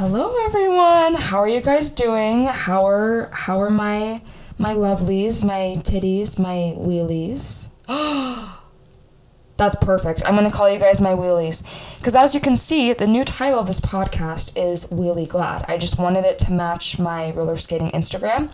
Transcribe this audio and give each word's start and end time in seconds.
Hello 0.00 0.34
everyone. 0.46 1.12
How 1.12 1.40
are 1.40 1.46
you 1.46 1.60
guys 1.60 1.90
doing? 1.90 2.46
How 2.46 2.86
are 2.88 3.28
how 3.34 3.60
are 3.60 3.68
my 3.68 4.22
my 4.56 4.72
lovelies, 4.72 5.44
my 5.44 5.76
titties, 5.82 6.38
my 6.38 6.74
wheelies? 6.74 7.68
That's 9.58 9.76
perfect. 9.82 10.24
I'm 10.24 10.36
going 10.36 10.50
to 10.50 10.56
call 10.56 10.70
you 10.70 10.78
guys 10.78 11.02
my 11.02 11.10
wheelies. 11.10 11.66
Because 11.98 12.16
as 12.16 12.34
you 12.34 12.40
can 12.40 12.56
see, 12.56 12.94
the 12.94 13.06
new 13.06 13.24
title 13.24 13.58
of 13.58 13.66
this 13.66 13.78
podcast 13.78 14.56
is 14.56 14.90
Wheeley 14.90 15.26
Glad. 15.26 15.66
I 15.68 15.76
just 15.76 15.98
wanted 15.98 16.24
it 16.24 16.38
to 16.38 16.52
match 16.54 16.98
my 16.98 17.30
roller 17.32 17.58
skating 17.58 17.90
Instagram. 17.90 18.50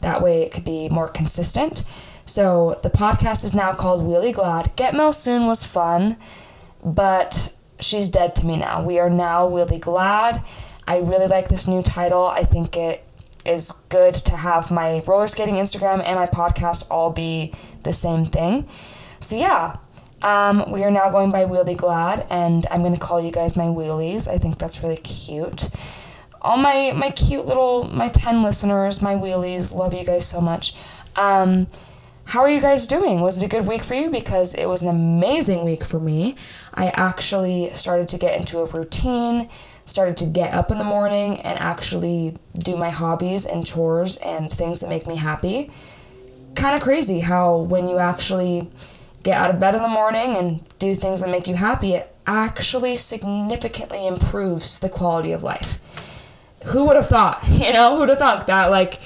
That 0.00 0.22
way 0.22 0.44
it 0.44 0.50
could 0.50 0.64
be 0.64 0.88
more 0.88 1.08
consistent. 1.08 1.84
So 2.24 2.80
the 2.82 2.88
podcast 2.88 3.44
is 3.44 3.54
now 3.54 3.74
called 3.74 4.02
Wheeley 4.02 4.32
Glad. 4.32 4.74
Get 4.76 4.94
Mel 4.94 5.12
Soon 5.12 5.46
was 5.46 5.62
fun, 5.62 6.16
but 6.82 7.52
she's 7.80 8.08
dead 8.08 8.34
to 8.36 8.46
me 8.46 8.56
now. 8.56 8.82
We 8.82 8.98
are 8.98 9.10
now 9.10 9.46
Wheeley 9.46 9.78
Glad. 9.78 10.42
I 10.86 10.98
really 10.98 11.26
like 11.26 11.48
this 11.48 11.66
new 11.66 11.82
title. 11.82 12.26
I 12.26 12.42
think 12.44 12.76
it 12.76 13.04
is 13.44 13.72
good 13.88 14.14
to 14.14 14.36
have 14.36 14.70
my 14.70 15.02
roller 15.06 15.28
skating 15.28 15.54
Instagram 15.54 16.02
and 16.04 16.16
my 16.16 16.26
podcast 16.26 16.88
all 16.90 17.10
be 17.10 17.52
the 17.82 17.92
same 17.92 18.24
thing. 18.24 18.66
So 19.20 19.36
yeah, 19.36 19.76
um, 20.22 20.70
we 20.70 20.82
are 20.84 20.90
now 20.90 21.10
going 21.10 21.30
by 21.30 21.44
Wheeley 21.44 21.74
Glad, 21.76 22.26
and 22.30 22.66
I'm 22.70 22.82
gonna 22.82 22.98
call 22.98 23.20
you 23.20 23.30
guys 23.30 23.56
my 23.56 23.64
wheelies. 23.64 24.28
I 24.28 24.38
think 24.38 24.58
that's 24.58 24.82
really 24.82 24.96
cute. 24.96 25.68
All 26.40 26.56
my 26.56 26.92
my 26.92 27.10
cute 27.10 27.46
little 27.46 27.84
my 27.84 28.08
ten 28.08 28.42
listeners, 28.42 29.02
my 29.02 29.14
wheelies, 29.14 29.72
love 29.72 29.94
you 29.94 30.04
guys 30.04 30.26
so 30.26 30.40
much. 30.40 30.74
Um, 31.16 31.66
how 32.30 32.40
are 32.40 32.50
you 32.50 32.60
guys 32.60 32.88
doing? 32.88 33.20
Was 33.20 33.40
it 33.40 33.46
a 33.46 33.48
good 33.48 33.66
week 33.66 33.84
for 33.84 33.94
you? 33.94 34.10
Because 34.10 34.52
it 34.54 34.66
was 34.66 34.82
an 34.82 34.88
amazing 34.88 35.64
week 35.64 35.84
for 35.84 36.00
me. 36.00 36.34
I 36.74 36.88
actually 36.88 37.70
started 37.74 38.08
to 38.08 38.18
get 38.18 38.34
into 38.34 38.58
a 38.58 38.64
routine, 38.64 39.48
started 39.86 40.16
to 40.18 40.26
get 40.26 40.52
up 40.52 40.70
in 40.70 40.78
the 40.78 40.84
morning 40.84 41.40
and 41.40 41.58
actually 41.58 42.36
do 42.58 42.76
my 42.76 42.90
hobbies 42.90 43.46
and 43.46 43.64
chores 43.64 44.18
and 44.18 44.52
things 44.52 44.80
that 44.80 44.90
make 44.90 45.06
me 45.06 45.16
happy. 45.16 45.70
Kind 46.54 46.74
of 46.74 46.82
crazy 46.82 47.20
how 47.20 47.56
when 47.56 47.88
you 47.88 47.98
actually 47.98 48.68
get 49.22 49.38
out 49.38 49.50
of 49.50 49.58
bed 49.60 49.74
in 49.74 49.82
the 49.82 49.88
morning 49.88 50.36
and 50.36 50.64
do 50.78 50.94
things 50.94 51.20
that 51.20 51.30
make 51.30 51.46
you 51.46 51.54
happy, 51.54 51.94
it 51.94 52.14
actually 52.26 52.96
significantly 52.96 54.06
improves 54.06 54.80
the 54.80 54.88
quality 54.88 55.32
of 55.32 55.42
life. 55.42 55.80
Who 56.66 56.86
would 56.86 56.96
have 56.96 57.06
thought? 57.06 57.44
You 57.48 57.72
know, 57.72 57.96
who'd 57.96 58.08
have 58.08 58.18
thought 58.18 58.46
that, 58.48 58.70
like, 58.70 59.00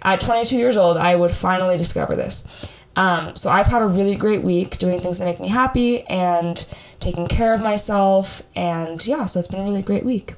at 0.00 0.20
22 0.20 0.56
years 0.56 0.76
old, 0.76 0.96
I 0.96 1.14
would 1.14 1.30
finally 1.30 1.76
discover 1.76 2.16
this. 2.16 2.70
Um, 2.96 3.34
so 3.34 3.50
I've 3.50 3.66
had 3.66 3.82
a 3.82 3.86
really 3.86 4.16
great 4.16 4.42
week 4.42 4.78
doing 4.78 5.00
things 5.00 5.18
that 5.18 5.24
make 5.24 5.40
me 5.40 5.48
happy 5.48 6.02
and 6.02 6.66
taking 7.02 7.26
care 7.26 7.52
of 7.52 7.62
myself. 7.62 8.42
And 8.54 9.04
yeah, 9.06 9.26
so 9.26 9.38
it's 9.38 9.48
been 9.48 9.60
a 9.60 9.64
really 9.64 9.82
great 9.82 10.04
week. 10.04 10.34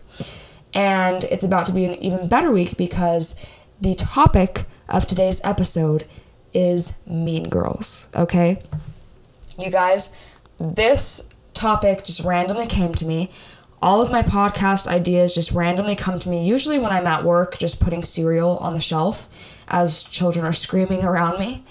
And 0.72 1.24
it's 1.24 1.44
about 1.44 1.66
to 1.66 1.72
be 1.72 1.84
an 1.84 1.94
even 2.02 2.28
better 2.28 2.50
week 2.50 2.76
because 2.76 3.38
the 3.80 3.94
topic 3.94 4.64
of 4.88 5.06
today's 5.06 5.40
episode 5.44 6.04
is 6.52 6.98
Mean 7.06 7.48
Girls, 7.48 8.08
okay? 8.14 8.62
You 9.58 9.70
guys, 9.70 10.16
this 10.58 11.28
topic 11.52 12.04
just 12.04 12.24
randomly 12.24 12.66
came 12.66 12.92
to 12.94 13.06
me. 13.06 13.30
All 13.80 14.00
of 14.00 14.10
my 14.10 14.22
podcast 14.22 14.88
ideas 14.88 15.34
just 15.34 15.52
randomly 15.52 15.94
come 15.94 16.18
to 16.18 16.28
me, 16.28 16.44
usually 16.44 16.78
when 16.78 16.90
I'm 16.90 17.06
at 17.06 17.24
work, 17.24 17.58
just 17.58 17.80
putting 17.80 18.02
cereal 18.02 18.56
on 18.58 18.72
the 18.72 18.80
shelf 18.80 19.28
as 19.68 20.04
children 20.04 20.44
are 20.44 20.52
screaming 20.52 21.04
around 21.04 21.38
me. 21.38 21.64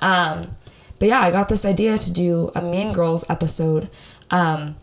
Um, 0.00 0.56
but 0.98 1.08
yeah, 1.08 1.20
I 1.20 1.30
got 1.30 1.48
this 1.48 1.64
idea 1.64 1.98
to 1.98 2.12
do 2.12 2.50
a 2.54 2.62
Mean 2.62 2.92
Girls 2.92 3.28
episode. 3.28 3.90
Um, 4.30 4.76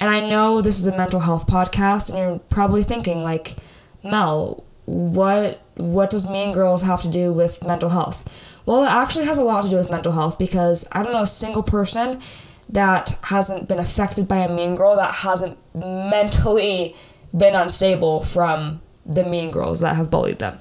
and 0.00 0.10
I 0.10 0.26
know 0.28 0.60
this 0.60 0.78
is 0.78 0.86
a 0.86 0.96
mental 0.96 1.20
health 1.20 1.46
podcast, 1.46 2.10
and 2.10 2.18
you're 2.18 2.38
probably 2.50 2.82
thinking, 2.82 3.22
like, 3.22 3.56
Mel, 4.02 4.64
what 4.86 5.60
what 5.76 6.10
does 6.10 6.28
Mean 6.28 6.52
Girls 6.52 6.82
have 6.82 7.02
to 7.02 7.08
do 7.08 7.32
with 7.32 7.64
mental 7.64 7.88
health? 7.90 8.28
Well, 8.66 8.84
it 8.84 8.88
actually 8.88 9.26
has 9.26 9.38
a 9.38 9.42
lot 9.44 9.64
to 9.64 9.70
do 9.70 9.76
with 9.76 9.90
mental 9.90 10.12
health 10.12 10.38
because 10.38 10.86
I 10.92 11.02
don't 11.02 11.12
know 11.12 11.22
a 11.22 11.26
single 11.26 11.62
person 11.62 12.20
that 12.68 13.18
hasn't 13.24 13.68
been 13.68 13.78
affected 13.78 14.26
by 14.26 14.38
a 14.38 14.48
mean 14.48 14.74
girl 14.74 14.96
that 14.96 15.14
hasn't 15.16 15.58
mentally 15.74 16.96
been 17.36 17.54
unstable 17.54 18.20
from 18.20 18.80
the 19.04 19.24
mean 19.24 19.50
girls 19.50 19.80
that 19.80 19.96
have 19.96 20.10
bullied 20.10 20.38
them. 20.38 20.58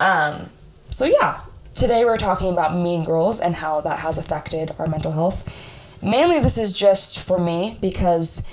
Um, 0.00 0.50
so 0.90 1.04
yeah, 1.04 1.40
today 1.74 2.04
we're 2.04 2.16
talking 2.16 2.52
about 2.52 2.74
mean 2.74 3.04
girls 3.04 3.40
and 3.40 3.56
how 3.56 3.80
that 3.82 4.00
has 4.00 4.18
affected 4.18 4.72
our 4.78 4.86
mental 4.86 5.12
health. 5.12 5.48
Mainly, 6.02 6.40
this 6.40 6.58
is 6.58 6.72
just 6.72 7.18
for 7.18 7.38
me 7.38 7.78
because, 7.80 8.46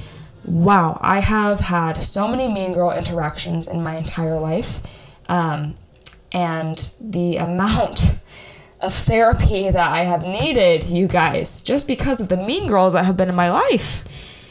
wow, 0.45 0.97
I 1.01 1.19
have 1.19 1.59
had 1.59 2.01
so 2.03 2.27
many 2.27 2.51
mean 2.51 2.73
girl 2.73 2.91
interactions 2.91 3.67
in 3.67 3.83
my 3.83 3.95
entire 3.95 4.39
life, 4.39 4.81
um, 5.27 5.75
and 6.31 6.93
the 6.99 7.37
amount 7.37 8.15
of 8.81 8.93
therapy 8.93 9.69
that 9.69 9.91
I 9.91 10.03
have 10.03 10.23
needed, 10.23 10.85
you 10.85 11.07
guys, 11.07 11.61
just 11.61 11.87
because 11.87 12.19
of 12.19 12.29
the 12.29 12.37
mean 12.37 12.67
girls 12.67 12.93
that 12.93 13.05
have 13.05 13.17
been 13.17 13.29
in 13.29 13.35
my 13.35 13.51
life. 13.51 14.03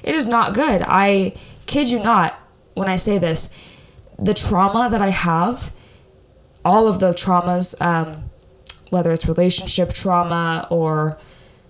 It 0.02 0.14
is 0.14 0.28
not 0.28 0.54
good. 0.54 0.82
I 0.86 1.34
kid 1.66 1.90
you 1.90 2.02
not 2.02 2.38
when 2.74 2.88
I 2.88 2.96
say 2.96 3.18
this. 3.18 3.54
The 4.18 4.34
trauma 4.34 4.88
that 4.90 5.02
I 5.02 5.08
have, 5.08 5.72
all 6.64 6.86
of 6.86 7.00
the 7.00 7.12
traumas, 7.12 7.80
um, 7.80 8.30
whether 8.90 9.10
it's 9.12 9.26
relationship 9.26 9.92
trauma 9.92 10.66
or 10.70 11.18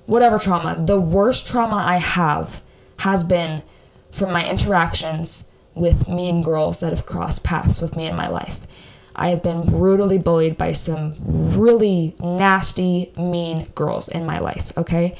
whatever 0.06 0.38
trauma, 0.38 0.76
the 0.78 1.00
worst 1.00 1.46
trauma 1.46 1.76
I 1.76 1.96
have 1.96 2.62
has 2.98 3.24
been 3.24 3.62
from 4.10 4.32
my 4.32 4.48
interactions 4.48 5.52
with 5.74 6.08
mean 6.08 6.42
girls 6.42 6.80
that 6.80 6.90
have 6.90 7.06
crossed 7.06 7.44
paths 7.44 7.80
with 7.80 7.96
me 7.96 8.06
in 8.06 8.16
my 8.16 8.28
life. 8.28 8.66
I 9.14 9.28
have 9.28 9.42
been 9.42 9.62
brutally 9.62 10.18
bullied 10.18 10.56
by 10.56 10.72
some 10.72 11.14
really 11.20 12.14
nasty, 12.20 13.12
mean 13.16 13.66
girls 13.74 14.08
in 14.08 14.24
my 14.24 14.38
life, 14.38 14.76
okay? 14.76 15.16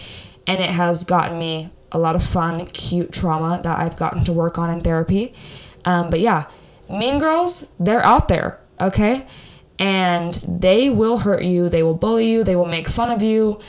And 0.47 0.61
it 0.61 0.71
has 0.71 1.05
gotten 1.05 1.39
me 1.39 1.71
a 1.93 1.99
lot 1.99 2.17
of 2.17 2.23
fun, 2.23 2.65
cute 2.67 3.13
trauma 3.13 3.61
that 3.63 3.79
I've 3.79 3.97
gotten 3.97 4.25
to 4.25 4.33
work 4.33 4.59
on 4.59 4.71
in 4.71 4.81
therapy. 4.81 5.35
Um, 5.85 6.11
but 6.11 6.21
yeah, 6.21 6.47
mean 6.89 7.19
girls, 7.19 7.73
they're 7.79 8.05
out 8.05 8.29
there, 8.29 8.61
okay? 8.81 9.27
And 9.79 10.35
they 10.49 10.91
will 10.91 11.19
hurt 11.19 11.43
you, 11.43 11.69
they 11.69 11.83
will 11.83 11.95
bully 11.95 12.31
you, 12.31 12.45
they 12.45 12.57
will 12.57 12.67
make 12.67 12.89
fun 12.89 13.11
of 13.11 13.23
you. 13.23 13.61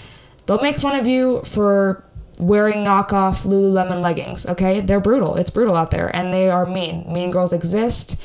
They'll 0.51 0.61
make 0.61 0.79
fun 0.79 0.99
of 0.99 1.07
you 1.07 1.41
for 1.43 2.03
wearing 2.39 2.83
knockoff 2.83 3.45
Lululemon 3.45 4.01
leggings, 4.01 4.45
okay? 4.47 4.81
They're 4.81 4.99
brutal. 4.99 5.37
It's 5.37 5.49
brutal 5.49 5.77
out 5.77 5.91
there, 5.91 6.13
and 6.13 6.33
they 6.33 6.49
are 6.49 6.65
mean. 6.65 7.05
Mean 7.11 7.31
girls 7.31 7.53
exist 7.53 8.21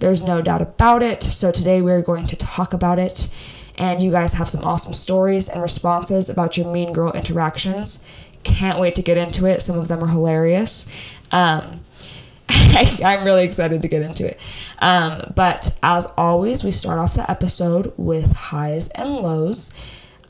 there's 0.00 0.22
no 0.22 0.42
doubt 0.42 0.62
about 0.62 1.02
it. 1.02 1.22
So 1.22 1.52
today 1.52 1.80
we're 1.80 2.02
going 2.02 2.26
to 2.26 2.36
talk 2.36 2.72
about 2.72 2.98
it. 2.98 3.30
And 3.76 4.02
you 4.02 4.10
guys 4.10 4.34
have 4.34 4.48
some 4.48 4.64
awesome 4.64 4.92
stories 4.92 5.48
and 5.48 5.62
responses 5.62 6.28
about 6.28 6.56
your 6.56 6.70
mean 6.70 6.92
girl 6.92 7.12
interactions. 7.12 8.04
Can't 8.42 8.78
wait 8.78 8.94
to 8.96 9.02
get 9.02 9.16
into 9.16 9.46
it. 9.46 9.62
Some 9.62 9.78
of 9.78 9.88
them 9.88 10.02
are 10.02 10.08
hilarious. 10.08 10.90
Um, 11.30 11.80
I, 12.48 13.16
am 13.18 13.24
really 13.24 13.44
excited 13.44 13.80
to 13.82 13.88
get 13.88 14.02
into 14.02 14.26
it. 14.26 14.40
Um, 14.80 15.32
but 15.34 15.78
as 15.82 16.06
always, 16.18 16.64
we 16.64 16.72
start 16.72 16.98
off 16.98 17.14
the 17.14 17.30
episode 17.30 17.92
with 17.96 18.32
highs 18.32 18.88
and 18.90 19.16
lows. 19.16 19.74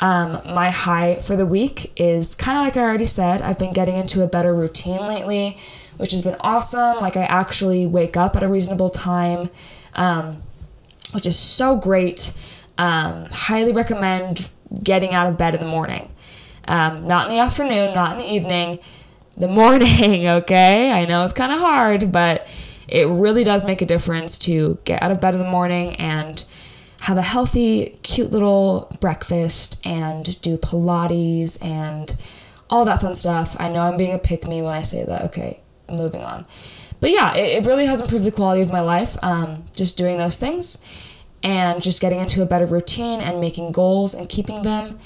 Um, 0.00 0.40
my 0.46 0.70
high 0.70 1.16
for 1.16 1.36
the 1.36 1.44
week 1.44 1.92
is 1.96 2.34
kind 2.34 2.56
of 2.58 2.64
like 2.64 2.76
I 2.76 2.80
already 2.80 3.06
said, 3.06 3.42
I've 3.42 3.58
been 3.58 3.74
getting 3.74 3.96
into 3.96 4.22
a 4.22 4.26
better 4.26 4.54
routine 4.54 5.00
lately 5.00 5.58
which 6.00 6.12
has 6.12 6.22
been 6.22 6.36
awesome. 6.40 6.98
Like 6.98 7.18
I 7.18 7.24
actually 7.24 7.86
wake 7.86 8.16
up 8.16 8.34
at 8.34 8.42
a 8.42 8.48
reasonable 8.48 8.88
time, 8.88 9.50
um, 9.94 10.38
which 11.12 11.26
is 11.26 11.38
so 11.38 11.76
great. 11.76 12.32
Um, 12.78 13.26
highly 13.26 13.72
recommend 13.72 14.48
getting 14.82 15.12
out 15.12 15.26
of 15.26 15.36
bed 15.36 15.54
in 15.54 15.60
the 15.60 15.66
morning. 15.66 16.08
Um, 16.66 17.06
not 17.06 17.28
in 17.28 17.34
the 17.34 17.38
afternoon, 17.38 17.92
not 17.92 18.12
in 18.12 18.18
the 18.18 18.32
evening, 18.32 18.78
the 19.36 19.48
morning, 19.60 20.26
okay? 20.26 20.90
I 20.90 21.04
know 21.04 21.22
it's 21.22 21.34
kind 21.34 21.52
of 21.52 21.58
hard, 21.58 22.10
but 22.10 22.48
it 22.88 23.06
really 23.06 23.44
does 23.44 23.66
make 23.66 23.82
a 23.82 23.86
difference 23.86 24.38
to 24.38 24.78
get 24.86 25.02
out 25.02 25.10
of 25.10 25.20
bed 25.20 25.34
in 25.34 25.40
the 25.40 25.50
morning 25.50 25.96
and 25.96 26.42
have 27.00 27.16
a 27.16 27.22
healthy, 27.22 27.98
cute 28.02 28.30
little 28.30 28.94
breakfast 29.00 29.80
and 29.84 30.40
do 30.42 30.56
Pilates 30.56 31.62
and 31.64 32.16
all 32.68 32.84
that 32.84 33.00
fun 33.00 33.14
stuff. 33.14 33.56
I 33.58 33.68
know 33.68 33.80
I'm 33.82 33.96
being 33.96 34.14
a 34.14 34.18
pick 34.18 34.46
me 34.46 34.62
when 34.62 34.74
I 34.74 34.82
say 34.82 35.04
that, 35.04 35.22
okay? 35.22 35.60
moving 35.90 36.22
on. 36.22 36.46
But 37.00 37.10
yeah, 37.10 37.34
it, 37.34 37.64
it 37.64 37.66
really 37.66 37.86
has 37.86 38.00
improved 38.00 38.24
the 38.24 38.30
quality 38.30 38.62
of 38.62 38.70
my 38.70 38.80
life. 38.80 39.16
Um, 39.22 39.64
just 39.74 39.96
doing 39.96 40.18
those 40.18 40.38
things 40.38 40.82
and 41.42 41.82
just 41.82 42.00
getting 42.00 42.20
into 42.20 42.42
a 42.42 42.46
better 42.46 42.66
routine 42.66 43.20
and 43.20 43.40
making 43.40 43.72
goals 43.72 44.14
and 44.14 44.28
keeping 44.28 44.62
them. 44.62 44.98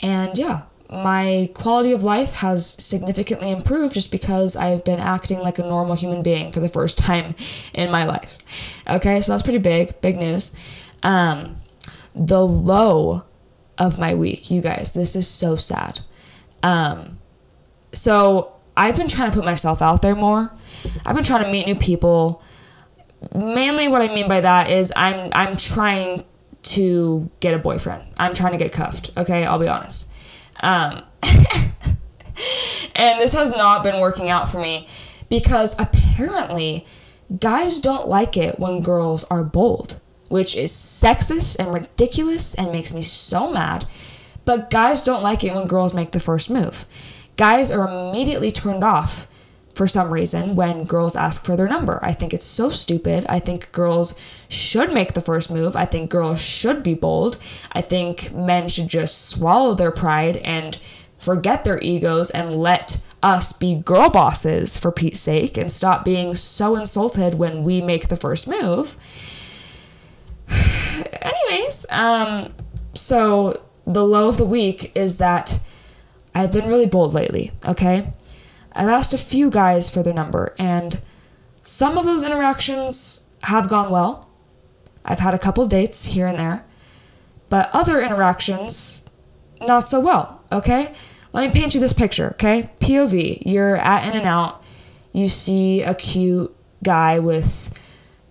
And 0.00 0.38
yeah, 0.38 0.62
my 0.88 1.50
quality 1.54 1.92
of 1.92 2.02
life 2.02 2.34
has 2.34 2.66
significantly 2.66 3.50
improved 3.50 3.94
just 3.94 4.12
because 4.12 4.56
I've 4.56 4.84
been 4.84 5.00
acting 5.00 5.40
like 5.40 5.58
a 5.58 5.62
normal 5.62 5.96
human 5.96 6.22
being 6.22 6.52
for 6.52 6.60
the 6.60 6.68
first 6.68 6.98
time 7.06 7.34
in 7.74 7.90
my 7.90 8.04
life. 8.04 8.38
Okay, 8.88 9.20
so 9.20 9.32
that's 9.32 9.42
pretty 9.42 9.58
big, 9.58 10.00
big 10.00 10.16
news. 10.16 10.54
Um, 11.02 11.56
the 12.14 12.46
low 12.46 13.24
of 13.78 13.98
my 13.98 14.14
week, 14.14 14.50
you 14.50 14.60
guys, 14.60 14.94
this 14.94 15.16
is 15.16 15.26
so 15.26 15.56
sad. 15.56 16.00
Um, 16.62 17.18
so 17.92 18.54
I've 18.76 18.96
been 18.96 19.08
trying 19.08 19.30
to 19.30 19.36
put 19.36 19.44
myself 19.44 19.82
out 19.82 20.02
there 20.02 20.14
more. 20.14 20.52
I've 21.04 21.14
been 21.14 21.24
trying 21.24 21.44
to 21.44 21.50
meet 21.50 21.66
new 21.66 21.74
people, 21.74 22.42
mainly 23.34 23.88
what 23.88 24.02
I 24.02 24.12
mean 24.14 24.28
by 24.28 24.40
that 24.40 24.70
is 24.70 24.92
I'm 24.96 25.30
I'm 25.32 25.56
trying 25.56 26.24
to 26.62 27.30
get 27.40 27.54
a 27.54 27.58
boyfriend. 27.58 28.02
I'm 28.18 28.34
trying 28.34 28.52
to 28.52 28.58
get 28.58 28.72
cuffed. 28.72 29.10
Okay, 29.16 29.44
I'll 29.44 29.58
be 29.58 29.68
honest. 29.68 30.08
Um, 30.60 31.02
and 32.94 33.20
this 33.20 33.32
has 33.34 33.54
not 33.56 33.82
been 33.82 34.00
working 34.00 34.30
out 34.30 34.48
for 34.48 34.60
me 34.60 34.88
because 35.28 35.78
apparently 35.78 36.86
guys 37.40 37.80
don't 37.80 38.08
like 38.08 38.36
it 38.36 38.58
when 38.58 38.82
girls 38.82 39.24
are 39.24 39.42
bold, 39.42 40.00
which 40.32 40.56
is 40.56 40.72
sexist 40.72 41.58
and 41.58 41.74
ridiculous 41.74 42.54
and 42.54 42.72
makes 42.72 42.94
me 42.94 43.02
so 43.02 43.52
mad. 43.52 43.86
But 44.46 44.70
guys 44.70 45.04
don't 45.04 45.22
like 45.22 45.44
it 45.44 45.54
when 45.54 45.66
girls 45.66 45.92
make 45.92 46.12
the 46.12 46.20
first 46.20 46.48
move. 46.48 46.86
Guys 47.36 47.70
are 47.70 47.86
immediately 47.86 48.50
turned 48.50 48.82
off 48.82 49.28
for 49.74 49.86
some 49.86 50.10
reason 50.10 50.56
when 50.56 50.84
girls 50.84 51.16
ask 51.16 51.44
for 51.44 51.54
their 51.54 51.68
number. 51.68 52.02
I 52.02 52.14
think 52.14 52.32
it's 52.32 52.46
so 52.46 52.70
stupid. 52.70 53.26
I 53.28 53.40
think 53.40 53.72
girls 53.72 54.18
should 54.48 54.94
make 54.94 55.12
the 55.12 55.20
first 55.20 55.50
move. 55.50 55.76
I 55.76 55.84
think 55.84 56.10
girls 56.10 56.40
should 56.40 56.82
be 56.82 56.94
bold. 56.94 57.36
I 57.72 57.82
think 57.82 58.32
men 58.32 58.70
should 58.70 58.88
just 58.88 59.28
swallow 59.28 59.74
their 59.74 59.92
pride 59.92 60.38
and 60.38 60.78
forget 61.18 61.64
their 61.64 61.80
egos 61.80 62.30
and 62.30 62.54
let 62.54 63.02
us 63.22 63.52
be 63.52 63.74
girl 63.74 64.08
bosses 64.08 64.78
for 64.78 64.90
Pete's 64.90 65.20
sake 65.20 65.56
and 65.58 65.70
stop 65.70 66.04
being 66.04 66.34
so 66.34 66.74
insulted 66.74 67.34
when 67.34 67.62
we 67.62 67.82
make 67.82 68.08
the 68.08 68.16
first 68.16 68.48
move. 68.48 68.96
Anyways, 71.22 71.86
um 71.90 72.52
so 72.94 73.62
the 73.86 74.04
low 74.04 74.28
of 74.28 74.36
the 74.36 74.44
week 74.44 74.92
is 74.94 75.18
that 75.18 75.60
I've 76.34 76.52
been 76.52 76.68
really 76.68 76.86
bold 76.86 77.14
lately, 77.14 77.52
okay? 77.66 78.12
I've 78.74 78.88
asked 78.88 79.12
a 79.12 79.18
few 79.18 79.50
guys 79.50 79.90
for 79.90 80.02
their 80.02 80.14
number, 80.14 80.54
and 80.58 81.00
some 81.62 81.98
of 81.98 82.04
those 82.04 82.22
interactions 82.24 83.24
have 83.44 83.68
gone 83.68 83.90
well. 83.90 84.28
I've 85.04 85.18
had 85.18 85.34
a 85.34 85.38
couple 85.38 85.66
dates 85.66 86.06
here 86.06 86.26
and 86.26 86.38
there, 86.38 86.64
but 87.50 87.70
other 87.74 88.00
interactions, 88.00 89.04
not 89.60 89.88
so 89.88 90.00
well, 90.00 90.40
okay? 90.50 90.94
Let 91.32 91.46
me 91.46 91.60
paint 91.60 91.74
you 91.74 91.80
this 91.80 91.92
picture, 91.92 92.30
okay? 92.32 92.70
POV, 92.80 93.42
you're 93.44 93.76
at 93.76 94.08
In 94.08 94.20
N 94.20 94.26
Out, 94.26 94.62
you 95.12 95.28
see 95.28 95.82
a 95.82 95.94
cute 95.94 96.54
guy 96.82 97.18
with, 97.18 97.78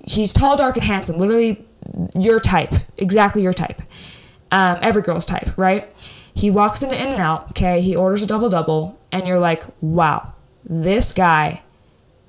he's 0.07 0.33
tall, 0.33 0.57
dark, 0.57 0.77
and 0.77 0.85
handsome, 0.85 1.17
literally 1.17 1.67
your 2.15 2.39
type, 2.39 2.73
exactly 2.97 3.41
your 3.41 3.53
type. 3.53 3.81
Um, 4.51 4.77
every 4.81 5.01
girl's 5.01 5.25
type, 5.25 5.57
right? 5.57 5.91
He 6.33 6.49
walks 6.49 6.83
into 6.83 6.95
In 6.95 7.13
N 7.13 7.19
Out, 7.19 7.51
okay? 7.51 7.81
He 7.81 7.95
orders 7.95 8.23
a 8.23 8.27
double 8.27 8.49
double, 8.49 8.99
and 9.11 9.27
you're 9.27 9.39
like, 9.39 9.63
wow, 9.81 10.33
this 10.63 11.11
guy 11.11 11.61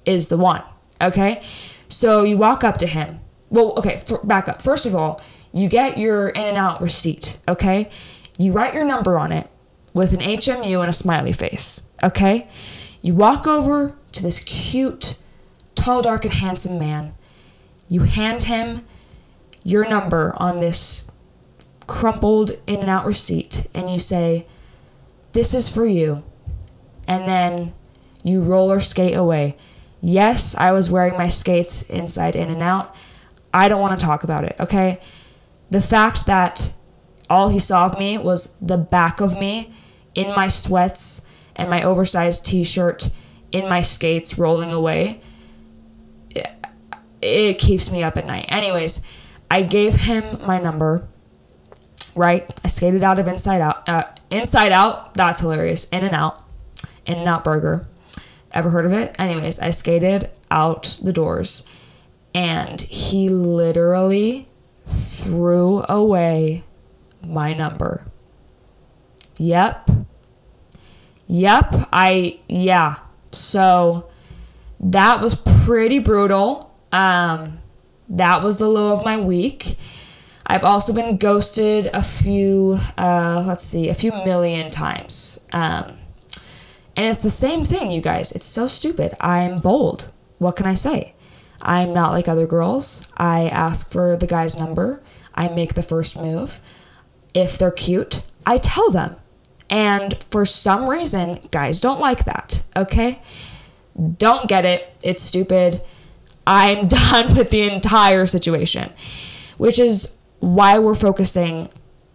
is 0.05 0.29
the 0.29 0.37
one, 0.37 0.63
okay? 1.01 1.43
So 1.89 2.23
you 2.23 2.37
walk 2.37 2.65
up 2.65 2.79
to 2.79 2.87
him. 2.87 3.21
Well, 3.51 3.75
okay, 3.79 4.03
for, 4.05 4.19
back 4.25 4.49
up. 4.49 4.63
First 4.63 4.87
of 4.87 4.95
all, 4.95 5.21
you 5.53 5.69
get 5.69 5.99
your 5.99 6.31
In 6.31 6.43
N 6.43 6.57
Out 6.57 6.81
receipt, 6.81 7.39
okay? 7.49 7.91
You 8.39 8.53
write 8.53 8.75
your 8.75 8.85
number 8.85 9.19
on 9.19 9.31
it 9.33 9.51
with 9.93 10.13
an 10.13 10.21
HMU 10.21 10.81
and 10.81 10.89
a 10.89 10.93
smiley 10.93 11.33
face, 11.33 11.83
okay? 12.03 12.49
You 13.03 13.15
walk 13.15 13.47
over 13.47 13.97
to 14.13 14.23
this 14.23 14.41
cute, 14.41 15.17
tall, 15.75 16.03
dark, 16.03 16.25
and 16.25 16.35
handsome 16.35 16.79
man. 16.79 17.15
You 17.89 18.03
hand 18.03 18.45
him 18.45 18.85
your 19.63 19.89
number 19.89 20.35
on 20.37 20.59
this 20.59 21.05
crumpled 21.87 22.53
In 22.67 22.81
N 22.81 22.89
Out 22.89 23.07
receipt 23.07 23.67
and 23.75 23.91
you 23.91 23.99
say, 23.99 24.47
This 25.33 25.55
is 25.55 25.69
for 25.69 25.87
you. 25.87 26.23
And 27.07 27.29
then 27.29 27.75
you 28.23 28.43
roller 28.43 28.81
skate 28.81 29.17
away. 29.17 29.57
Yes, 30.01 30.57
I 30.57 30.73
was 30.73 30.91
wearing 30.91 31.17
my 31.17 31.29
skates 31.29 31.83
inside 31.83 32.37
In 32.37 32.49
N 32.49 32.63
Out. 32.63 32.95
I 33.55 33.69
don't 33.69 33.81
want 33.81 33.99
to 33.99 34.05
talk 34.05 34.25
about 34.25 34.45
it, 34.45 34.57
okay? 34.59 35.01
The 35.71 35.83
fact 35.83 36.27
that 36.27 36.73
all 37.29 37.49
he 37.49 37.59
saw 37.59 37.87
of 37.87 37.99
me 37.99 38.19
was 38.19 38.57
the 38.61 38.77
back 38.77 39.21
of 39.21 39.39
me 39.39 39.75
in 40.15 40.29
my 40.35 40.49
sweats 40.49 41.27
and 41.57 41.71
my 41.71 41.83
oversized 41.83 42.45
t 42.47 42.65
shirt 42.65 43.11
in 43.53 43.69
my 43.69 43.81
skates 43.81 44.39
rolling 44.39 44.73
away, 44.73 45.21
it, 47.21 47.59
keeps 47.59 47.91
me 47.91 48.03
up 48.03 48.17
at 48.17 48.27
night. 48.27 48.47
Anyways, 48.49 49.07
I 49.53 49.63
gave 49.63 49.95
him 49.95 50.45
my 50.47 50.59
number 50.59 51.07
right? 52.15 52.61
I 52.65 52.69
skated 52.69 53.03
out 53.03 53.19
of 53.19 53.27
Inside 53.27 53.61
Out. 53.61 53.89
Uh, 53.89 54.05
Inside 54.31 54.73
Out, 54.73 55.15
that's 55.15 55.41
hilarious. 55.41 55.89
In 55.91 56.05
and 56.05 56.15
Out, 56.15 56.43
In 57.07 57.19
and 57.19 57.29
Out 57.29 57.45
Burger. 57.45 57.87
Ever 58.53 58.71
heard 58.71 58.87
of 58.87 58.93
it? 58.93 59.17
Anyways, 59.19 59.61
I 59.61 59.71
skated 59.71 60.31
out 60.51 60.99
the 61.03 61.13
doors 61.13 61.67
and 62.35 62.81
he 62.81 63.29
literally 63.31 64.49
threw 64.87 65.85
away 65.89 66.65
my 67.23 67.55
number. 67.55 68.05
Yep. 69.39 69.91
Yep. 71.27 71.89
I, 71.93 72.41
yeah. 72.47 72.97
So 73.31 74.11
that 74.81 75.23
was 75.23 75.35
pretty 75.35 75.99
brutal. 75.99 76.77
Um, 76.91 77.62
that 78.09 78.43
was 78.43 78.59
the 78.59 78.69
low 78.69 78.93
of 78.93 79.05
my 79.05 79.17
week. 79.17 79.77
I've 80.47 80.65
also 80.65 80.93
been 80.93 81.17
ghosted 81.17 81.87
a 81.87 82.03
few, 82.03 82.79
uh, 82.99 83.45
let's 83.47 83.65
see, 83.65 83.89
a 83.89 83.95
few 83.95 84.11
million 84.11 84.71
times. 84.71 85.47
Um, 85.53 85.99
and 86.97 87.07
it's 87.07 87.23
the 87.23 87.31
same 87.31 87.65
thing, 87.65 87.91
you 87.91 88.01
guys. 88.01 88.33
It's 88.33 88.47
so 88.47 88.67
stupid. 88.67 89.15
I'm 89.21 89.61
bold. 89.61 90.11
What 90.39 90.57
can 90.57 90.67
I 90.67 90.75
say? 90.75 91.15
I'm 91.63 91.95
not 91.95 92.13
like 92.13 92.29
other 92.29 92.47
girls. 92.47 93.09
I 93.17 93.49
ask 93.49 93.91
for 93.91 94.17
the 94.17 94.27
guy's 94.27 94.59
number. 94.59 95.03
I 95.35 95.49
make 95.49 95.75
the 95.75 95.83
first 95.83 96.21
move. 96.21 96.61
If 97.35 97.57
they're 97.57 97.71
cute, 97.71 98.23
I 98.45 98.59
tell 98.59 98.91
them. 98.91 99.17
And 99.71 100.23
for 100.25 100.45
some 100.45 100.91
reason, 100.91 101.49
guys 101.51 101.81
don't 101.81 102.01
like 102.01 102.25
that, 102.25 102.63
okay? 102.77 103.23
Don't 104.19 104.49
get 104.49 104.67
it. 104.67 104.93
It's 105.03 105.23
stupid. 105.23 105.81
I'm 106.47 106.89
done 106.89 107.35
with 107.35 107.51
the 107.51 107.63
entire 107.63 108.27
situation, 108.27 108.93
which 109.59 109.79
is 109.79 110.19
why 110.41 110.79
we're 110.79 110.95
focusing 110.95 111.69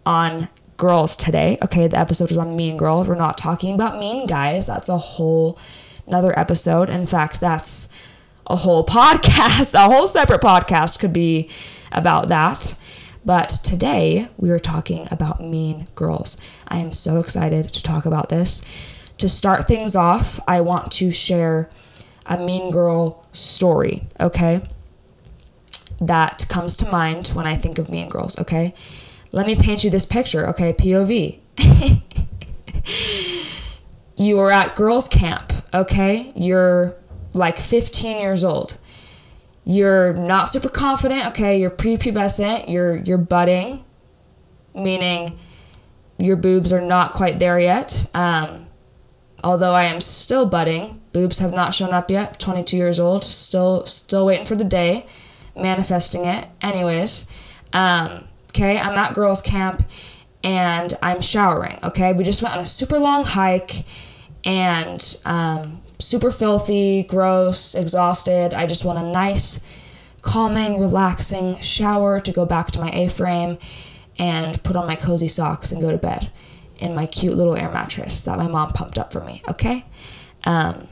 on 0.04 0.48
girls 0.76 1.16
today. 1.16 1.58
Okay, 1.62 1.86
the 1.86 1.98
episode 1.98 2.30
is 2.30 2.36
on 2.36 2.56
mean 2.56 2.76
girls. 2.76 3.08
We're 3.08 3.14
not 3.14 3.38
talking 3.38 3.74
about 3.74 3.98
mean 3.98 4.26
guys. 4.26 4.66
That's 4.66 4.88
a 4.88 4.98
whole 4.98 5.58
another 6.06 6.36
episode. 6.38 6.88
In 6.88 7.06
fact, 7.06 7.40
that's 7.40 7.92
a 8.46 8.56
whole 8.56 8.84
podcast, 8.86 9.74
a 9.74 9.92
whole 9.92 10.08
separate 10.08 10.40
podcast 10.40 10.98
could 10.98 11.12
be 11.12 11.50
about 11.92 12.28
that. 12.28 12.76
But 13.24 13.50
today 13.50 14.28
we 14.38 14.50
are 14.50 14.58
talking 14.58 15.06
about 15.10 15.42
mean 15.42 15.88
girls. 15.94 16.40
I 16.66 16.78
am 16.78 16.92
so 16.92 17.20
excited 17.20 17.72
to 17.72 17.82
talk 17.82 18.06
about 18.06 18.30
this. 18.30 18.64
To 19.18 19.28
start 19.28 19.66
things 19.66 19.96
off, 19.96 20.38
I 20.46 20.60
want 20.60 20.92
to 20.92 21.10
share 21.10 21.68
a 22.28 22.38
mean 22.38 22.70
girl 22.70 23.26
story, 23.32 24.06
okay? 24.20 24.62
that 26.00 26.46
comes 26.48 26.76
to 26.76 26.90
mind 26.90 27.28
when 27.28 27.46
I 27.46 27.56
think 27.56 27.78
of 27.78 27.88
Mean 27.88 28.08
Girls, 28.08 28.38
okay? 28.38 28.74
Let 29.32 29.46
me 29.46 29.56
paint 29.56 29.84
you 29.84 29.90
this 29.90 30.06
picture, 30.06 30.46
okay? 30.48 30.72
POV. 30.72 31.40
you 34.16 34.38
are 34.38 34.50
at 34.50 34.76
girls' 34.76 35.08
camp, 35.08 35.52
okay? 35.74 36.32
You're 36.36 36.94
like 37.34 37.58
15 37.58 38.20
years 38.20 38.44
old. 38.44 38.78
You're 39.64 40.14
not 40.14 40.48
super 40.48 40.68
confident, 40.68 41.26
okay? 41.26 41.60
You're 41.60 41.70
prepubescent, 41.70 42.70
you're 42.70 42.96
you're 42.96 43.18
budding, 43.18 43.84
meaning 44.74 45.38
your 46.16 46.36
boobs 46.36 46.72
are 46.72 46.80
not 46.80 47.12
quite 47.12 47.38
there 47.38 47.60
yet. 47.60 48.08
Um, 48.14 48.67
although 49.42 49.72
I 49.72 49.84
am 49.84 50.00
still 50.00 50.46
budding, 50.46 51.00
boobs 51.12 51.38
have 51.38 51.52
not 51.52 51.74
shown 51.74 51.90
up 51.90 52.10
yet. 52.10 52.38
22 52.38 52.76
years 52.76 52.98
old, 53.00 53.24
still 53.24 53.86
still 53.86 54.26
waiting 54.26 54.46
for 54.46 54.56
the 54.56 54.64
day 54.64 55.06
manifesting 55.58 56.24
it. 56.24 56.48
Anyways, 56.60 57.28
um, 57.72 58.24
okay, 58.50 58.78
I'm 58.78 58.96
at 58.96 59.14
girls' 59.14 59.42
camp 59.42 59.84
and 60.42 60.94
I'm 61.02 61.20
showering. 61.20 61.78
Okay, 61.82 62.12
we 62.12 62.24
just 62.24 62.42
went 62.42 62.54
on 62.54 62.60
a 62.60 62.66
super 62.66 62.98
long 62.98 63.24
hike 63.24 63.84
and 64.44 65.20
um, 65.24 65.82
super 65.98 66.30
filthy, 66.30 67.02
gross, 67.02 67.74
exhausted. 67.74 68.54
I 68.54 68.66
just 68.66 68.84
want 68.84 68.98
a 68.98 69.02
nice, 69.02 69.64
calming, 70.22 70.80
relaxing 70.80 71.60
shower 71.60 72.20
to 72.20 72.32
go 72.32 72.46
back 72.46 72.70
to 72.72 72.80
my 72.80 72.90
A 72.90 73.08
frame 73.08 73.58
and 74.18 74.62
put 74.62 74.76
on 74.76 74.86
my 74.86 74.96
cozy 74.96 75.28
socks 75.28 75.72
and 75.72 75.80
go 75.80 75.90
to 75.90 75.98
bed 75.98 76.30
in 76.78 76.94
my 76.94 77.06
cute 77.06 77.36
little 77.36 77.56
air 77.56 77.70
mattress 77.70 78.24
that 78.24 78.38
my 78.38 78.46
mom 78.46 78.72
pumped 78.72 78.98
up 78.98 79.12
for 79.12 79.20
me. 79.20 79.42
Okay. 79.48 79.84
Um, 80.44 80.88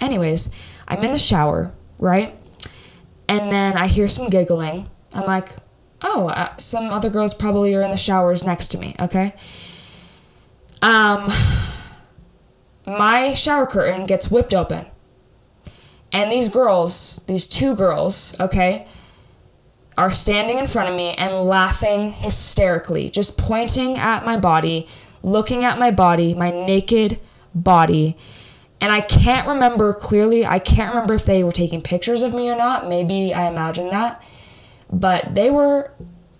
anyways, 0.00 0.54
I'm 0.86 1.02
in 1.02 1.12
the 1.12 1.18
shower, 1.18 1.72
right? 1.98 2.36
And 3.28 3.50
then 3.50 3.76
I 3.76 3.86
hear 3.86 4.08
some 4.08 4.28
giggling. 4.28 4.88
I'm 5.14 5.26
like, 5.26 5.50
oh, 6.02 6.28
uh, 6.28 6.56
some 6.56 6.86
other 6.90 7.10
girls 7.10 7.34
probably 7.34 7.74
are 7.74 7.82
in 7.82 7.90
the 7.90 7.96
showers 7.96 8.44
next 8.44 8.68
to 8.68 8.78
me, 8.78 8.94
okay? 8.98 9.34
Um, 10.82 11.30
my 12.86 13.34
shower 13.34 13.66
curtain 13.66 14.06
gets 14.06 14.30
whipped 14.30 14.52
open. 14.52 14.86
And 16.10 16.30
these 16.30 16.48
girls, 16.48 17.22
these 17.26 17.48
two 17.48 17.74
girls, 17.74 18.38
okay, 18.38 18.86
are 19.96 20.10
standing 20.10 20.58
in 20.58 20.66
front 20.66 20.88
of 20.90 20.96
me 20.96 21.14
and 21.14 21.34
laughing 21.34 22.12
hysterically, 22.12 23.10
just 23.10 23.38
pointing 23.38 23.96
at 23.96 24.24
my 24.24 24.36
body, 24.36 24.86
looking 25.22 25.64
at 25.64 25.78
my 25.78 25.90
body, 25.90 26.34
my 26.34 26.50
naked 26.50 27.20
body. 27.54 28.16
And 28.80 28.90
I 28.90 29.00
can't 29.00 29.46
remember 29.46 29.94
clearly, 29.94 30.44
I 30.44 30.58
can't 30.58 30.92
remember 30.92 31.14
if 31.14 31.24
they 31.24 31.44
were 31.44 31.52
taking 31.52 31.82
pictures 31.82 32.22
of 32.22 32.34
me 32.34 32.48
or 32.48 32.56
not. 32.56 32.88
Maybe 32.88 33.32
I 33.32 33.48
imagine 33.48 33.88
that. 33.90 34.22
But 34.90 35.34
they 35.34 35.50
were 35.50 35.92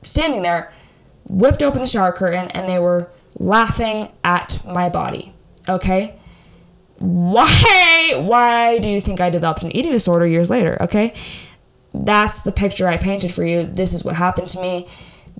standing 0.03 0.43
there, 0.43 0.73
whipped 1.25 1.63
open 1.63 1.81
the 1.81 1.87
shower 1.87 2.13
curtain, 2.13 2.51
and 2.51 2.69
they 2.69 2.79
were 2.79 3.11
laughing 3.39 4.11
at 4.25 4.63
my 4.67 4.89
body. 4.89 5.35
Okay? 5.69 6.19
Why 6.99 8.15
why 8.17 8.79
do 8.79 8.89
you 8.89 9.01
think 9.01 9.21
I 9.21 9.31
developed 9.31 9.63
an 9.63 9.75
eating 9.75 9.93
disorder 9.93 10.27
years 10.27 10.51
later? 10.51 10.77
Okay? 10.83 11.15
That's 11.95 12.43
the 12.43 12.53
picture 12.53 12.89
I 12.89 12.97
painted 12.97 13.33
for 13.33 13.45
you. 13.45 13.65
This 13.65 13.93
is 13.93 14.05
what 14.05 14.17
happened 14.17 14.49
to 14.51 14.61
me. 14.61 14.89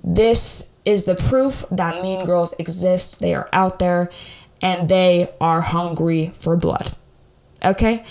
This 0.03 0.72
is 0.85 1.05
the 1.05 1.15
proof 1.15 1.65
that 1.71 2.01
mean 2.01 2.25
girls 2.25 2.53
exist. 2.59 3.19
They 3.19 3.33
are 3.33 3.49
out 3.53 3.79
there 3.79 4.09
and 4.61 4.89
they 4.89 5.29
are 5.39 5.61
hungry 5.61 6.31
for 6.35 6.55
blood. 6.55 6.95
Okay? 7.63 8.05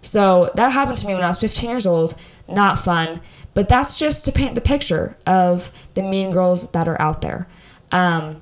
So 0.00 0.50
that 0.54 0.72
happened 0.72 0.98
to 0.98 1.06
me 1.06 1.14
when 1.14 1.24
I 1.24 1.28
was 1.28 1.40
15 1.40 1.70
years 1.70 1.86
old. 1.86 2.14
Not 2.48 2.78
fun. 2.78 3.20
But 3.54 3.68
that's 3.68 3.98
just 3.98 4.24
to 4.24 4.32
paint 4.32 4.54
the 4.54 4.60
picture 4.60 5.16
of 5.26 5.72
the 5.94 6.02
mean 6.02 6.30
girls 6.30 6.70
that 6.72 6.88
are 6.88 7.00
out 7.00 7.22
there. 7.22 7.48
Um, 7.90 8.40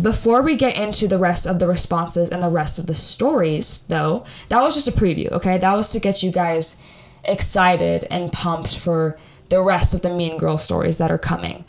before 0.00 0.42
we 0.42 0.56
get 0.56 0.76
into 0.76 1.06
the 1.06 1.18
rest 1.18 1.46
of 1.46 1.58
the 1.58 1.68
responses 1.68 2.30
and 2.30 2.42
the 2.42 2.48
rest 2.48 2.78
of 2.78 2.86
the 2.86 2.94
stories, 2.94 3.86
though, 3.86 4.24
that 4.48 4.62
was 4.62 4.74
just 4.74 4.88
a 4.88 4.92
preview, 4.92 5.30
okay? 5.30 5.58
That 5.58 5.74
was 5.74 5.90
to 5.90 6.00
get 6.00 6.22
you 6.22 6.32
guys 6.32 6.82
excited 7.24 8.04
and 8.10 8.32
pumped 8.32 8.76
for 8.76 9.18
the 9.50 9.62
rest 9.62 9.94
of 9.94 10.02
the 10.02 10.10
Mean 10.10 10.38
Girl 10.38 10.58
stories 10.58 10.98
that 10.98 11.12
are 11.12 11.18
coming. 11.18 11.64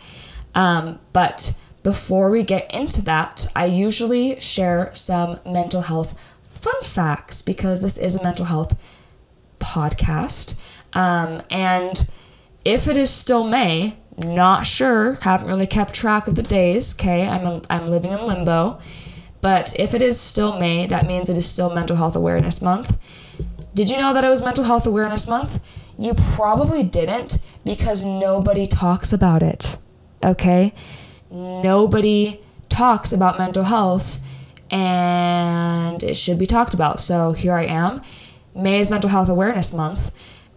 Um, 0.55 0.99
but 1.13 1.57
before 1.83 2.31
we 2.31 2.41
get 2.43 2.73
into 2.73 3.01
that, 3.03 3.45
I 3.55 3.65
usually 3.65 4.39
share 4.39 4.89
some 4.95 5.39
mental 5.45 5.83
health 5.83 6.17
fun 6.43 6.81
facts 6.81 7.43
because 7.43 7.81
this 7.81 7.97
is 7.97 8.15
a 8.15 8.23
mental 8.23 8.45
health 8.45 8.75
podcast. 9.59 10.55
Um, 10.93 11.43
and 11.51 12.09
if 12.63 12.87
it 12.87 12.97
is 12.97 13.11
still 13.11 13.43
May, 13.43 13.97
not 14.17 14.65
sure, 14.65 15.19
haven't 15.21 15.47
really 15.47 15.67
kept 15.67 15.93
track 15.93 16.27
of 16.27 16.35
the 16.35 16.41
days, 16.41 16.95
okay? 16.95 17.27
I'm, 17.27 17.61
I'm 17.69 17.85
living 17.85 18.11
in 18.13 18.25
limbo. 18.25 18.79
But 19.41 19.77
if 19.79 19.93
it 19.93 20.01
is 20.01 20.19
still 20.19 20.57
May, 20.57 20.87
that 20.87 21.05
means 21.05 21.29
it 21.29 21.37
is 21.37 21.45
still 21.45 21.73
Mental 21.73 21.97
Health 21.97 22.15
Awareness 22.15 22.61
Month. 22.61 22.97
Did 23.75 23.89
you 23.89 23.97
know 23.97 24.13
that 24.13 24.23
it 24.23 24.29
was 24.29 24.41
Mental 24.41 24.63
Health 24.63 24.87
Awareness 24.87 25.27
Month? 25.27 25.61
You 25.99 26.13
probably 26.13 26.81
didn't 26.81 27.43
because 27.63 28.03
nobody 28.03 28.65
talks 28.65 29.13
about 29.13 29.43
it, 29.43 29.77
okay? 30.25 30.73
Nobody 31.31 32.41
talks 32.69 33.13
about 33.13 33.37
mental 33.37 33.63
health 33.63 34.19
and 34.69 36.03
it 36.03 36.15
should 36.15 36.39
be 36.39 36.45
talked 36.45 36.73
about. 36.73 36.99
So 36.99 37.31
here 37.31 37.53
I 37.53 37.65
am. 37.65 38.01
May 38.53 38.79
is 38.79 38.89
Mental 38.89 39.09
Health 39.09 39.29
Awareness 39.29 39.73
Month. 39.73 40.13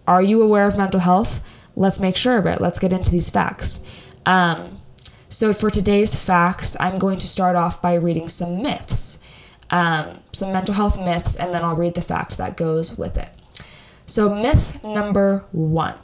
Are 0.07 0.21
you 0.21 0.41
aware 0.41 0.65
of 0.67 0.77
mental 0.77 1.01
health? 1.01 1.43
let's 1.79 1.99
make 1.99 2.17
sure 2.17 2.37
of 2.37 2.45
it. 2.45 2.61
Let's 2.61 2.77
get 2.77 2.93
into 2.93 3.09
these 3.09 3.29
facts. 3.29 3.83
Um, 4.25 4.81
so, 5.29 5.53
for 5.53 5.69
today's 5.69 6.21
facts, 6.21 6.75
I'm 6.79 6.99
going 6.99 7.19
to 7.19 7.27
start 7.27 7.55
off 7.55 7.81
by 7.81 7.93
reading 7.93 8.29
some 8.29 8.61
myths, 8.61 9.21
um, 9.69 10.19
some 10.33 10.51
mental 10.51 10.75
health 10.75 10.99
myths, 10.99 11.35
and 11.35 11.53
then 11.53 11.63
I'll 11.63 11.75
read 11.75 11.95
the 11.95 12.01
fact 12.01 12.37
that 12.37 12.57
goes 12.57 12.97
with 12.97 13.17
it. 13.17 13.29
So, 14.05 14.33
myth 14.33 14.83
number 14.83 15.45
one 15.51 15.95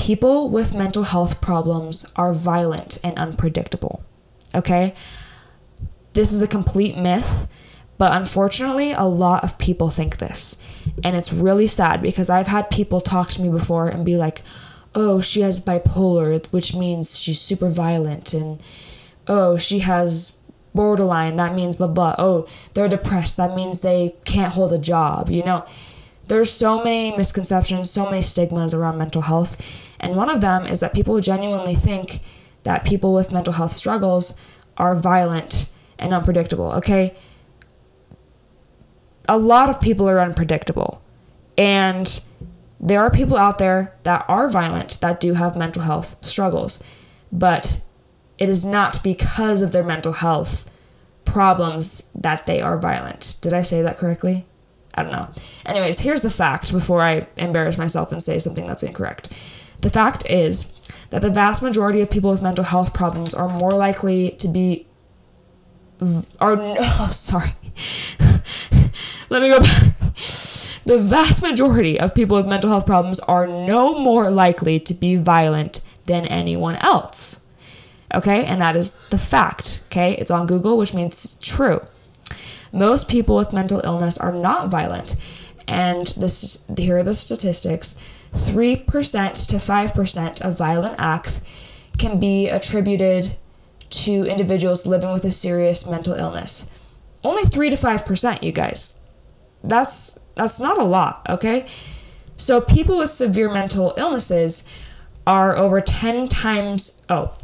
people 0.00 0.48
with 0.48 0.74
mental 0.74 1.04
health 1.04 1.42
problems 1.42 2.10
are 2.16 2.32
violent 2.32 2.98
and 3.04 3.18
unpredictable. 3.18 4.02
Okay? 4.54 4.94
This 6.14 6.32
is 6.32 6.40
a 6.40 6.48
complete 6.48 6.96
myth, 6.96 7.46
but 7.98 8.12
unfortunately, 8.12 8.92
a 8.92 9.04
lot 9.04 9.44
of 9.44 9.58
people 9.58 9.90
think 9.90 10.16
this. 10.16 10.60
And 11.04 11.14
it's 11.14 11.34
really 11.34 11.66
sad 11.66 12.00
because 12.00 12.30
I've 12.30 12.46
had 12.46 12.70
people 12.70 13.02
talk 13.02 13.28
to 13.30 13.42
me 13.42 13.50
before 13.50 13.88
and 13.88 14.04
be 14.04 14.16
like, 14.16 14.40
oh, 14.94 15.20
she 15.20 15.42
has 15.42 15.60
bipolar, 15.60 16.46
which 16.46 16.74
means 16.74 17.18
she's 17.18 17.40
super 17.40 17.68
violent, 17.68 18.32
and 18.32 18.60
oh, 19.28 19.58
she 19.58 19.80
has 19.80 20.38
borderline, 20.74 21.36
that 21.36 21.54
means 21.54 21.76
blah 21.76 21.86
blah. 21.86 22.14
Oh, 22.18 22.48
they're 22.74 22.88
depressed, 22.88 23.36
that 23.36 23.54
means 23.54 23.82
they 23.82 24.16
can't 24.24 24.54
hold 24.54 24.72
a 24.72 24.78
job, 24.78 25.28
you 25.30 25.44
know. 25.44 25.64
There's 26.26 26.50
so 26.50 26.82
many 26.82 27.16
misconceptions, 27.16 27.90
so 27.90 28.06
many 28.06 28.22
stigmas 28.22 28.72
around 28.72 28.98
mental 28.98 29.22
health, 29.22 29.60
and 30.00 30.16
one 30.16 30.30
of 30.30 30.40
them 30.40 30.66
is 30.66 30.80
that 30.80 30.94
people 30.94 31.20
genuinely 31.20 31.74
think 31.74 32.20
that 32.64 32.84
people 32.84 33.12
with 33.14 33.32
mental 33.32 33.52
health 33.52 33.72
struggles 33.72 34.38
are 34.76 34.96
violent 34.96 35.70
and 35.98 36.12
unpredictable, 36.12 36.72
okay? 36.72 37.14
A 39.28 39.38
lot 39.38 39.68
of 39.68 39.80
people 39.80 40.08
are 40.08 40.20
unpredictable. 40.20 41.02
And 41.56 42.20
there 42.80 43.00
are 43.00 43.10
people 43.10 43.36
out 43.36 43.58
there 43.58 43.94
that 44.04 44.24
are 44.26 44.48
violent 44.48 45.00
that 45.02 45.20
do 45.20 45.34
have 45.34 45.56
mental 45.56 45.82
health 45.82 46.16
struggles, 46.24 46.82
but 47.30 47.82
it 48.38 48.48
is 48.48 48.64
not 48.64 49.02
because 49.04 49.60
of 49.60 49.72
their 49.72 49.84
mental 49.84 50.14
health 50.14 50.70
problems 51.26 52.08
that 52.14 52.46
they 52.46 52.62
are 52.62 52.78
violent. 52.78 53.36
Did 53.42 53.52
I 53.52 53.60
say 53.60 53.82
that 53.82 53.98
correctly? 53.98 54.46
I 54.94 55.02
don't 55.02 55.12
know. 55.12 55.28
Anyways, 55.66 56.00
here's 56.00 56.22
the 56.22 56.30
fact 56.30 56.72
before 56.72 57.02
I 57.02 57.28
embarrass 57.36 57.78
myself 57.78 58.10
and 58.10 58.22
say 58.22 58.38
something 58.38 58.66
that's 58.66 58.82
incorrect. 58.82 59.32
The 59.80 59.90
fact 59.90 60.28
is 60.28 60.72
that 61.10 61.22
the 61.22 61.30
vast 61.30 61.62
majority 61.62 62.00
of 62.00 62.10
people 62.10 62.30
with 62.30 62.42
mental 62.42 62.64
health 62.64 62.92
problems 62.92 63.34
are 63.34 63.48
more 63.48 63.72
likely 63.72 64.30
to 64.32 64.48
be 64.48 64.86
are 66.40 66.56
oh, 66.60 67.10
sorry. 67.12 67.54
Let 69.30 69.42
me 69.42 69.48
go 69.48 69.60
back 69.60 69.94
the 70.90 70.98
vast 70.98 71.40
majority 71.42 72.00
of 72.00 72.14
people 72.14 72.36
with 72.36 72.48
mental 72.48 72.68
health 72.68 72.84
problems 72.84 73.20
are 73.20 73.46
no 73.46 73.98
more 73.98 74.30
likely 74.30 74.80
to 74.80 74.92
be 74.92 75.14
violent 75.14 75.82
than 76.06 76.26
anyone 76.26 76.76
else. 76.76 77.42
Okay, 78.12 78.44
and 78.44 78.60
that 78.60 78.76
is 78.76 78.90
the 79.10 79.18
fact. 79.18 79.84
Okay, 79.86 80.16
it's 80.16 80.32
on 80.32 80.48
Google, 80.48 80.76
which 80.76 80.92
means 80.92 81.12
it's 81.12 81.36
true. 81.40 81.86
Most 82.72 83.08
people 83.08 83.36
with 83.36 83.52
mental 83.52 83.80
illness 83.84 84.18
are 84.18 84.32
not 84.32 84.68
violent, 84.68 85.14
and 85.68 86.08
this 86.08 86.64
here 86.76 86.98
are 86.98 87.02
the 87.04 87.14
statistics 87.14 87.96
3% 88.32 88.84
to 89.48 89.56
5% 89.56 90.40
of 90.40 90.58
violent 90.58 90.94
acts 90.98 91.44
can 91.98 92.18
be 92.18 92.48
attributed 92.48 93.36
to 93.90 94.24
individuals 94.24 94.86
living 94.86 95.12
with 95.12 95.24
a 95.24 95.30
serious 95.30 95.86
mental 95.86 96.14
illness. 96.14 96.70
Only 97.22 97.44
3 97.44 97.70
to 97.70 97.76
5%, 97.76 98.42
you 98.42 98.52
guys. 98.52 99.00
That's 99.62 100.18
that's 100.36 100.60
not 100.60 100.78
a 100.78 100.84
lot, 100.84 101.26
okay? 101.28 101.66
So 102.38 102.62
people 102.62 102.96
with 102.96 103.10
severe 103.10 103.52
mental 103.52 103.92
illnesses 103.98 104.66
are 105.26 105.54
over 105.54 105.82
10 105.82 106.28
times 106.28 107.02
oh, 107.10 107.36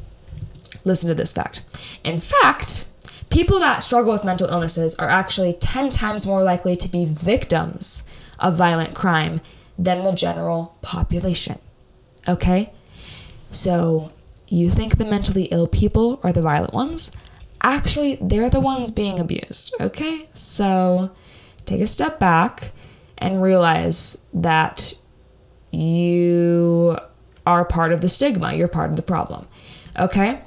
listen 0.85 1.09
to 1.09 1.15
this 1.15 1.33
fact. 1.33 1.63
In 2.05 2.21
fact, 2.21 2.89
people 3.29 3.59
that 3.59 3.83
struggle 3.83 4.13
with 4.13 4.25
mental 4.25 4.49
illnesses 4.49 4.95
are 4.95 5.11
actually 5.11 5.53
10 5.53 5.91
times 5.91 6.25
more 6.25 6.43
likely 6.43 6.77
to 6.77 6.89
be 6.89 7.05
victims 7.05 8.09
of 8.39 8.57
violent 8.57 8.95
crime 8.95 9.41
than 9.79 10.03
the 10.03 10.13
general 10.13 10.77
population. 10.83 11.59
Okay? 12.29 12.73
So, 13.51 14.13
you 14.49 14.71
think 14.71 14.99
the 14.99 15.05
mentally 15.05 15.45
ill 15.45 15.67
people 15.67 16.21
are 16.23 16.33
the 16.33 16.43
violent 16.43 16.73
ones? 16.73 17.13
Actually, 17.63 18.19
they're 18.21 18.51
the 18.51 18.61
ones 18.61 18.91
being 18.91 19.19
abused, 19.19 19.75
okay? 19.81 20.29
So, 20.33 21.11
take 21.65 21.81
a 21.81 21.87
step 21.87 22.19
back 22.19 22.73
and 23.19 23.43
realize 23.43 24.25
that 24.33 24.95
you 25.71 26.97
are 27.47 27.65
part 27.65 27.93
of 27.93 28.01
the 28.01 28.09
stigma, 28.09 28.55
you're 28.55 28.69
part 28.69 28.91
of 28.91 28.97
the 28.97 29.03
problem. 29.03 29.47
Okay? 29.99 30.41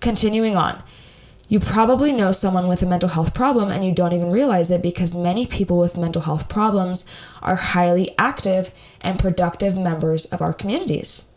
Continuing 0.00 0.56
on. 0.56 0.82
You 1.48 1.60
probably 1.60 2.12
know 2.12 2.32
someone 2.32 2.68
with 2.68 2.82
a 2.82 2.86
mental 2.86 3.10
health 3.10 3.34
problem 3.34 3.70
and 3.70 3.84
you 3.84 3.92
don't 3.92 4.12
even 4.12 4.30
realize 4.30 4.70
it 4.70 4.82
because 4.82 5.14
many 5.14 5.46
people 5.46 5.78
with 5.78 5.96
mental 5.96 6.22
health 6.22 6.48
problems 6.48 7.04
are 7.42 7.56
highly 7.56 8.14
active 8.18 8.72
and 9.00 9.18
productive 9.18 9.76
members 9.76 10.24
of 10.26 10.40
our 10.40 10.54
communities. 10.54 11.28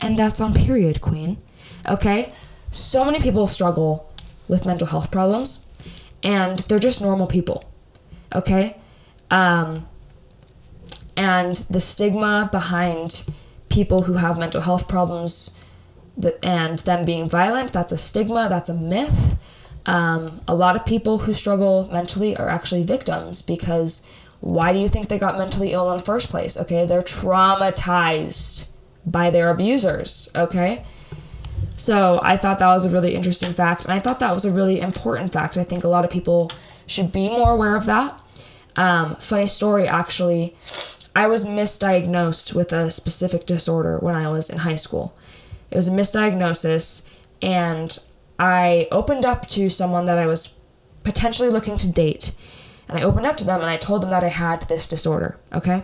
And 0.00 0.18
that's 0.18 0.40
on 0.40 0.52
period, 0.52 1.00
Queen. 1.00 1.38
Okay? 1.88 2.32
So 2.72 3.04
many 3.04 3.20
people 3.20 3.46
struggle 3.46 4.12
with 4.48 4.66
mental 4.66 4.88
health 4.88 5.10
problems 5.10 5.64
and 6.22 6.58
they're 6.60 6.78
just 6.78 7.00
normal 7.00 7.28
people. 7.28 7.62
Okay? 8.34 8.76
Um, 9.30 9.88
and 11.16 11.56
the 11.70 11.80
stigma 11.80 12.48
behind 12.50 13.28
people 13.68 14.02
who 14.02 14.14
have 14.14 14.38
mental 14.38 14.60
health 14.60 14.88
problems 14.88 15.52
and 16.42 16.80
them 16.80 17.04
being 17.04 17.28
violent 17.28 17.72
that's 17.72 17.92
a 17.92 17.98
stigma 17.98 18.48
that's 18.48 18.68
a 18.68 18.74
myth 18.74 19.38
um, 19.86 20.40
a 20.48 20.54
lot 20.54 20.74
of 20.74 20.84
people 20.84 21.18
who 21.18 21.32
struggle 21.32 21.88
mentally 21.92 22.36
are 22.36 22.48
actually 22.48 22.82
victims 22.82 23.42
because 23.42 24.06
Why 24.40 24.72
do 24.72 24.78
you 24.78 24.88
think 24.88 25.08
they 25.08 25.18
got 25.18 25.38
mentally 25.38 25.72
ill 25.72 25.90
in 25.90 25.98
the 25.98 26.04
first 26.04 26.28
place? 26.28 26.56
Okay, 26.56 26.86
they're 26.86 27.02
traumatized 27.02 28.70
by 29.04 29.30
their 29.30 29.50
abusers, 29.50 30.30
okay? 30.34 30.84
So 31.76 32.20
I 32.22 32.36
thought 32.36 32.58
that 32.58 32.72
was 32.72 32.84
a 32.84 32.90
really 32.90 33.14
interesting 33.14 33.52
fact, 33.52 33.84
and 33.84 33.92
I 33.92 33.98
thought 33.98 34.20
that 34.20 34.32
was 34.32 34.44
a 34.44 34.52
really 34.52 34.80
important 34.80 35.32
fact. 35.32 35.56
I 35.56 35.64
think 35.64 35.84
a 35.84 35.88
lot 35.88 36.04
of 36.04 36.10
people 36.10 36.50
should 36.86 37.12
be 37.12 37.28
more 37.28 37.52
aware 37.52 37.76
of 37.76 37.86
that. 37.86 38.20
Um, 38.76 39.16
funny 39.16 39.46
story, 39.46 39.88
actually, 39.88 40.54
I 41.14 41.26
was 41.26 41.46
misdiagnosed 41.46 42.54
with 42.54 42.72
a 42.72 42.90
specific 42.90 43.46
disorder 43.46 43.98
when 43.98 44.14
I 44.14 44.28
was 44.28 44.50
in 44.50 44.58
high 44.58 44.76
school. 44.76 45.14
It 45.70 45.76
was 45.76 45.88
a 45.88 45.92
misdiagnosis, 45.92 47.08
and 47.42 47.98
I 48.38 48.88
opened 48.90 49.24
up 49.24 49.48
to 49.50 49.68
someone 49.68 50.04
that 50.06 50.18
I 50.18 50.26
was 50.26 50.56
potentially 51.02 51.48
looking 51.48 51.76
to 51.78 51.90
date. 51.90 52.34
And 52.88 52.98
I 52.98 53.02
opened 53.02 53.26
up 53.26 53.36
to 53.38 53.44
them 53.44 53.60
and 53.60 53.70
I 53.70 53.76
told 53.76 54.02
them 54.02 54.10
that 54.10 54.22
I 54.22 54.28
had 54.28 54.68
this 54.68 54.86
disorder, 54.86 55.38
okay? 55.52 55.82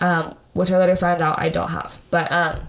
Um, 0.00 0.34
which 0.52 0.70
I 0.72 0.78
later 0.78 0.96
found 0.96 1.22
out 1.22 1.38
I 1.38 1.48
don't 1.48 1.70
have. 1.70 1.98
But 2.10 2.32
um, 2.32 2.62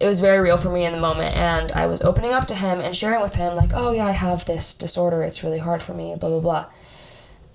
it 0.00 0.06
was 0.06 0.20
very 0.20 0.40
real 0.40 0.56
for 0.56 0.70
me 0.70 0.84
in 0.84 0.92
the 0.92 1.00
moment. 1.00 1.36
And 1.36 1.70
I 1.72 1.86
was 1.86 2.02
opening 2.02 2.32
up 2.32 2.46
to 2.48 2.54
him 2.54 2.80
and 2.80 2.96
sharing 2.96 3.22
with 3.22 3.36
him, 3.36 3.54
like, 3.54 3.70
oh, 3.74 3.92
yeah, 3.92 4.06
I 4.06 4.12
have 4.12 4.44
this 4.44 4.74
disorder. 4.74 5.22
It's 5.22 5.44
really 5.44 5.58
hard 5.58 5.82
for 5.82 5.94
me, 5.94 6.16
blah, 6.18 6.30
blah, 6.30 6.40
blah. 6.40 6.66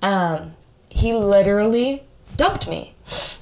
Um, 0.02 0.54
he 0.90 1.14
literally 1.14 2.04
dumped 2.38 2.68
me 2.68 2.96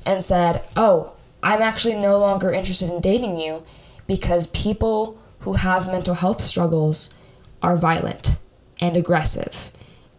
and 0.06 0.24
said, 0.24 0.64
oh, 0.76 1.14
I'm 1.48 1.62
actually 1.62 1.96
no 1.96 2.18
longer 2.18 2.52
interested 2.52 2.90
in 2.90 3.00
dating 3.00 3.40
you 3.40 3.64
because 4.06 4.48
people 4.48 5.18
who 5.40 5.54
have 5.54 5.88
mental 5.88 6.16
health 6.16 6.42
struggles 6.42 7.16
are 7.62 7.78
violent 7.78 8.38
and 8.82 8.98
aggressive. 8.98 9.72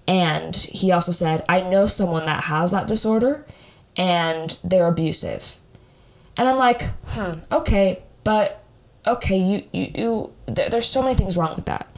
And 0.07 0.57
he 0.57 0.91
also 0.91 1.13
said, 1.13 1.45
I 1.47 1.61
know 1.61 1.85
someone 1.85 2.25
that 2.25 2.45
has 2.45 2.71
that 2.71 2.89
disorder 2.89 3.45
and 3.95 4.59
they're 4.65 4.87
abusive. 4.87 5.59
And 6.39 6.49
I'm 6.49 6.57
like, 6.57 6.85
hmm, 7.09 7.41
okay, 7.53 8.03
but 8.25 8.65
okay, 9.07 9.37
you, 9.37 9.65
you, 9.71 9.91
you 9.95 10.33
there, 10.47 10.71
there's 10.71 10.87
so 10.87 11.03
many 11.03 11.15
things 11.15 11.37
wrong 11.37 11.55
with 11.55 11.67
that. 11.67 11.95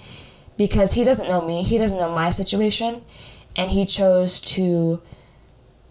Because 0.56 0.94
he 0.94 1.04
doesn't 1.04 1.28
know 1.28 1.46
me, 1.46 1.62
he 1.62 1.78
doesn't 1.78 1.98
know 1.98 2.12
my 2.12 2.30
situation, 2.30 3.02
and 3.54 3.70
he 3.70 3.86
chose 3.86 4.40
to 4.40 5.00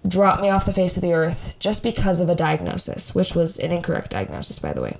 drop 0.07 0.41
me 0.41 0.49
off 0.49 0.65
the 0.65 0.73
face 0.73 0.97
of 0.97 1.03
the 1.03 1.13
earth 1.13 1.57
just 1.59 1.83
because 1.83 2.19
of 2.19 2.29
a 2.29 2.35
diagnosis, 2.35 3.13
which 3.13 3.35
was 3.35 3.57
an 3.59 3.71
incorrect 3.71 4.11
diagnosis, 4.11 4.59
by 4.59 4.73
the 4.73 4.81
way. 4.81 4.97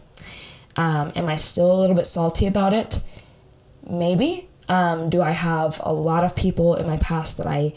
Um, 0.75 1.12
am 1.15 1.27
I 1.27 1.36
still 1.36 1.72
a 1.72 1.79
little 1.79 1.96
bit 1.96 2.08
salty 2.08 2.46
about 2.46 2.74
it? 2.74 3.03
Maybe. 3.89 4.50
Um, 4.68 5.10
do 5.10 5.22
I 5.22 5.32
have 5.32 5.82
a 5.84 5.94
lot 5.94 6.24
of 6.24 6.36
people 6.36 6.75
in 6.75 6.86
my 6.86 6.98
past 6.98 7.38
that 7.38 7.48
I 7.48 7.74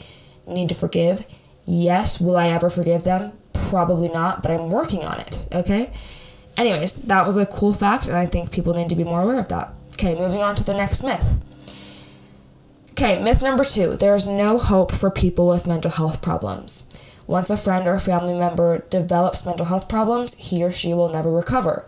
need 0.46 0.68
to 0.68 0.74
forgive? 0.74 1.26
Yes. 1.64 2.20
Will 2.20 2.36
I 2.36 2.48
ever 2.48 2.68
forgive 2.68 3.04
them? 3.04 3.32
Probably 3.52 4.08
not, 4.08 4.42
but 4.42 4.50
I'm 4.50 4.70
working 4.70 5.04
on 5.04 5.20
it, 5.20 5.46
okay? 5.52 5.92
Anyways, 6.56 6.96
that 7.02 7.24
was 7.24 7.36
a 7.38 7.46
cool 7.46 7.72
fact, 7.72 8.06
and 8.06 8.16
I 8.16 8.26
think 8.26 8.50
people 8.50 8.74
need 8.74 8.90
to 8.90 8.96
be 8.96 9.04
more 9.04 9.22
aware 9.22 9.38
of 9.38 9.48
that. 9.48 9.72
Okay, 9.94 10.14
moving 10.14 10.42
on 10.42 10.54
to 10.56 10.64
the 10.64 10.74
next 10.74 11.02
myth. 11.02 11.38
Okay, 12.90 13.22
myth 13.22 13.42
number 13.42 13.64
two 13.64 13.96
there's 13.96 14.26
no 14.26 14.58
hope 14.58 14.92
for 14.92 15.10
people 15.10 15.48
with 15.48 15.66
mental 15.66 15.90
health 15.90 16.20
problems. 16.20 16.90
Once 17.32 17.48
a 17.48 17.56
friend 17.56 17.88
or 17.88 17.98
family 17.98 18.38
member 18.38 18.80
develops 18.90 19.46
mental 19.46 19.64
health 19.64 19.88
problems, 19.88 20.34
he 20.34 20.62
or 20.62 20.70
she 20.70 20.92
will 20.92 21.08
never 21.08 21.30
recover. 21.30 21.86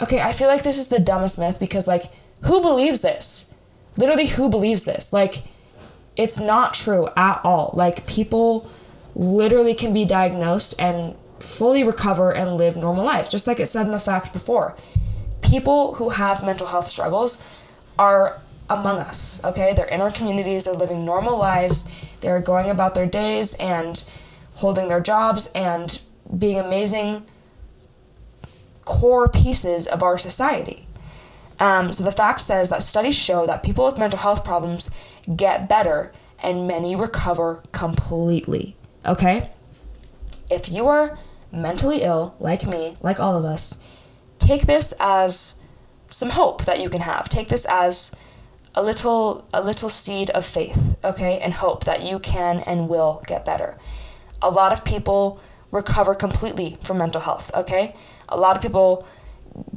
Okay, 0.00 0.20
I 0.20 0.30
feel 0.30 0.46
like 0.46 0.62
this 0.62 0.78
is 0.78 0.86
the 0.86 1.00
dumbest 1.00 1.40
myth 1.40 1.58
because, 1.58 1.88
like, 1.88 2.04
who 2.44 2.62
believes 2.62 3.00
this? 3.00 3.52
Literally, 3.96 4.26
who 4.26 4.48
believes 4.48 4.84
this? 4.84 5.12
Like, 5.12 5.42
it's 6.14 6.38
not 6.38 6.72
true 6.72 7.08
at 7.16 7.40
all. 7.42 7.72
Like, 7.74 8.06
people 8.06 8.70
literally 9.16 9.74
can 9.74 9.92
be 9.92 10.04
diagnosed 10.04 10.76
and 10.78 11.16
fully 11.40 11.82
recover 11.82 12.32
and 12.32 12.56
live 12.56 12.76
normal 12.76 13.04
lives, 13.04 13.28
just 13.28 13.48
like 13.48 13.58
it 13.58 13.66
said 13.66 13.86
in 13.86 13.90
the 13.90 13.98
fact 13.98 14.32
before. 14.32 14.76
People 15.42 15.94
who 15.94 16.10
have 16.10 16.44
mental 16.44 16.68
health 16.68 16.86
struggles 16.86 17.42
are 17.98 18.40
among 18.70 18.98
us, 18.98 19.42
okay? 19.42 19.72
They're 19.74 19.86
in 19.86 20.00
our 20.00 20.12
communities, 20.12 20.62
they're 20.62 20.74
living 20.74 21.04
normal 21.04 21.36
lives, 21.36 21.88
they're 22.20 22.40
going 22.40 22.70
about 22.70 22.94
their 22.94 23.06
days 23.06 23.54
and 23.54 24.04
holding 24.56 24.88
their 24.88 25.00
jobs 25.00 25.50
and 25.54 26.00
being 26.36 26.58
amazing 26.58 27.24
core 28.84 29.28
pieces 29.28 29.86
of 29.86 30.02
our 30.02 30.18
society. 30.18 30.86
Um, 31.58 31.92
so 31.92 32.04
the 32.04 32.12
fact 32.12 32.40
says 32.40 32.68
that 32.70 32.82
studies 32.82 33.16
show 33.16 33.46
that 33.46 33.62
people 33.62 33.84
with 33.84 33.98
mental 33.98 34.18
health 34.18 34.44
problems 34.44 34.90
get 35.34 35.68
better 35.68 36.12
and 36.42 36.66
many 36.68 36.94
recover 36.94 37.62
completely. 37.72 38.76
Okay? 39.04 39.50
If 40.50 40.70
you 40.70 40.86
are 40.88 41.18
mentally 41.50 42.02
ill, 42.02 42.34
like 42.38 42.66
me, 42.66 42.94
like 43.02 43.18
all 43.18 43.36
of 43.36 43.44
us, 43.44 43.82
take 44.38 44.62
this 44.62 44.94
as 45.00 45.60
some 46.08 46.30
hope 46.30 46.64
that 46.64 46.80
you 46.80 46.88
can 46.88 47.00
have. 47.00 47.28
Take 47.28 47.48
this 47.48 47.66
as 47.68 48.14
a 48.74 48.82
little 48.82 49.48
a 49.52 49.62
little 49.62 49.88
seed 49.88 50.28
of 50.30 50.44
faith, 50.44 50.96
okay, 51.02 51.38
and 51.38 51.54
hope 51.54 51.84
that 51.84 52.02
you 52.02 52.18
can 52.18 52.60
and 52.60 52.88
will 52.88 53.22
get 53.26 53.44
better. 53.44 53.78
A 54.42 54.50
lot 54.50 54.72
of 54.72 54.84
people 54.84 55.40
recover 55.70 56.14
completely 56.14 56.78
from 56.82 56.98
mental 56.98 57.20
health, 57.20 57.50
okay? 57.54 57.94
A 58.28 58.36
lot 58.36 58.56
of 58.56 58.62
people 58.62 59.06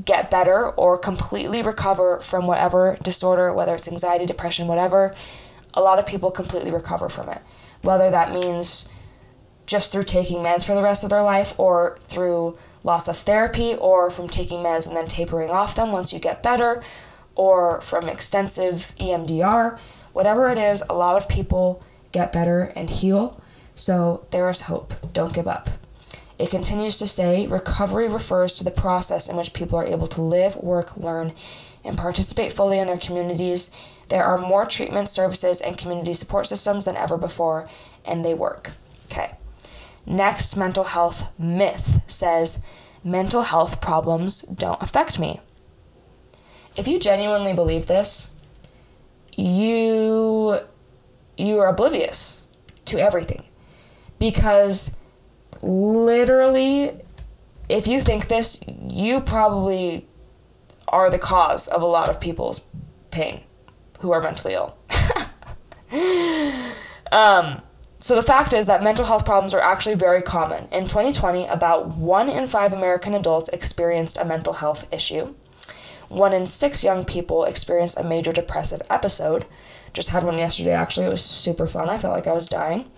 get 0.03 0.29
better 0.29 0.69
or 0.69 0.97
completely 0.97 1.61
recover 1.61 2.19
from 2.19 2.47
whatever 2.47 2.97
disorder, 3.03 3.53
whether 3.53 3.75
it's 3.75 3.87
anxiety, 3.87 4.25
depression, 4.25 4.67
whatever. 4.67 5.15
A 5.73 5.81
lot 5.81 5.99
of 5.99 6.05
people 6.05 6.31
completely 6.31 6.71
recover 6.71 7.09
from 7.09 7.29
it. 7.29 7.41
Whether 7.81 8.11
that 8.11 8.33
means 8.33 8.89
just 9.65 9.91
through 9.91 10.03
taking 10.03 10.39
meds 10.39 10.65
for 10.65 10.73
the 10.73 10.81
rest 10.81 11.03
of 11.03 11.09
their 11.09 11.21
life 11.21 11.57
or 11.57 11.97
through 12.01 12.57
lots 12.83 13.07
of 13.07 13.15
therapy 13.15 13.75
or 13.75 14.09
from 14.09 14.27
taking 14.27 14.59
meds 14.59 14.87
and 14.87 14.97
then 14.97 15.07
tapering 15.07 15.49
off 15.49 15.75
them 15.75 15.91
once 15.91 16.11
you 16.11 16.19
get 16.19 16.41
better 16.41 16.83
or 17.35 17.79
from 17.79 18.09
extensive 18.09 18.95
EMDR, 18.99 19.77
whatever 20.11 20.49
it 20.49 20.57
is, 20.57 20.83
a 20.89 20.93
lot 20.93 21.15
of 21.15 21.29
people 21.29 21.83
get 22.11 22.31
better 22.31 22.73
and 22.75 22.89
heal. 22.89 23.38
So 23.79 24.27
there 24.31 24.49
is 24.49 24.63
hope. 24.63 24.93
Don't 25.13 25.31
give 25.31 25.47
up. 25.47 25.69
It 26.37 26.51
continues 26.51 26.99
to 26.99 27.07
say 27.07 27.47
recovery 27.47 28.09
refers 28.09 28.53
to 28.55 28.65
the 28.65 28.71
process 28.71 29.29
in 29.29 29.37
which 29.37 29.53
people 29.53 29.79
are 29.79 29.85
able 29.85 30.07
to 30.07 30.21
live, 30.21 30.57
work, 30.57 30.97
learn, 30.97 31.31
and 31.85 31.97
participate 31.97 32.51
fully 32.51 32.77
in 32.77 32.87
their 32.87 32.97
communities. 32.97 33.71
There 34.09 34.25
are 34.25 34.37
more 34.37 34.65
treatment 34.65 35.07
services 35.07 35.61
and 35.61 35.77
community 35.77 36.13
support 36.13 36.47
systems 36.47 36.83
than 36.83 36.97
ever 36.97 37.17
before, 37.17 37.69
and 38.03 38.25
they 38.25 38.33
work. 38.33 38.71
Okay. 39.05 39.35
Next 40.05 40.57
mental 40.57 40.83
health 40.83 41.29
myth 41.39 42.01
says 42.05 42.65
mental 43.01 43.43
health 43.43 43.79
problems 43.79 44.41
don't 44.41 44.83
affect 44.83 45.19
me. 45.19 45.39
If 46.75 46.85
you 46.85 46.99
genuinely 46.99 47.53
believe 47.53 47.87
this, 47.87 48.33
you 49.37 50.59
you 51.37 51.59
are 51.59 51.67
oblivious 51.67 52.41
to 52.83 52.99
everything 52.99 53.45
because 54.19 54.97
literally, 55.61 56.91
if 57.67 57.87
you 57.87 58.01
think 58.01 58.27
this, 58.27 58.63
you 58.67 59.21
probably 59.21 60.05
are 60.87 61.09
the 61.09 61.19
cause 61.19 61.67
of 61.67 61.81
a 61.81 61.85
lot 61.85 62.09
of 62.09 62.19
people's 62.19 62.65
pain 63.11 63.41
who 63.99 64.11
are 64.11 64.21
mentally 64.21 64.53
ill. 64.53 64.77
um, 67.11 67.61
so 67.99 68.15
the 68.15 68.23
fact 68.23 68.53
is 68.53 68.65
that 68.65 68.83
mental 68.83 69.05
health 69.05 69.25
problems 69.25 69.53
are 69.53 69.61
actually 69.61 69.95
very 69.95 70.21
common. 70.21 70.67
In 70.71 70.83
2020, 70.83 71.45
about 71.47 71.89
1 71.89 72.29
in 72.29 72.47
5 72.47 72.73
American 72.73 73.13
adults 73.13 73.49
experienced 73.49 74.17
a 74.17 74.25
mental 74.25 74.53
health 74.53 74.91
issue. 74.93 75.35
1 76.07 76.33
in 76.33 76.47
6 76.47 76.83
young 76.83 77.05
people 77.05 77.43
experienced 77.43 77.99
a 77.99 78.03
major 78.03 78.31
depressive 78.31 78.81
episode. 78.89 79.45
Just 79.93 80.09
had 80.09 80.23
one 80.23 80.37
yesterday 80.37 80.71
actually. 80.71 81.05
It 81.05 81.09
was 81.09 81.23
super 81.23 81.67
fun. 81.67 81.89
I 81.89 81.97
felt 81.97 82.13
like 82.13 82.27
I 82.27 82.33
was 82.33 82.47
dying 82.47 82.89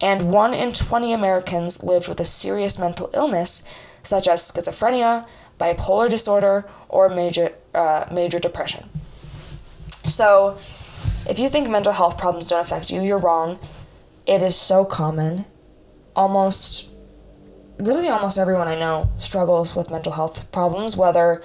and 0.00 0.30
1 0.30 0.54
in 0.54 0.72
20 0.72 1.12
Americans 1.12 1.82
lived 1.82 2.08
with 2.08 2.20
a 2.20 2.24
serious 2.24 2.78
mental 2.78 3.10
illness 3.14 3.66
such 4.02 4.28
as 4.28 4.40
schizophrenia, 4.40 5.26
bipolar 5.58 6.08
disorder, 6.08 6.68
or 6.88 7.08
major, 7.08 7.52
uh, 7.74 8.04
major 8.12 8.38
depression. 8.38 8.88
So, 10.04 10.58
if 11.28 11.38
you 11.38 11.48
think 11.48 11.68
mental 11.68 11.92
health 11.92 12.16
problems 12.16 12.48
don't 12.48 12.60
affect 12.60 12.90
you, 12.90 13.02
you're 13.02 13.18
wrong. 13.18 13.58
It 14.26 14.42
is 14.42 14.54
so 14.54 14.84
common. 14.84 15.44
Almost, 16.14 16.88
literally, 17.78 18.08
almost 18.08 18.38
everyone 18.38 18.68
I 18.68 18.78
know 18.78 19.10
struggles 19.18 19.74
with 19.74 19.90
mental 19.90 20.12
health 20.12 20.50
problems, 20.52 20.96
whether 20.96 21.42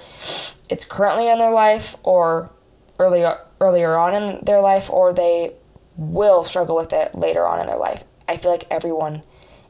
it's 0.70 0.86
currently 0.86 1.30
in 1.30 1.40
their 1.40 1.52
life 1.52 1.96
or 2.04 2.52
earlier 3.00 3.40
earlier 3.60 3.96
on 3.96 4.16
in 4.16 4.44
their 4.44 4.60
life, 4.62 4.90
or 4.90 5.14
they 5.14 5.54
will 5.98 6.44
struggle 6.44 6.76
with 6.76 6.94
it 6.94 7.14
later 7.16 7.46
on 7.46 7.60
in 7.60 7.68
their 7.68 7.78
life. 7.78 8.04
I 8.32 8.38
feel 8.38 8.52
like 8.52 8.67
everyone 8.72 9.24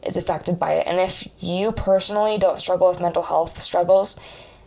is 0.04 0.16
affected 0.16 0.60
by 0.60 0.74
it. 0.74 0.88
And 0.88 1.00
if 1.00 1.28
you 1.40 1.72
personally 1.72 2.38
don't 2.38 2.60
struggle 2.60 2.88
with 2.90 3.00
mental 3.00 3.24
health 3.24 3.58
struggles, 3.60 4.20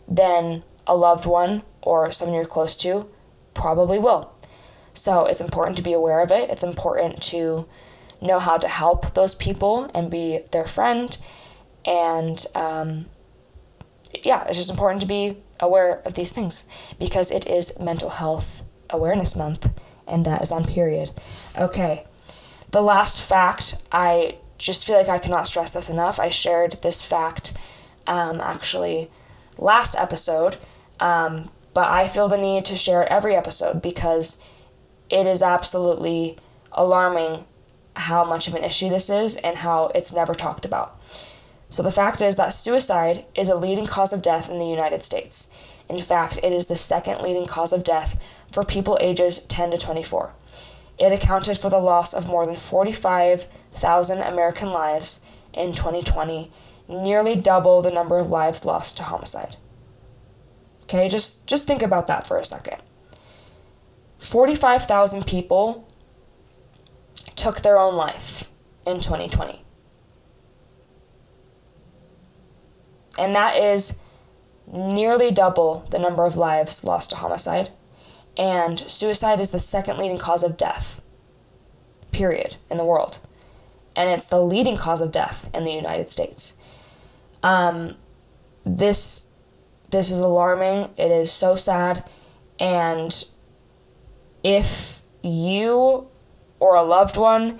then 0.07 0.63
a 0.85 0.95
loved 0.95 1.25
one 1.25 1.63
or 1.81 2.11
someone 2.11 2.35
you're 2.35 2.45
close 2.45 2.75
to 2.77 3.09
probably 3.53 3.97
will. 3.97 4.31
So 4.93 5.25
it's 5.25 5.41
important 5.41 5.77
to 5.77 5.83
be 5.83 5.93
aware 5.93 6.21
of 6.21 6.31
it. 6.31 6.49
It's 6.49 6.63
important 6.63 7.21
to 7.23 7.67
know 8.21 8.39
how 8.39 8.57
to 8.57 8.67
help 8.67 9.13
those 9.13 9.35
people 9.35 9.89
and 9.93 10.11
be 10.11 10.41
their 10.51 10.65
friend. 10.65 11.17
And 11.85 12.45
um, 12.55 13.05
yeah, 14.23 14.45
it's 14.47 14.57
just 14.57 14.69
important 14.69 15.01
to 15.01 15.07
be 15.07 15.37
aware 15.59 16.01
of 16.05 16.13
these 16.15 16.31
things 16.31 16.65
because 16.99 17.31
it 17.31 17.47
is 17.47 17.79
Mental 17.79 18.09
Health 18.09 18.63
Awareness 18.89 19.35
Month 19.35 19.69
and 20.07 20.25
that 20.25 20.41
is 20.41 20.51
on 20.51 20.65
period. 20.65 21.11
Okay, 21.57 22.05
the 22.75 22.81
last 22.81 23.21
fact, 23.21 23.77
I 23.89 24.35
just 24.57 24.85
feel 24.85 24.97
like 24.97 25.07
I 25.07 25.17
cannot 25.17 25.47
stress 25.47 25.71
this 25.71 25.89
enough. 25.89 26.19
I 26.19 26.27
shared 26.27 26.73
this 26.81 27.05
fact 27.05 27.53
um, 28.05 28.41
actually 28.41 29.09
last 29.57 29.95
episode, 29.95 30.57
um, 30.99 31.49
but 31.73 31.87
I 31.87 32.09
feel 32.09 32.27
the 32.27 32.37
need 32.37 32.65
to 32.65 32.75
share 32.75 33.03
it 33.03 33.07
every 33.09 33.33
episode 33.33 33.81
because 33.81 34.43
it 35.09 35.25
is 35.25 35.41
absolutely 35.41 36.37
alarming 36.73 37.45
how 37.95 38.25
much 38.25 38.49
of 38.49 38.55
an 38.55 38.65
issue 38.65 38.89
this 38.89 39.09
is 39.09 39.37
and 39.37 39.59
how 39.59 39.89
it's 39.95 40.13
never 40.13 40.35
talked 40.35 40.65
about. 40.65 40.99
So, 41.69 41.81
the 41.81 41.91
fact 41.91 42.21
is 42.21 42.35
that 42.35 42.49
suicide 42.49 43.23
is 43.35 43.47
a 43.47 43.55
leading 43.55 43.85
cause 43.85 44.11
of 44.11 44.21
death 44.21 44.49
in 44.49 44.59
the 44.59 44.67
United 44.67 45.01
States. 45.01 45.49
In 45.87 45.99
fact, 45.99 46.39
it 46.43 46.51
is 46.51 46.67
the 46.67 46.75
second 46.75 47.21
leading 47.21 47.45
cause 47.45 47.71
of 47.71 47.85
death 47.85 48.21
for 48.51 48.65
people 48.65 48.97
ages 48.99 49.39
10 49.45 49.71
to 49.71 49.77
24. 49.77 50.33
It 50.97 51.11
accounted 51.11 51.57
for 51.57 51.69
the 51.69 51.79
loss 51.79 52.13
of 52.13 52.27
more 52.27 52.45
than 52.45 52.55
45,000 52.55 54.21
American 54.21 54.71
lives 54.71 55.25
in 55.53 55.73
2020, 55.73 56.51
nearly 56.87 57.35
double 57.35 57.81
the 57.81 57.91
number 57.91 58.17
of 58.19 58.29
lives 58.29 58.65
lost 58.65 58.97
to 58.97 59.03
homicide. 59.03 59.57
Okay, 60.83 61.09
just 61.09 61.47
just 61.47 61.65
think 61.65 61.81
about 61.81 62.07
that 62.07 62.27
for 62.27 62.37
a 62.37 62.43
second. 62.43 62.81
45,000 64.19 65.25
people 65.27 65.87
took 67.35 67.61
their 67.61 67.77
own 67.77 67.95
life 67.95 68.49
in 68.85 69.01
2020. 69.01 69.63
And 73.17 73.33
that 73.35 73.55
is 73.55 73.99
nearly 74.67 75.31
double 75.31 75.85
the 75.89 75.99
number 75.99 76.25
of 76.25 76.37
lives 76.37 76.83
lost 76.83 77.11
to 77.11 77.17
homicide. 77.17 77.69
And 78.37 78.79
suicide 78.79 79.39
is 79.39 79.51
the 79.51 79.59
second 79.59 79.97
leading 79.97 80.17
cause 80.17 80.43
of 80.43 80.57
death, 80.57 81.01
period, 82.11 82.57
in 82.69 82.77
the 82.77 82.85
world. 82.85 83.19
And 83.95 84.09
it's 84.09 84.27
the 84.27 84.41
leading 84.41 84.75
cause 84.75 85.01
of 85.01 85.11
death 85.11 85.49
in 85.53 85.63
the 85.63 85.71
United 85.71 86.09
States. 86.09 86.57
Um, 87.43 87.95
this 88.65 89.31
this 89.91 90.11
is 90.11 90.19
alarming. 90.19 90.89
It 90.97 91.11
is 91.11 91.31
so 91.31 91.55
sad. 91.55 92.03
And 92.59 93.25
if 94.43 95.01
you 95.21 96.07
or 96.59 96.75
a 96.75 96.81
loved 96.81 97.15
one 97.15 97.59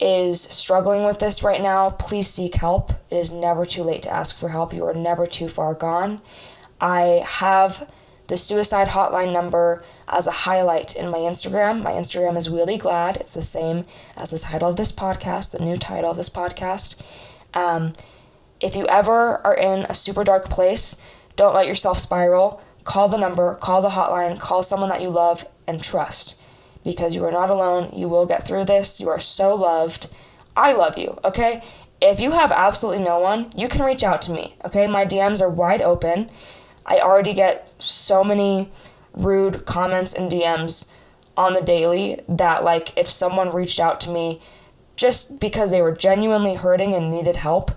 is 0.00 0.40
struggling 0.40 1.04
with 1.04 1.18
this 1.18 1.42
right 1.42 1.60
now, 1.60 1.90
please 1.90 2.28
seek 2.28 2.54
help. 2.54 2.92
It 3.10 3.16
is 3.16 3.32
never 3.32 3.66
too 3.66 3.82
late 3.82 4.02
to 4.04 4.12
ask 4.12 4.36
for 4.36 4.48
help. 4.48 4.72
You 4.72 4.84
are 4.84 4.94
never 4.94 5.26
too 5.26 5.48
far 5.48 5.74
gone. 5.74 6.22
I 6.80 7.24
have 7.26 7.90
the 8.28 8.36
suicide 8.36 8.88
hotline 8.88 9.32
number 9.32 9.82
as 10.06 10.26
a 10.26 10.30
highlight 10.30 10.94
in 10.94 11.10
my 11.10 11.18
Instagram. 11.18 11.82
My 11.82 11.92
Instagram 11.92 12.36
is 12.36 12.50
Wheeley 12.50 12.78
Glad. 12.78 13.16
It's 13.16 13.34
the 13.34 13.42
same 13.42 13.84
as 14.16 14.30
the 14.30 14.38
title 14.38 14.68
of 14.68 14.76
this 14.76 14.92
podcast, 14.92 15.50
the 15.50 15.64
new 15.64 15.76
title 15.76 16.10
of 16.10 16.16
this 16.18 16.28
podcast. 16.28 17.02
Um, 17.54 17.94
if 18.60 18.76
you 18.76 18.86
ever 18.86 19.44
are 19.46 19.56
in 19.56 19.86
a 19.86 19.94
super 19.94 20.24
dark 20.24 20.50
place, 20.50 21.00
don't 21.36 21.54
let 21.54 21.66
yourself 21.66 21.98
spiral. 21.98 22.62
Call 22.84 23.08
the 23.08 23.18
number, 23.18 23.54
call 23.54 23.80
the 23.80 23.90
hotline, 23.90 24.38
call 24.38 24.62
someone 24.62 24.90
that 24.90 25.02
you 25.02 25.08
love 25.08 25.46
and 25.66 25.82
trust 25.82 26.40
because 26.84 27.14
you 27.14 27.24
are 27.24 27.32
not 27.32 27.50
alone. 27.50 27.90
You 27.94 28.08
will 28.08 28.26
get 28.26 28.46
through 28.46 28.66
this. 28.66 29.00
You 29.00 29.08
are 29.08 29.20
so 29.20 29.54
loved. 29.54 30.08
I 30.56 30.72
love 30.72 30.98
you, 30.98 31.18
okay? 31.24 31.62
If 32.00 32.20
you 32.20 32.32
have 32.32 32.52
absolutely 32.52 33.04
no 33.04 33.20
one, 33.20 33.50
you 33.56 33.68
can 33.68 33.84
reach 33.84 34.04
out 34.04 34.22
to 34.22 34.32
me, 34.32 34.56
okay? 34.64 34.86
My 34.86 35.04
DMs 35.04 35.40
are 35.40 35.50
wide 35.50 35.82
open. 35.82 36.30
I 36.88 36.98
already 37.00 37.34
get 37.34 37.70
so 37.78 38.24
many 38.24 38.72
rude 39.12 39.66
comments 39.66 40.14
and 40.14 40.30
DMs 40.30 40.90
on 41.36 41.52
the 41.52 41.60
daily 41.60 42.20
that, 42.28 42.64
like, 42.64 42.96
if 42.98 43.08
someone 43.08 43.54
reached 43.54 43.78
out 43.78 44.00
to 44.00 44.10
me 44.10 44.40
just 44.96 45.38
because 45.38 45.70
they 45.70 45.82
were 45.82 45.92
genuinely 45.92 46.54
hurting 46.54 46.94
and 46.94 47.10
needed 47.10 47.36
help, 47.36 47.70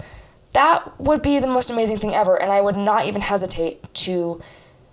that 0.54 1.00
would 1.00 1.22
be 1.22 1.40
the 1.40 1.48
most 1.48 1.70
amazing 1.70 1.98
thing 1.98 2.16
ever. 2.16 2.42
And 2.42 2.52
I 2.52 2.62
would 2.62 2.78
not 2.78 3.06
even 3.06 3.22
hesitate 3.22 3.94
to 3.96 4.42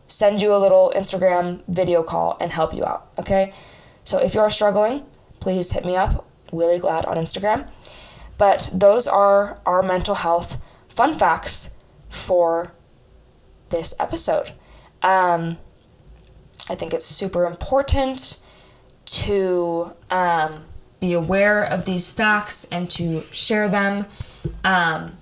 send 0.08 0.42
you 0.42 0.54
a 0.54 0.58
little 0.58 0.92
Instagram 0.94 1.62
video 1.68 2.02
call 2.02 2.36
and 2.40 2.52
help 2.52 2.74
you 2.74 2.84
out, 2.84 3.08
okay? 3.18 3.54
So 4.04 4.18
if 4.18 4.34
you're 4.34 4.50
struggling, 4.50 5.04
please 5.38 5.72
hit 5.72 5.84
me 5.84 5.96
up, 5.96 6.26
Wheeley 6.50 6.78
Glad 6.78 7.04
on 7.06 7.16
Instagram. 7.16 7.68
But 8.36 8.70
those 8.74 9.06
are 9.06 9.60
our 9.64 9.82
mental 9.82 10.16
health 10.16 10.60
fun 10.88 11.14
facts 11.14 11.76
for 12.08 12.72
this 13.70 13.94
episode. 13.98 14.52
Um, 15.02 15.58
I 16.68 16.74
think 16.74 16.92
it's 16.92 17.06
super 17.06 17.46
important 17.46 18.42
to 19.06 19.94
um, 20.10 20.64
be 21.00 21.12
aware 21.12 21.62
of 21.62 21.84
these 21.84 22.10
facts 22.10 22.68
and 22.70 22.90
to 22.90 23.22
share 23.30 23.68
them. 23.68 24.06
Um, 24.64 25.16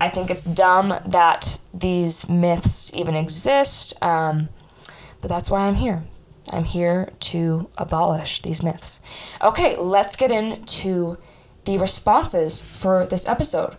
I 0.00 0.08
think 0.08 0.30
it's 0.30 0.44
dumb 0.44 0.94
that 1.06 1.58
these 1.74 2.28
myths 2.28 2.92
even 2.94 3.14
exist, 3.14 4.00
um, 4.02 4.48
but 5.20 5.28
that's 5.28 5.50
why 5.50 5.66
I'm 5.66 5.76
here. 5.76 6.04
I'm 6.50 6.64
here 6.64 7.10
to 7.20 7.70
abolish 7.78 8.42
these 8.42 8.62
myths. 8.62 9.02
Okay, 9.42 9.76
let's 9.76 10.16
get 10.16 10.30
into 10.30 11.18
the 11.64 11.78
responses 11.78 12.64
for 12.64 13.06
this 13.06 13.28
episode 13.28 13.76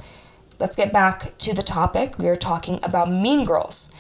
let's 0.63 0.77
get 0.77 0.93
back 0.93 1.37
to 1.39 1.53
the 1.53 1.61
topic. 1.61 2.17
We 2.17 2.29
are 2.29 2.37
talking 2.37 2.79
about 2.83 3.11
mean 3.11 3.43
girls. 3.43 3.93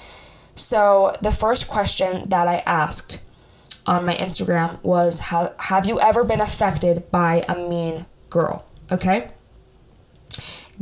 So, 0.55 1.17
the 1.21 1.33
first 1.33 1.67
question 1.67 2.29
that 2.29 2.47
I 2.47 2.59
asked 2.59 3.21
on 3.85 4.05
my 4.05 4.15
Instagram 4.15 4.81
was 4.81 5.19
have, 5.31 5.53
have 5.57 5.85
you 5.85 5.99
ever 5.99 6.23
been 6.23 6.39
affected 6.39 7.11
by 7.11 7.43
a 7.49 7.67
mean 7.67 8.05
girl? 8.29 8.63
Okay? 8.89 9.27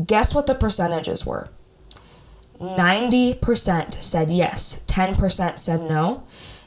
Guess 0.05 0.35
what 0.35 0.45
the 0.45 0.53
percentages 0.53 1.25
were? 1.25 1.49
90% 2.59 4.03
said 4.03 4.29
yes, 4.29 4.83
10% 4.85 5.57
said 5.57 5.81
no. 5.81 6.23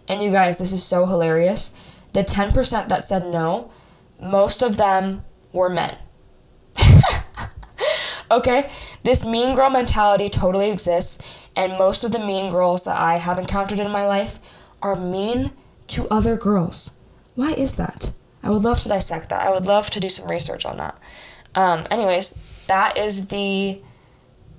And 0.09 0.25
you 0.25 0.33
guys, 0.33 0.59
this 0.59 0.73
is 0.73 0.83
so 0.83 1.07
hilarious. 1.07 1.73
The 2.15 2.25
10% 2.25 2.89
that 2.89 3.05
said 3.05 3.29
no, 3.29 3.71
most 4.21 4.61
of 4.61 4.77
them 4.77 5.25
were 5.53 5.71
men. 5.71 5.99
Okay? 8.31 8.71
This 9.03 9.25
mean 9.25 9.55
girl 9.55 9.71
mentality 9.71 10.29
totally 10.29 10.71
exists, 10.71 11.23
and 11.57 11.79
most 11.79 12.05
of 12.05 12.13
the 12.13 12.19
mean 12.19 12.51
girls 12.51 12.85
that 12.85 12.99
I 12.99 13.19
have 13.19 13.39
encountered 13.39 13.79
in 13.79 13.91
my 13.91 14.07
life 14.07 14.39
are 14.83 14.97
mean 14.97 15.53
to 15.89 16.09
other 16.09 16.37
girls. 16.37 16.97
Why 17.35 17.53
is 17.53 17.77
that? 17.77 18.13
I 18.43 18.51
would 18.51 18.63
love 18.63 18.81
to 18.81 18.89
dissect 18.89 19.31
that. 19.31 19.47
I 19.47 19.51
would 19.51 19.67
love 19.67 19.91
to 19.91 20.01
do 20.01 20.09
some 20.09 20.31
research 20.31 20.67
on 20.67 20.77
that. 20.77 20.99
Um, 21.55 21.85
anyways, 21.91 22.39
that 22.67 22.97
is 22.97 23.29
the 23.29 23.81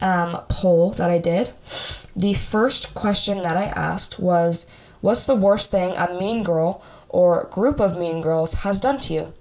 um, 0.02 0.42
poll 0.50 0.92
that 0.92 1.10
I 1.10 1.18
did. 1.18 1.54
The 2.16 2.34
first 2.34 2.96
question 2.96 3.42
that 3.44 3.58
I 3.58 3.66
asked 3.66 4.20
was 4.20 4.72
What's 5.02 5.26
the 5.26 5.36
worst 5.36 5.70
thing 5.70 5.96
a 5.96 6.18
mean 6.20 6.42
girl 6.44 6.82
or 7.10 7.48
group 7.52 7.80
of 7.80 7.96
mean 7.96 8.22
girls 8.22 8.56
has 8.66 8.80
done 8.80 9.00
to 9.02 9.14
you? 9.14 9.34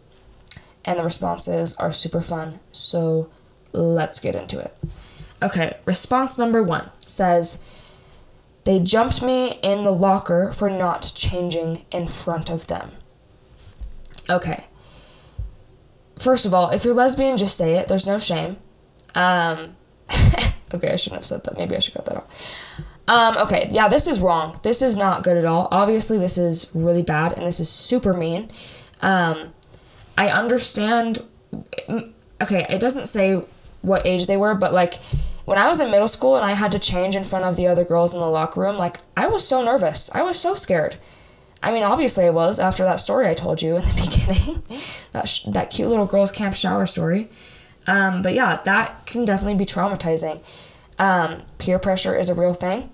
And 0.85 0.99
the 0.99 1.05
responses 1.05 1.75
are 1.77 1.91
super 1.91 2.21
fun. 2.21 2.61
So 2.71 3.31
Let's 3.75 4.21
get 4.21 4.35
into 4.35 4.59
it. 4.61 4.75
Okay, 5.43 5.77
response 5.85 6.39
number 6.39 6.63
one 6.63 6.91
says, 7.01 7.63
They 8.65 8.79
jumped 8.79 9.21
me 9.21 9.59
in 9.63 9.85
the 9.85 9.91
locker 9.91 10.53
for 10.53 10.71
not 10.71 11.13
changing 11.15 11.85
in 11.91 12.09
front 12.09 12.49
of 12.49 12.69
them. 12.69 12.93
Okay. 14.31 14.65
First 16.19 16.47
of 16.47 16.55
all, 16.55 16.71
if 16.71 16.85
you're 16.85 16.95
lesbian, 16.95 17.37
just 17.37 17.57
say 17.57 17.75
it. 17.75 17.89
There's 17.89 18.07
no 18.07 18.19
shame. 18.19 18.57
Um, 19.15 19.77
okay, 20.75 20.93
I 20.93 20.97
shouldn't 20.97 21.21
have 21.21 21.27
said 21.27 21.45
that. 21.45 21.59
Maybe 21.59 21.77
I 21.77 21.81
should 21.81 21.95
cut 21.95 22.07
that 22.07 22.17
off. 22.17 22.27
Um, 23.07 23.37
okay, 23.37 23.69
yeah, 23.71 23.89
this 23.89 24.07
is 24.07 24.21
wrong. 24.21 24.61
This 24.63 24.81
is 24.81 24.97
not 24.97 25.23
good 25.23 25.37
at 25.37 25.45
all. 25.45 25.69
Obviously, 25.71 26.17
this 26.17 26.39
is 26.39 26.71
really 26.73 27.03
bad 27.03 27.33
and 27.33 27.45
this 27.45 27.61
is 27.61 27.69
super 27.69 28.15
mean. 28.15 28.51
Um, 29.03 29.53
I 30.17 30.31
understand. 30.31 31.23
Okay, 32.41 32.67
it 32.71 32.81
doesn't 32.81 33.07
say 33.07 33.43
what 33.85 34.07
age 34.07 34.27
they 34.27 34.37
were, 34.37 34.55
but 34.55 34.73
like 34.73 34.95
when 35.45 35.59
I 35.59 35.69
was 35.69 35.81
in 35.81 35.91
middle 35.91 36.09
school 36.09 36.37
and 36.37 36.45
I 36.45 36.53
had 36.53 36.73
to 36.73 36.79
change 36.79 37.15
in 37.15 37.25
front 37.25 37.45
of 37.45 37.57
the 37.57 37.67
other 37.67 37.85
girls 37.85 38.13
in 38.13 38.19
the 38.19 38.27
locker 38.27 38.61
room, 38.61 38.77
like 38.77 38.99
I 39.17 39.27
was 39.27 39.47
so 39.47 39.63
nervous. 39.63 40.11
I 40.15 40.23
was 40.23 40.39
so 40.39 40.55
scared. 40.55 40.97
I 41.63 41.73
mean, 41.73 41.83
obviously 41.83 42.25
I 42.27 42.31
was 42.31 42.59
after 42.61 42.85
that 42.85 42.97
story 42.97 43.29
I 43.29 43.35
told 43.35 43.63
you 43.63 43.77
in 43.77 43.83
the 43.85 43.95
beginning, 44.11 44.63
that 45.13 45.29
sh- 45.29 45.45
that 45.45 45.71
cute 45.71 45.89
little 45.89 46.07
girls 46.07 46.33
camp 46.33 46.55
shower 46.55 46.87
story. 46.87 47.31
Um, 47.87 48.23
but 48.23 48.35
yeah, 48.35 48.61
that 48.65 49.07
can 49.07 49.25
definitely 49.25 49.57
be 49.57 49.67
traumatizing. 49.67 50.43
Um, 50.99 51.43
peer 51.59 51.79
pressure 51.79 52.17
is 52.17 52.29
a 52.29 52.35
real 52.35 52.55
thing, 52.55 52.91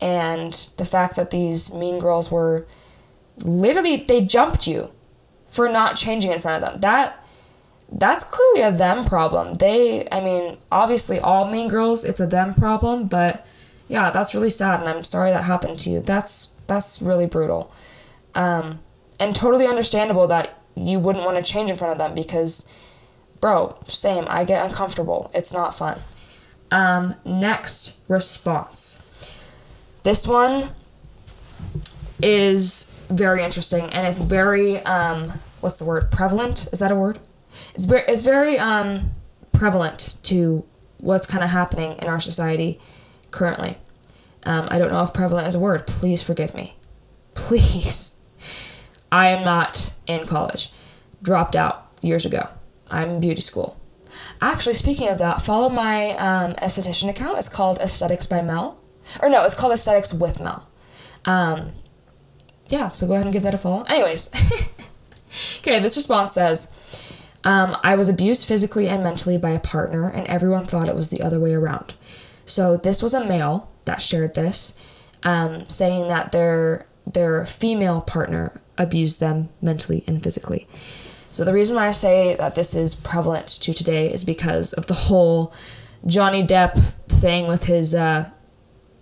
and 0.00 0.52
the 0.76 0.84
fact 0.84 1.16
that 1.16 1.30
these 1.30 1.72
mean 1.72 1.98
girls 1.98 2.30
were 2.30 2.66
literally 3.42 3.96
they 3.96 4.20
jumped 4.20 4.66
you 4.66 4.90
for 5.46 5.68
not 5.68 5.96
changing 5.96 6.32
in 6.32 6.40
front 6.40 6.62
of 6.62 6.70
them. 6.70 6.80
That 6.80 7.24
that's 7.90 8.24
clearly 8.24 8.62
a 8.62 8.72
them 8.72 9.04
problem. 9.04 9.54
They, 9.54 10.06
I 10.12 10.20
mean, 10.20 10.58
obviously 10.70 11.18
all 11.18 11.50
mean 11.50 11.68
girls, 11.68 12.04
it's 12.04 12.20
a 12.20 12.26
them 12.26 12.54
problem, 12.54 13.06
but 13.06 13.46
yeah, 13.88 14.10
that's 14.10 14.34
really 14.34 14.50
sad, 14.50 14.80
and 14.80 14.88
I'm 14.88 15.04
sorry 15.04 15.30
that 15.30 15.44
happened 15.44 15.80
to 15.80 15.90
you. 15.90 16.00
That's 16.00 16.54
that's 16.66 17.00
really 17.00 17.24
brutal, 17.24 17.72
um, 18.34 18.80
and 19.18 19.34
totally 19.34 19.66
understandable 19.66 20.26
that 20.26 20.60
you 20.74 20.98
wouldn't 20.98 21.24
want 21.24 21.42
to 21.42 21.52
change 21.52 21.70
in 21.70 21.78
front 21.78 21.92
of 21.92 21.98
them 21.98 22.14
because, 22.14 22.68
bro, 23.40 23.78
same. 23.86 24.26
I 24.28 24.44
get 24.44 24.64
uncomfortable. 24.64 25.30
It's 25.32 25.54
not 25.54 25.74
fun. 25.74 26.00
Um, 26.70 27.14
next 27.24 27.96
response. 28.08 29.02
This 30.02 30.26
one 30.26 30.74
is 32.22 32.92
very 33.08 33.42
interesting, 33.42 33.86
and 33.86 34.06
it's 34.06 34.20
very 34.20 34.80
um, 34.80 35.40
what's 35.60 35.78
the 35.78 35.86
word? 35.86 36.10
Prevalent? 36.10 36.68
Is 36.72 36.80
that 36.80 36.92
a 36.92 36.94
word? 36.94 37.18
It's 37.74 37.84
very 37.84 38.04
it's 38.08 38.22
very 38.22 38.58
um, 38.58 39.10
prevalent 39.52 40.16
to 40.24 40.64
what's 40.98 41.26
kind 41.26 41.44
of 41.44 41.50
happening 41.50 41.96
in 41.98 42.08
our 42.08 42.20
society 42.20 42.80
currently. 43.30 43.78
Um, 44.44 44.68
I 44.70 44.78
don't 44.78 44.90
know 44.90 45.02
if 45.02 45.12
prevalent 45.12 45.46
is 45.46 45.54
a 45.54 45.60
word. 45.60 45.86
Please 45.86 46.22
forgive 46.22 46.54
me. 46.54 46.76
Please. 47.34 48.16
I 49.10 49.28
am 49.28 49.44
not 49.44 49.92
in 50.06 50.26
college. 50.26 50.72
Dropped 51.22 51.56
out 51.56 51.88
years 52.02 52.24
ago. 52.24 52.48
I'm 52.90 53.10
in 53.10 53.20
beauty 53.20 53.40
school. 53.40 53.78
Actually, 54.40 54.74
speaking 54.74 55.08
of 55.08 55.18
that, 55.18 55.42
follow 55.42 55.68
my 55.68 56.10
um, 56.12 56.54
esthetician 56.54 57.08
account. 57.08 57.38
It's 57.38 57.48
called 57.48 57.78
Aesthetics 57.78 58.26
by 58.26 58.42
Mel. 58.42 58.78
Or 59.20 59.28
no, 59.28 59.44
it's 59.44 59.54
called 59.54 59.72
Aesthetics 59.72 60.12
with 60.12 60.40
Mel. 60.40 60.68
Um, 61.24 61.72
yeah, 62.68 62.90
so 62.90 63.06
go 63.06 63.14
ahead 63.14 63.26
and 63.26 63.32
give 63.32 63.42
that 63.42 63.54
a 63.54 63.58
follow. 63.58 63.84
Anyways. 63.84 64.30
okay, 65.58 65.78
this 65.80 65.96
response 65.96 66.32
says 66.32 66.77
um, 67.44 67.76
I 67.82 67.94
was 67.94 68.08
abused 68.08 68.46
physically 68.46 68.88
and 68.88 69.02
mentally 69.02 69.38
by 69.38 69.50
a 69.50 69.60
partner, 69.60 70.08
and 70.08 70.26
everyone 70.26 70.66
thought 70.66 70.88
it 70.88 70.94
was 70.96 71.10
the 71.10 71.22
other 71.22 71.38
way 71.38 71.54
around. 71.54 71.94
So 72.44 72.76
this 72.76 73.02
was 73.02 73.14
a 73.14 73.24
male 73.24 73.70
that 73.84 74.02
shared 74.02 74.34
this, 74.34 74.78
um, 75.22 75.68
saying 75.68 76.08
that 76.08 76.32
their 76.32 76.86
their 77.06 77.46
female 77.46 78.00
partner 78.00 78.60
abused 78.76 79.18
them 79.20 79.48
mentally 79.62 80.04
and 80.06 80.22
physically. 80.22 80.68
So 81.30 81.44
the 81.44 81.52
reason 81.52 81.76
why 81.76 81.88
I 81.88 81.92
say 81.92 82.36
that 82.36 82.54
this 82.54 82.74
is 82.74 82.94
prevalent 82.94 83.48
to 83.48 83.72
today 83.72 84.12
is 84.12 84.24
because 84.24 84.72
of 84.72 84.86
the 84.86 84.94
whole 84.94 85.52
Johnny 86.06 86.46
Depp 86.46 86.78
thing 87.08 87.46
with 87.46 87.64
his 87.64 87.94
uh, 87.94 88.30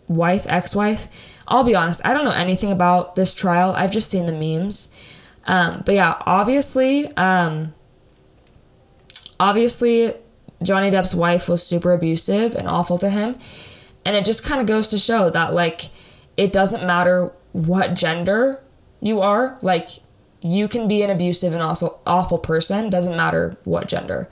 wife, 0.09 0.47
ex-wife. 0.49 1.09
I'll 1.49 1.65
be 1.65 1.75
honest, 1.75 2.05
I 2.05 2.13
don't 2.13 2.25
know 2.25 2.31
anything 2.31 2.73
about 2.73 3.15
this 3.15 3.35
trial. 3.35 3.73
I've 3.77 3.93
just 3.93 4.11
seen 4.11 4.27
the 4.27 4.33
memes. 4.33 4.93
Um, 5.47 5.83
but 5.87 5.95
yeah, 5.95 6.21
obviously, 6.27 7.15
um, 7.17 7.75
obviously 9.39 10.15
Johnny 10.63 10.91
Depp's 10.91 11.15
wife 11.15 11.49
was 11.49 11.67
super 11.67 11.93
abusive 11.93 12.55
and 12.55 12.69
awful 12.69 12.99
to 12.99 13.11
him. 13.11 13.37
And 14.05 14.15
it 14.15 14.25
just 14.25 14.45
kind 14.45 14.61
of 14.61 14.67
goes 14.67 14.89
to 14.89 14.99
show 14.99 15.31
that, 15.31 15.53
like, 15.53 15.91
it 16.37 16.53
doesn't 16.53 16.87
matter 16.87 17.33
what 17.53 17.95
gender 17.95 18.63
you 19.01 19.21
are. 19.21 19.59
Like, 19.63 19.89
you 20.41 20.69
can 20.69 20.87
be 20.87 21.03
an 21.03 21.11
abusive 21.11 21.53
and 21.53 21.63
also 21.63 21.99
awful 22.07 22.39
person, 22.39 22.89
doesn't 22.89 23.17
matter 23.17 23.57
what 23.65 23.89
gender. 23.89 24.29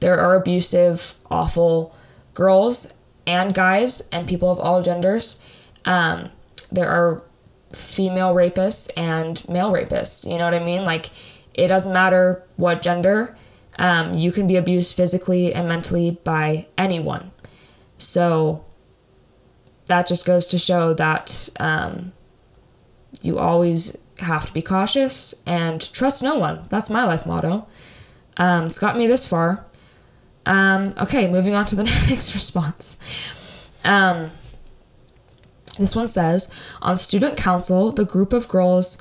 There 0.00 0.18
are 0.18 0.34
abusive, 0.34 1.14
awful 1.30 1.94
girls 2.34 2.94
and 3.26 3.54
guys 3.54 4.08
and 4.10 4.26
people 4.26 4.50
of 4.50 4.58
all 4.58 4.82
genders. 4.82 5.40
Um, 5.84 6.30
there 6.72 6.88
are 6.88 7.22
female 7.72 8.34
rapists 8.34 8.90
and 8.96 9.48
male 9.48 9.72
rapists. 9.72 10.28
You 10.28 10.38
know 10.38 10.44
what 10.44 10.54
I 10.54 10.64
mean? 10.64 10.84
Like, 10.84 11.10
it 11.54 11.68
doesn't 11.68 11.92
matter 11.92 12.42
what 12.56 12.82
gender 12.82 13.36
um, 13.78 14.14
you 14.14 14.32
can 14.32 14.46
be 14.46 14.56
abused 14.56 14.96
physically 14.96 15.52
and 15.54 15.68
mentally 15.68 16.18
by 16.24 16.66
anyone. 16.76 17.30
So 17.98 18.64
that 19.86 20.06
just 20.06 20.26
goes 20.26 20.46
to 20.48 20.58
show 20.58 20.94
that 20.94 21.48
um, 21.58 22.12
you 23.22 23.38
always 23.38 23.96
have 24.18 24.46
to 24.46 24.52
be 24.52 24.62
cautious 24.62 25.34
and 25.46 25.92
trust 25.92 26.22
no 26.22 26.38
one. 26.38 26.66
That's 26.68 26.90
my 26.90 27.04
life 27.04 27.26
motto. 27.26 27.66
Um, 28.36 28.66
it's 28.66 28.78
got 28.78 28.96
me 28.96 29.06
this 29.06 29.26
far. 29.26 29.66
Um, 30.46 30.94
okay, 31.00 31.28
moving 31.28 31.54
on 31.54 31.66
to 31.66 31.76
the 31.76 31.84
next 32.08 32.34
response. 32.34 32.98
Um, 33.84 34.30
this 35.78 35.96
one 35.96 36.08
says 36.08 36.52
On 36.80 36.96
student 36.96 37.36
council, 37.36 37.92
the 37.92 38.04
group 38.04 38.32
of 38.32 38.48
girls 38.48 38.98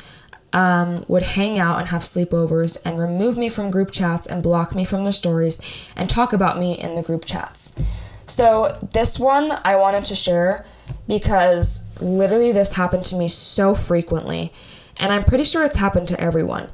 um, 0.54 1.06
would 1.08 1.24
hang 1.24 1.58
out 1.58 1.80
and 1.80 1.90
have 1.90 2.02
sleepovers 2.02 2.78
and 2.86 3.00
remove 3.00 3.38
me 3.38 3.50
from 3.50 3.72
group 3.72 3.92
chats 3.92 4.28
and 4.28 4.44
block 4.44 4.76
me 4.76 4.84
from 4.84 5.04
their 5.04 5.12
stories 5.12 5.62
and 5.96 6.10
talk 6.10 6.34
about 6.34 6.60
me 6.60 6.78
in 6.78 6.96
the 6.96 7.02
group 7.02 7.26
chats. 7.26 7.80
So, 8.28 8.78
this 8.94 9.20
one 9.20 9.60
I 9.64 9.76
wanted 9.76 10.06
to 10.06 10.16
share 10.16 10.66
because 11.08 11.90
literally 12.02 12.52
this 12.52 12.74
happened 12.74 13.06
to 13.06 13.16
me 13.16 13.28
so 13.28 13.76
frequently, 13.76 14.54
and 14.98 15.12
I'm 15.12 15.24
pretty 15.24 15.44
sure 15.44 15.66
it's 15.66 15.78
happened 15.78 16.08
to 16.10 16.20
everyone. 16.20 16.70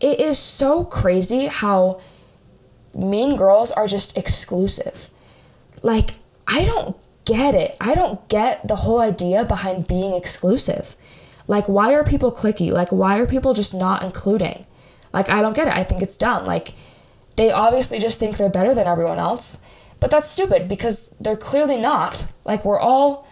It 0.00 0.20
is 0.20 0.38
so 0.38 0.84
crazy 0.84 1.46
how 1.46 2.00
mean 2.94 3.36
girls 3.36 3.70
are 3.70 3.86
just 3.86 4.16
exclusive. 4.16 5.08
Like, 5.82 6.16
I 6.46 6.64
don't 6.64 6.96
get 7.24 7.54
it. 7.54 7.76
I 7.80 7.94
don't 7.94 8.28
get 8.28 8.66
the 8.66 8.76
whole 8.76 9.00
idea 9.00 9.44
behind 9.44 9.86
being 9.86 10.14
exclusive. 10.14 10.96
Like, 11.52 11.68
why 11.68 11.92
are 11.92 12.02
people 12.02 12.32
clicky? 12.32 12.72
Like, 12.72 12.88
why 12.88 13.18
are 13.18 13.26
people 13.26 13.52
just 13.52 13.74
not 13.74 14.02
including? 14.02 14.64
Like, 15.12 15.28
I 15.28 15.42
don't 15.42 15.54
get 15.54 15.68
it. 15.68 15.74
I 15.74 15.84
think 15.84 16.00
it's 16.00 16.16
dumb. 16.16 16.46
Like, 16.46 16.72
they 17.36 17.52
obviously 17.52 17.98
just 17.98 18.18
think 18.18 18.38
they're 18.38 18.48
better 18.48 18.74
than 18.74 18.86
everyone 18.86 19.18
else. 19.18 19.60
But 20.00 20.10
that's 20.10 20.26
stupid 20.26 20.66
because 20.66 21.14
they're 21.20 21.36
clearly 21.36 21.76
not. 21.76 22.26
Like, 22.46 22.64
we're 22.64 22.80
all 22.80 23.28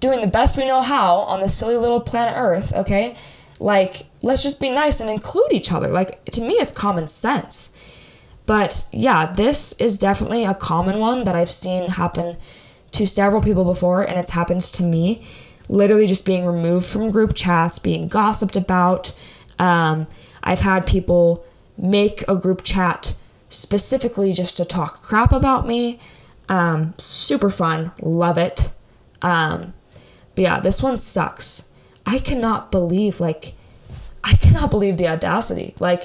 doing 0.00 0.20
the 0.20 0.26
best 0.26 0.58
we 0.58 0.66
know 0.66 0.82
how 0.82 1.20
on 1.20 1.40
this 1.40 1.56
silly 1.56 1.78
little 1.78 2.02
planet 2.02 2.34
Earth, 2.36 2.74
okay? 2.74 3.16
Like, 3.58 4.04
let's 4.20 4.42
just 4.42 4.60
be 4.60 4.68
nice 4.68 5.00
and 5.00 5.08
include 5.08 5.52
each 5.54 5.72
other. 5.72 5.88
Like, 5.88 6.22
to 6.26 6.42
me, 6.42 6.52
it's 6.56 6.72
common 6.72 7.08
sense. 7.08 7.74
But 8.44 8.86
yeah, 8.92 9.32
this 9.32 9.72
is 9.80 9.96
definitely 9.96 10.44
a 10.44 10.52
common 10.52 10.98
one 10.98 11.24
that 11.24 11.34
I've 11.34 11.50
seen 11.50 11.88
happen 11.88 12.36
to 12.90 13.06
several 13.06 13.40
people 13.40 13.64
before, 13.64 14.02
and 14.02 14.18
it's 14.18 14.32
happened 14.32 14.60
to 14.60 14.82
me 14.82 15.26
literally 15.72 16.06
just 16.06 16.26
being 16.26 16.44
removed 16.44 16.86
from 16.86 17.10
group 17.10 17.34
chats, 17.34 17.78
being 17.78 18.06
gossiped 18.06 18.56
about. 18.56 19.16
Um, 19.58 20.06
I've 20.42 20.60
had 20.60 20.86
people 20.86 21.44
make 21.78 22.22
a 22.28 22.36
group 22.36 22.62
chat 22.62 23.14
specifically 23.48 24.32
just 24.32 24.56
to 24.58 24.64
talk 24.64 25.02
crap 25.02 25.32
about 25.32 25.66
me. 25.66 25.98
Um, 26.48 26.94
super 26.98 27.50
fun, 27.50 27.92
love 28.02 28.36
it. 28.36 28.70
Um, 29.22 29.72
but 30.34 30.42
yeah, 30.42 30.60
this 30.60 30.82
one 30.82 30.96
sucks. 30.96 31.68
I 32.04 32.18
cannot 32.18 32.70
believe 32.70 33.20
like 33.20 33.54
I 34.24 34.34
cannot 34.34 34.70
believe 34.70 34.98
the 34.98 35.08
audacity. 35.08 35.74
Like 35.78 36.04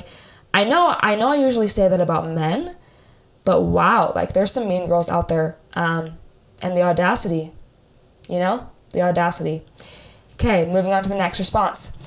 I 0.53 0.63
know 0.63 0.95
I 0.99 1.15
know 1.15 1.29
I 1.29 1.35
usually 1.37 1.67
say 1.67 1.89
that 1.89 1.99
about 1.99 2.29
men, 2.29 2.77
but 3.43 3.61
wow, 3.61 4.13
like 4.15 4.33
there's 4.33 4.51
some 4.51 4.67
mean 4.67 4.87
girls 4.87 5.09
out 5.09 5.27
there. 5.27 5.57
Um, 5.73 6.17
and 6.61 6.75
the 6.75 6.81
audacity, 6.81 7.51
you 8.27 8.39
know? 8.39 8.69
The 8.91 9.01
audacity. 9.01 9.63
Okay, 10.33 10.65
moving 10.65 10.93
on 10.93 11.03
to 11.03 11.09
the 11.09 11.15
next 11.15 11.39
response. 11.39 11.97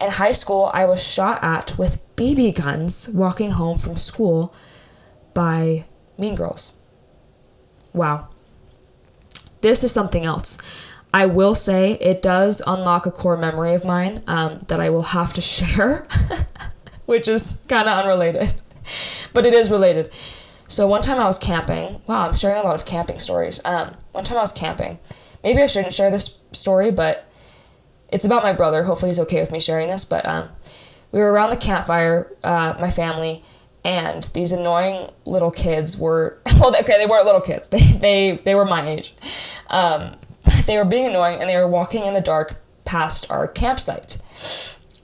In 0.00 0.10
high 0.10 0.32
school, 0.32 0.70
I 0.74 0.84
was 0.84 1.02
shot 1.02 1.42
at 1.42 1.76
with 1.78 2.04
BB 2.16 2.54
guns 2.54 3.08
walking 3.08 3.52
home 3.52 3.78
from 3.78 3.96
school 3.96 4.54
by 5.34 5.86
mean 6.18 6.34
girls. 6.34 6.76
Wow. 7.92 8.28
This 9.60 9.82
is 9.82 9.90
something 9.90 10.24
else. 10.24 10.58
I 11.12 11.26
will 11.26 11.54
say 11.54 11.92
it 11.94 12.20
does 12.20 12.62
unlock 12.66 13.06
a 13.06 13.10
core 13.10 13.36
memory 13.36 13.74
of 13.74 13.84
mine 13.84 14.22
um, 14.26 14.60
that 14.68 14.80
I 14.80 14.90
will 14.90 15.02
have 15.02 15.32
to 15.32 15.40
share, 15.54 16.06
which 17.06 17.26
is 17.26 17.62
kind 17.68 17.88
of 17.88 17.98
unrelated, 17.98 18.54
but 19.32 19.46
it 19.46 19.54
is 19.54 19.70
related. 19.70 20.12
So 20.68 20.86
one 20.86 21.00
time 21.00 21.18
I 21.18 21.24
was 21.24 21.38
camping. 21.38 22.02
Wow, 22.06 22.28
I'm 22.28 22.36
sharing 22.36 22.58
a 22.58 22.62
lot 22.62 22.74
of 22.74 22.84
camping 22.84 23.18
stories. 23.18 23.60
Um, 23.64 23.96
one 24.12 24.24
time 24.24 24.36
I 24.36 24.42
was 24.42 24.52
camping 24.52 24.98
maybe 25.42 25.62
I 25.62 25.66
shouldn't 25.66 25.94
share 25.94 26.10
this 26.10 26.40
story, 26.52 26.90
but 26.90 27.28
it's 28.08 28.24
about 28.24 28.42
my 28.42 28.52
brother. 28.52 28.84
Hopefully, 28.84 29.10
he's 29.10 29.20
okay 29.20 29.40
with 29.40 29.52
me 29.52 29.60
sharing 29.60 29.88
this. 29.88 30.04
But 30.04 30.26
um, 30.26 30.48
we 31.12 31.20
were 31.20 31.30
around 31.32 31.50
the 31.50 31.56
campfire, 31.56 32.32
uh, 32.42 32.74
my 32.80 32.90
family, 32.90 33.44
and 33.84 34.24
these 34.34 34.52
annoying 34.52 35.10
little 35.24 35.50
kids 35.50 35.98
were 35.98 36.38
well, 36.60 36.74
okay, 36.76 36.98
they 36.98 37.06
weren't 37.06 37.26
little 37.26 37.40
kids. 37.40 37.68
They 37.68 37.80
they 37.92 38.40
they 38.44 38.54
were 38.54 38.64
my 38.64 38.86
age. 38.88 39.14
Um, 39.68 40.16
they 40.66 40.76
were 40.76 40.84
being 40.84 41.06
annoying, 41.06 41.40
and 41.40 41.48
they 41.48 41.56
were 41.56 41.68
walking 41.68 42.04
in 42.04 42.14
the 42.14 42.20
dark 42.20 42.56
past 42.84 43.30
our 43.30 43.46
campsite, 43.46 44.18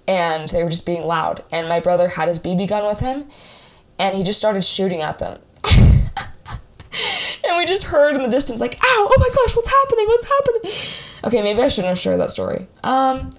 and 0.08 0.48
they 0.50 0.62
were 0.62 0.70
just 0.70 0.86
being 0.86 1.06
loud. 1.06 1.44
And 1.52 1.68
my 1.68 1.80
brother 1.80 2.08
had 2.08 2.28
his 2.28 2.40
BB 2.40 2.68
gun 2.68 2.86
with 2.86 3.00
him, 3.00 3.28
and 3.98 4.16
he 4.16 4.22
just 4.22 4.38
started 4.38 4.64
shooting 4.64 5.02
at 5.02 5.18
them 5.18 5.40
we 7.58 7.66
just 7.66 7.84
heard 7.84 8.14
in 8.14 8.22
the 8.22 8.28
distance 8.28 8.60
like, 8.60 8.76
"Ow! 8.82 9.08
Oh 9.10 9.16
my 9.18 9.28
gosh! 9.28 9.56
What's 9.56 9.68
happening? 9.68 10.06
What's 10.06 10.28
happening?" 10.28 10.72
Okay, 11.24 11.42
maybe 11.42 11.62
I 11.62 11.68
shouldn't 11.68 11.88
have 11.88 11.98
shared 11.98 12.20
that 12.20 12.30
story. 12.30 12.66
Um, 12.82 13.30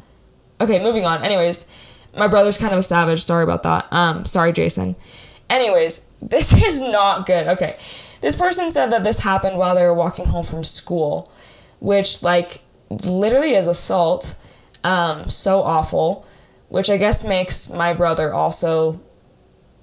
okay, 0.59 0.81
moving 0.81 1.05
on. 1.05 1.23
Anyways, 1.23 1.69
my 2.15 2.27
brother's 2.27 2.57
kind 2.57 2.73
of 2.73 2.79
a 2.79 2.83
savage. 2.83 3.21
Sorry 3.23 3.43
about 3.43 3.63
that. 3.63 3.87
Um, 3.91 4.25
sorry, 4.25 4.51
Jason. 4.53 4.95
Anyways, 5.49 6.09
this 6.21 6.53
is 6.53 6.81
not 6.81 7.25
good. 7.25 7.47
Okay. 7.47 7.77
This 8.21 8.35
person 8.35 8.71
said 8.71 8.91
that 8.91 9.03
this 9.03 9.19
happened 9.19 9.57
while 9.57 9.75
they 9.75 9.83
were 9.83 9.93
walking 9.93 10.25
home 10.25 10.43
from 10.43 10.63
school, 10.63 11.31
which, 11.79 12.23
like, 12.23 12.61
literally 12.89 13.53
is 13.53 13.67
assault. 13.67 14.35
Um, 14.83 15.29
so 15.29 15.61
awful. 15.61 16.25
Which 16.69 16.89
I 16.89 16.97
guess 16.97 17.23
makes 17.23 17.69
my 17.69 17.93
brother 17.93 18.33
also. 18.33 18.99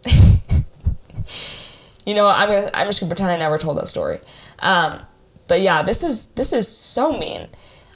you 2.06 2.14
know, 2.14 2.26
I'm 2.26 2.48
gonna, 2.48 2.70
I'm 2.74 2.86
just 2.86 3.00
gonna 3.00 3.10
pretend 3.10 3.30
I 3.30 3.36
never 3.36 3.58
told 3.58 3.78
that 3.78 3.88
story. 3.88 4.20
Um, 4.58 5.00
but 5.48 5.60
yeah, 5.60 5.82
this 5.82 6.02
is 6.02 6.32
this 6.32 6.52
is 6.52 6.68
so 6.68 7.18
mean. 7.18 7.48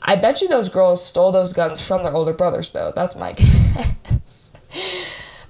I 0.03 0.15
bet 0.15 0.41
you 0.41 0.49
those 0.49 0.69
girls 0.69 1.05
stole 1.05 1.33
those 1.33 1.53
guns 1.53 1.85
from 1.85 2.03
their 2.03 2.15
older 2.15 2.33
brothers, 2.33 2.73
though. 2.73 2.93
That's 2.95 3.17
my 3.17 3.33
guess. 3.33 4.57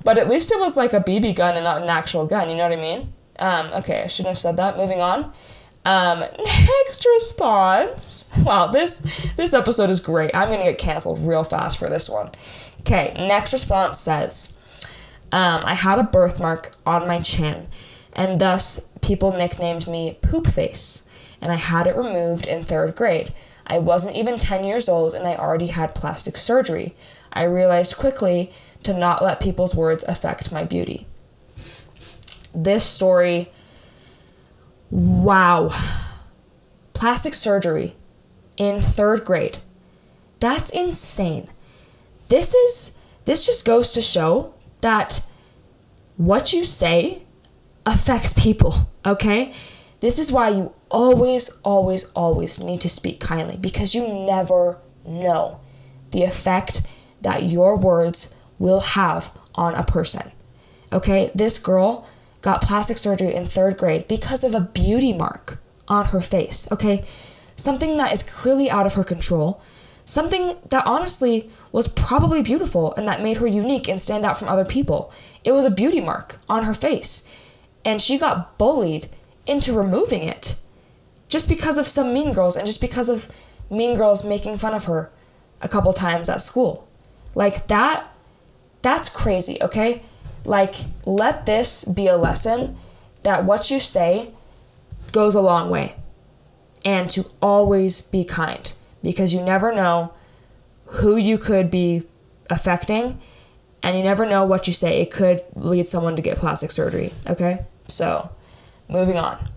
but 0.02 0.16
at 0.18 0.28
least 0.28 0.52
it 0.52 0.58
was 0.58 0.76
like 0.76 0.92
a 0.92 1.00
BB 1.00 1.36
gun 1.36 1.56
and 1.56 1.64
not 1.64 1.82
an 1.82 1.88
actual 1.88 2.26
gun. 2.26 2.48
You 2.48 2.56
know 2.56 2.68
what 2.68 2.78
I 2.78 2.80
mean? 2.80 3.12
Um, 3.38 3.66
okay, 3.74 4.02
I 4.02 4.06
shouldn't 4.06 4.30
have 4.30 4.38
said 4.38 4.56
that. 4.56 4.76
Moving 4.76 5.00
on. 5.00 5.32
Um, 5.84 6.20
next 6.44 7.06
response. 7.14 8.30
Wow, 8.42 8.68
this 8.68 9.00
this 9.36 9.54
episode 9.54 9.90
is 9.90 10.00
great. 10.00 10.34
I'm 10.34 10.48
gonna 10.50 10.64
get 10.64 10.78
canceled 10.78 11.20
real 11.20 11.44
fast 11.44 11.78
for 11.78 11.88
this 11.88 12.08
one. 12.08 12.30
Okay, 12.80 13.14
next 13.16 13.52
response 13.52 13.98
says, 13.98 14.56
um, 15.32 15.62
I 15.64 15.74
had 15.74 15.98
a 15.98 16.04
birthmark 16.04 16.74
on 16.86 17.06
my 17.06 17.20
chin, 17.20 17.68
and 18.16 18.40
thus 18.40 18.88
people 19.00 19.30
nicknamed 19.30 19.86
me 19.86 20.18
Poop 20.20 20.48
Face, 20.48 21.08
and 21.40 21.52
I 21.52 21.54
had 21.54 21.86
it 21.86 21.96
removed 21.96 22.46
in 22.46 22.64
third 22.64 22.96
grade. 22.96 23.32
I 23.64 23.78
wasn't 23.78 24.16
even 24.16 24.36
10 24.36 24.64
years 24.64 24.88
old, 24.88 25.14
and 25.14 25.28
I 25.28 25.36
already 25.36 25.68
had 25.68 25.94
plastic 25.94 26.36
surgery. 26.36 26.96
I 27.32 27.44
realized 27.44 27.96
quickly 27.96 28.50
to 28.82 28.92
not 28.92 29.22
let 29.22 29.38
people's 29.38 29.76
words 29.76 30.04
affect 30.08 30.50
my 30.50 30.64
beauty. 30.64 31.06
This 32.52 32.82
story, 32.82 33.52
wow. 34.90 35.70
Plastic 36.94 37.34
surgery 37.34 37.94
in 38.56 38.80
third 38.80 39.24
grade. 39.24 39.58
That's 40.40 40.70
insane 40.70 41.50
this 42.28 42.54
is 42.54 42.98
this 43.24 43.46
just 43.46 43.64
goes 43.64 43.90
to 43.92 44.02
show 44.02 44.54
that 44.80 45.24
what 46.16 46.52
you 46.52 46.64
say 46.64 47.22
affects 47.86 48.32
people, 48.32 48.90
okay? 49.06 49.54
This 50.00 50.18
is 50.18 50.30
why 50.30 50.50
you 50.50 50.74
always, 50.90 51.50
always, 51.64 52.10
always 52.10 52.60
need 52.60 52.80
to 52.82 52.88
speak 52.88 53.20
kindly 53.20 53.56
because 53.56 53.94
you 53.94 54.06
never 54.06 54.78
know 55.06 55.60
the 56.10 56.24
effect 56.24 56.82
that 57.22 57.44
your 57.44 57.76
words 57.76 58.34
will 58.58 58.80
have 58.80 59.30
on 59.54 59.74
a 59.74 59.84
person. 59.84 60.32
Okay, 60.92 61.30
this 61.34 61.58
girl 61.58 62.06
got 62.42 62.62
plastic 62.62 62.98
surgery 62.98 63.34
in 63.34 63.46
third 63.46 63.76
grade 63.76 64.06
because 64.06 64.44
of 64.44 64.54
a 64.54 64.60
beauty 64.60 65.12
mark 65.12 65.58
on 65.88 66.06
her 66.06 66.20
face. 66.20 66.70
Okay, 66.70 67.04
something 67.56 67.96
that 67.96 68.12
is 68.12 68.22
clearly 68.22 68.70
out 68.70 68.86
of 68.86 68.94
her 68.94 69.04
control, 69.04 69.60
something 70.04 70.56
that 70.68 70.86
honestly 70.86 71.50
was 71.72 71.88
probably 71.88 72.42
beautiful 72.42 72.94
and 72.94 73.08
that 73.08 73.22
made 73.22 73.38
her 73.38 73.46
unique 73.46 73.88
and 73.88 74.00
stand 74.00 74.24
out 74.24 74.38
from 74.38 74.48
other 74.48 74.64
people. 74.64 75.12
It 75.42 75.52
was 75.52 75.64
a 75.64 75.70
beauty 75.70 76.00
mark 76.00 76.38
on 76.48 76.64
her 76.64 76.74
face. 76.74 77.28
And 77.86 78.02
she 78.02 78.18
got 78.18 78.58
bullied 78.58 79.08
into 79.46 79.72
removing 79.72 80.24
it 80.24 80.56
just 81.28 81.48
because 81.48 81.78
of 81.78 81.86
some 81.86 82.12
mean 82.12 82.32
girls 82.32 82.56
and 82.56 82.66
just 82.66 82.80
because 82.80 83.08
of 83.08 83.30
mean 83.70 83.96
girls 83.96 84.24
making 84.24 84.58
fun 84.58 84.74
of 84.74 84.84
her 84.84 85.10
a 85.60 85.68
couple 85.68 85.92
times 85.92 86.28
at 86.28 86.42
school. 86.42 86.88
Like 87.36 87.68
that 87.68 88.12
that's 88.82 89.08
crazy, 89.08 89.58
okay? 89.62 90.02
Like 90.44 90.74
let 91.04 91.46
this 91.46 91.84
be 91.84 92.08
a 92.08 92.16
lesson 92.16 92.76
that 93.22 93.44
what 93.44 93.70
you 93.70 93.78
say 93.78 94.32
goes 95.12 95.36
a 95.36 95.40
long 95.40 95.70
way 95.70 95.94
and 96.84 97.08
to 97.10 97.30
always 97.40 98.00
be 98.00 98.24
kind 98.24 98.72
because 99.00 99.32
you 99.32 99.40
never 99.40 99.72
know 99.72 100.12
who 100.86 101.16
you 101.16 101.38
could 101.38 101.70
be 101.70 102.02
affecting 102.50 103.20
and 103.80 103.96
you 103.96 104.02
never 104.02 104.26
know 104.26 104.44
what 104.44 104.66
you 104.66 104.72
say. 104.72 105.00
It 105.00 105.12
could 105.12 105.42
lead 105.54 105.88
someone 105.88 106.16
to 106.16 106.22
get 106.22 106.38
plastic 106.38 106.72
surgery, 106.72 107.12
okay? 107.28 107.64
So, 107.88 108.30
moving 108.88 109.16
on. 109.16 109.50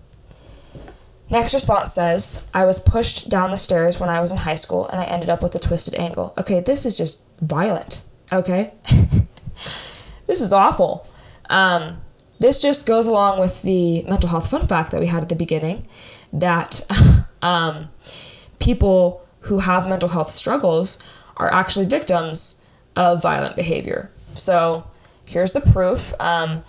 Next 1.30 1.54
response 1.54 1.92
says, 1.92 2.46
I 2.52 2.64
was 2.64 2.80
pushed 2.80 3.28
down 3.28 3.52
the 3.52 3.56
stairs 3.56 4.00
when 4.00 4.10
I 4.10 4.20
was 4.20 4.32
in 4.32 4.38
high 4.38 4.56
school 4.56 4.88
and 4.88 5.00
I 5.00 5.04
ended 5.04 5.30
up 5.30 5.42
with 5.42 5.54
a 5.54 5.60
twisted 5.60 5.94
ankle. 5.94 6.34
Okay, 6.36 6.58
this 6.58 6.84
is 6.84 6.98
just 6.98 7.24
violent, 7.40 8.04
okay? 8.32 8.72
this 10.26 10.40
is 10.40 10.52
awful. 10.52 11.06
Um, 11.48 12.00
this 12.40 12.60
just 12.60 12.84
goes 12.84 13.06
along 13.06 13.38
with 13.38 13.62
the 13.62 14.02
mental 14.04 14.28
health 14.28 14.50
fun 14.50 14.66
fact 14.66 14.90
that 14.90 15.00
we 15.00 15.06
had 15.06 15.22
at 15.22 15.28
the 15.28 15.36
beginning 15.36 15.86
that 16.32 16.80
um, 17.42 17.90
people 18.58 19.24
who 19.40 19.60
have 19.60 19.88
mental 19.88 20.08
health 20.08 20.30
struggles 20.30 21.02
are 21.36 21.52
actually 21.52 21.86
victims 21.86 22.60
of 22.96 23.22
violent 23.22 23.54
behavior. 23.54 24.10
So 24.34 24.84
here's 25.26 25.52
the 25.52 25.60
proof. 25.60 26.12
Um, 26.18 26.64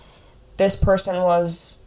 this 0.62 0.76
person 0.76 1.16
was 1.16 1.80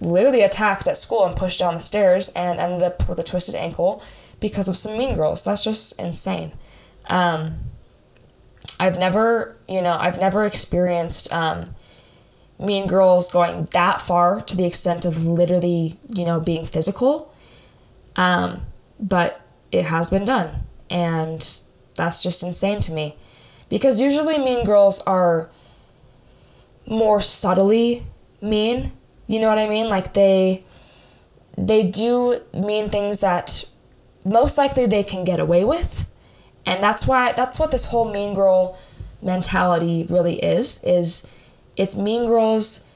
literally 0.00 0.42
attacked 0.42 0.86
at 0.88 0.96
school 0.96 1.26
and 1.26 1.36
pushed 1.36 1.58
down 1.58 1.74
the 1.74 1.80
stairs 1.80 2.30
and 2.30 2.60
ended 2.60 2.82
up 2.82 3.08
with 3.08 3.18
a 3.18 3.24
twisted 3.24 3.54
ankle 3.54 4.02
because 4.38 4.68
of 4.68 4.76
some 4.76 4.96
mean 4.96 5.16
girls. 5.16 5.44
That's 5.44 5.64
just 5.64 6.00
insane. 6.00 6.52
Um, 7.08 7.58
I've 8.78 8.98
never, 8.98 9.56
you 9.68 9.82
know, 9.82 9.96
I've 9.98 10.18
never 10.18 10.46
experienced 10.46 11.30
um, 11.32 11.74
mean 12.58 12.86
girls 12.86 13.30
going 13.32 13.66
that 13.72 14.00
far 14.00 14.40
to 14.40 14.56
the 14.56 14.64
extent 14.64 15.04
of 15.04 15.26
literally, 15.26 15.98
you 16.08 16.24
know, 16.24 16.38
being 16.40 16.64
physical. 16.64 17.34
Um, 18.16 18.62
but 18.98 19.40
it 19.72 19.86
has 19.86 20.08
been 20.08 20.24
done. 20.24 20.66
And 20.88 21.60
that's 21.94 22.22
just 22.22 22.42
insane 22.42 22.80
to 22.82 22.92
me. 22.92 23.16
Because 23.68 24.00
usually 24.00 24.38
mean 24.38 24.64
girls 24.64 25.00
are 25.02 25.50
more 26.86 27.20
subtly 27.20 28.06
mean. 28.40 28.92
You 29.26 29.40
know 29.40 29.48
what 29.48 29.58
I 29.58 29.68
mean? 29.68 29.88
Like 29.88 30.14
they 30.14 30.64
they 31.56 31.82
do 31.82 32.40
mean 32.54 32.88
things 32.88 33.20
that 33.20 33.64
most 34.24 34.58
likely 34.58 34.86
they 34.86 35.02
can 35.02 35.24
get 35.24 35.40
away 35.40 35.64
with. 35.64 36.10
And 36.66 36.82
that's 36.82 37.06
why 37.06 37.32
that's 37.32 37.58
what 37.58 37.70
this 37.70 37.86
whole 37.86 38.12
mean 38.12 38.34
girl 38.34 38.78
mentality 39.22 40.06
really 40.08 40.42
is 40.42 40.82
is 40.84 41.30
it's 41.76 41.94
mean 41.94 42.26
girls 42.26 42.86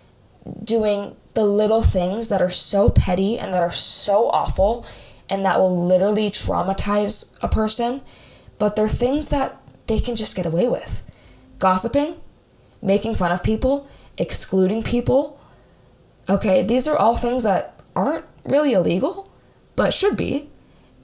doing 0.62 1.14
the 1.34 1.44
little 1.44 1.82
things 1.82 2.28
that 2.30 2.40
are 2.40 2.50
so 2.50 2.88
petty 2.88 3.38
and 3.38 3.52
that 3.52 3.62
are 3.62 3.72
so 3.72 4.30
awful 4.30 4.86
and 5.28 5.44
that 5.44 5.58
will 5.58 5.86
literally 5.86 6.30
traumatize 6.30 7.36
a 7.42 7.48
person 7.48 8.00
but 8.58 8.76
they're 8.76 8.88
things 8.88 9.28
that 9.28 9.60
they 9.86 10.00
can 10.00 10.16
just 10.16 10.36
get 10.36 10.46
away 10.46 10.68
with. 10.68 11.04
Gossiping, 11.58 12.16
making 12.82 13.14
fun 13.14 13.32
of 13.32 13.42
people, 13.42 13.88
excluding 14.18 14.82
people. 14.82 15.40
Okay, 16.28 16.62
these 16.62 16.88
are 16.88 16.96
all 16.96 17.16
things 17.16 17.42
that 17.42 17.80
aren't 17.94 18.24
really 18.44 18.72
illegal, 18.72 19.30
but 19.76 19.92
should 19.92 20.16
be. 20.16 20.48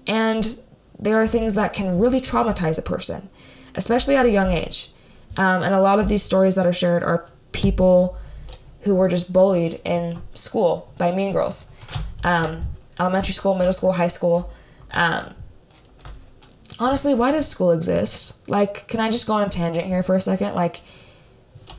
And 0.06 0.58
there 0.98 1.20
are 1.20 1.26
things 1.26 1.54
that 1.54 1.72
can 1.72 1.98
really 1.98 2.20
traumatize 2.20 2.78
a 2.78 2.82
person, 2.82 3.28
especially 3.74 4.16
at 4.16 4.26
a 4.26 4.30
young 4.30 4.50
age. 4.50 4.92
Um, 5.36 5.62
and 5.62 5.74
a 5.74 5.80
lot 5.80 5.98
of 5.98 6.08
these 6.08 6.22
stories 6.22 6.56
that 6.56 6.66
are 6.66 6.72
shared 6.72 7.02
are 7.02 7.28
people 7.52 8.16
who 8.80 8.94
were 8.94 9.08
just 9.08 9.32
bullied 9.32 9.80
in 9.84 10.20
school 10.34 10.92
by 10.98 11.12
mean 11.12 11.32
girls. 11.32 11.70
Um, 12.24 12.66
elementary 12.98 13.34
school, 13.34 13.54
middle 13.54 13.72
school, 13.72 13.92
high 13.92 14.08
school. 14.08 14.50
Um, 14.90 15.34
honestly, 16.78 17.14
why 17.14 17.30
does 17.30 17.48
school 17.48 17.72
exist? 17.72 18.36
Like, 18.48 18.88
can 18.88 19.00
I 19.00 19.10
just 19.10 19.26
go 19.26 19.34
on 19.34 19.42
a 19.42 19.48
tangent 19.48 19.86
here 19.86 20.02
for 20.02 20.16
a 20.16 20.20
second? 20.20 20.54
Like, 20.54 20.80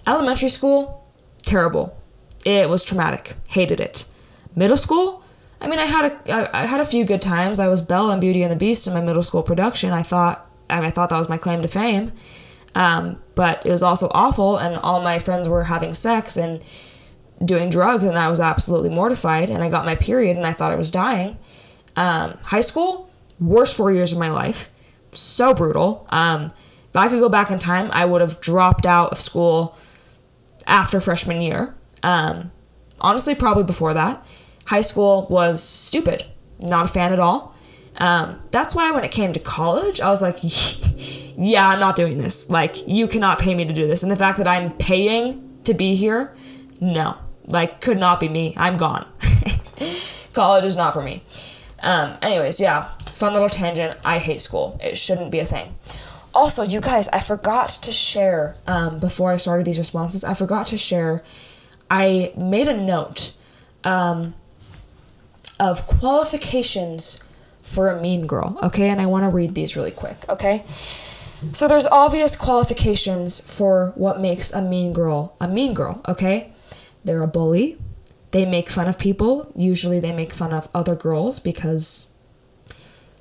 elementary 0.07 0.49
school, 0.49 1.00
terrible. 1.41 1.97
It 2.45 2.69
was 2.69 2.83
traumatic. 2.83 3.35
Hated 3.47 3.79
it. 3.79 4.05
Middle 4.55 4.77
school, 4.77 5.23
I 5.59 5.67
mean, 5.67 5.79
I 5.79 5.85
had 5.85 6.11
a 6.11 6.57
I, 6.57 6.65
had 6.65 6.79
a 6.79 6.85
few 6.85 7.05
good 7.05 7.21
times. 7.21 7.59
I 7.59 7.67
was 7.67 7.81
Belle 7.81 8.09
and 8.09 8.19
Beauty 8.19 8.41
and 8.43 8.51
the 8.51 8.55
Beast 8.55 8.87
in 8.87 8.93
my 8.93 9.01
middle 9.01 9.23
school 9.23 9.43
production. 9.43 9.91
I 9.91 10.03
thought 10.03 10.49
I, 10.69 10.77
mean, 10.77 10.85
I 10.85 10.91
thought 10.91 11.09
that 11.09 11.17
was 11.17 11.29
my 11.29 11.37
claim 11.37 11.61
to 11.61 11.67
fame. 11.67 12.13
Um, 12.73 13.21
but 13.35 13.65
it 13.65 13.71
was 13.71 13.83
also 13.83 14.09
awful, 14.11 14.57
and 14.57 14.77
all 14.77 15.01
my 15.01 15.19
friends 15.19 15.47
were 15.47 15.65
having 15.65 15.93
sex 15.93 16.37
and 16.37 16.61
doing 17.43 17.69
drugs, 17.69 18.05
and 18.05 18.17
I 18.17 18.29
was 18.29 18.39
absolutely 18.39 18.89
mortified. 18.89 19.49
And 19.49 19.61
I 19.61 19.69
got 19.69 19.85
my 19.85 19.95
period, 19.95 20.37
and 20.37 20.47
I 20.47 20.53
thought 20.53 20.71
I 20.71 20.75
was 20.75 20.89
dying. 20.89 21.37
Um, 21.97 22.37
high 22.43 22.61
school, 22.61 23.09
worst 23.39 23.75
four 23.75 23.91
years 23.91 24.13
of 24.13 24.17
my 24.17 24.29
life 24.29 24.71
so 25.11 25.53
brutal. 25.53 26.05
Um, 26.09 26.45
if 26.89 26.95
I 26.95 27.07
could 27.07 27.19
go 27.19 27.29
back 27.29 27.51
in 27.51 27.59
time, 27.59 27.89
I 27.93 28.05
would 28.05 28.21
have 28.21 28.41
dropped 28.41 28.85
out 28.85 29.11
of 29.11 29.17
school 29.17 29.77
after 30.67 30.99
freshman 30.99 31.41
year. 31.41 31.75
Um, 32.03 32.51
honestly, 32.99 33.35
probably 33.35 33.63
before 33.63 33.93
that. 33.93 34.25
High 34.65 34.81
school 34.81 35.27
was 35.29 35.61
stupid. 35.61 36.25
Not 36.61 36.85
a 36.85 36.87
fan 36.87 37.11
at 37.13 37.19
all. 37.19 37.55
Um, 37.97 38.41
that's 38.51 38.73
why 38.73 38.91
when 38.91 39.03
it 39.03 39.11
came 39.11 39.33
to 39.33 39.39
college, 39.39 39.99
I 39.99 40.09
was 40.09 40.21
like, 40.21 40.37
yeah, 41.37 41.67
I'm 41.67 41.79
not 41.79 41.95
doing 41.95 42.17
this. 42.17 42.49
Like, 42.49 42.87
you 42.87 43.07
cannot 43.07 43.39
pay 43.39 43.53
me 43.53 43.65
to 43.65 43.73
do 43.73 43.87
this. 43.87 44.03
And 44.03 44.11
the 44.11 44.15
fact 44.15 44.37
that 44.37 44.47
I'm 44.47 44.71
paying 44.77 45.59
to 45.65 45.73
be 45.73 45.95
here, 45.95 46.35
no, 46.79 47.17
Like, 47.45 47.81
could 47.81 47.97
not 47.97 48.19
be 48.19 48.29
me. 48.29 48.53
I'm 48.57 48.77
gone. 48.77 49.05
College 50.33 50.65
is 50.65 50.77
not 50.77 50.93
for 50.93 51.01
me. 51.03 51.23
Um, 51.83 52.15
anyways, 52.21 52.59
yeah, 52.59 52.89
fun 53.05 53.33
little 53.33 53.49
tangent. 53.49 53.99
I 54.05 54.19
hate 54.19 54.39
school. 54.41 54.79
It 54.81 54.97
shouldn't 54.97 55.31
be 55.31 55.39
a 55.39 55.45
thing. 55.45 55.75
Also, 56.33 56.63
you 56.63 56.79
guys, 56.79 57.09
I 57.09 57.19
forgot 57.19 57.69
to 57.69 57.91
share 57.91 58.55
um, 58.65 58.99
before 58.99 59.31
I 59.31 59.37
started 59.37 59.65
these 59.65 59.77
responses. 59.77 60.23
I 60.23 60.33
forgot 60.33 60.67
to 60.67 60.77
share. 60.77 61.23
I 61.89 62.31
made 62.37 62.67
a 62.67 62.77
note 62.77 63.33
um, 63.83 64.33
of 65.59 65.85
qualifications 65.87 67.21
for 67.61 67.89
a 67.89 68.01
mean 68.01 68.27
girl. 68.27 68.57
Okay, 68.63 68.89
and 68.89 69.01
I 69.01 69.05
want 69.05 69.23
to 69.23 69.29
read 69.29 69.55
these 69.55 69.75
really 69.75 69.91
quick. 69.91 70.17
Okay. 70.29 70.63
So 71.53 71.67
there's 71.67 71.87
obvious 71.87 72.35
qualifications 72.35 73.41
for 73.41 73.93
what 73.95 74.21
makes 74.21 74.53
a 74.53 74.61
mean 74.61 74.93
girl 74.93 75.35
a 75.41 75.47
mean 75.47 75.73
girl, 75.73 76.01
okay? 76.07 76.53
They're 77.03 77.23
a 77.23 77.27
bully. 77.27 77.77
They 78.29 78.45
make 78.45 78.69
fun 78.69 78.87
of 78.87 78.99
people. 78.99 79.51
Usually 79.55 79.99
they 79.99 80.11
make 80.11 80.33
fun 80.33 80.53
of 80.53 80.69
other 80.73 80.95
girls 80.95 81.39
because 81.39 82.07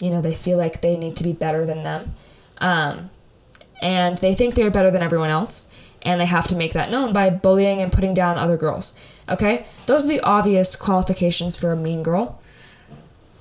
you 0.01 0.11
know, 0.11 0.21
they 0.21 0.35
feel 0.35 0.59
like 0.59 0.81
they 0.81 0.97
need 0.97 1.17
to 1.17 1.25
be 1.25 1.33
better 1.33 1.65
than 1.67 1.83
them. 1.85 2.15
Um, 2.61 3.11
and 3.81 4.19
they 4.19 4.35
think 4.35 4.55
they're 4.55 4.71
better 4.71 4.91
than 4.91 5.03
everyone 5.03 5.31
else, 5.31 5.71
and 6.03 6.21
they 6.21 6.27
have 6.27 6.47
to 6.49 6.57
make 6.57 6.73
that 6.73 6.91
known 6.91 7.13
by 7.13 7.31
bullying 7.31 7.81
and 7.81 7.93
putting 7.93 8.15
down 8.15 8.39
other 8.39 8.57
girls. 8.57 8.95
Okay? 9.29 9.67
Those 9.87 10.05
are 10.05 10.09
the 10.09 10.21
obvious 10.21 10.77
qualifications 10.77 11.57
for 11.57 11.73
a 11.73 11.77
mean 11.77 12.03
girl. 12.03 12.41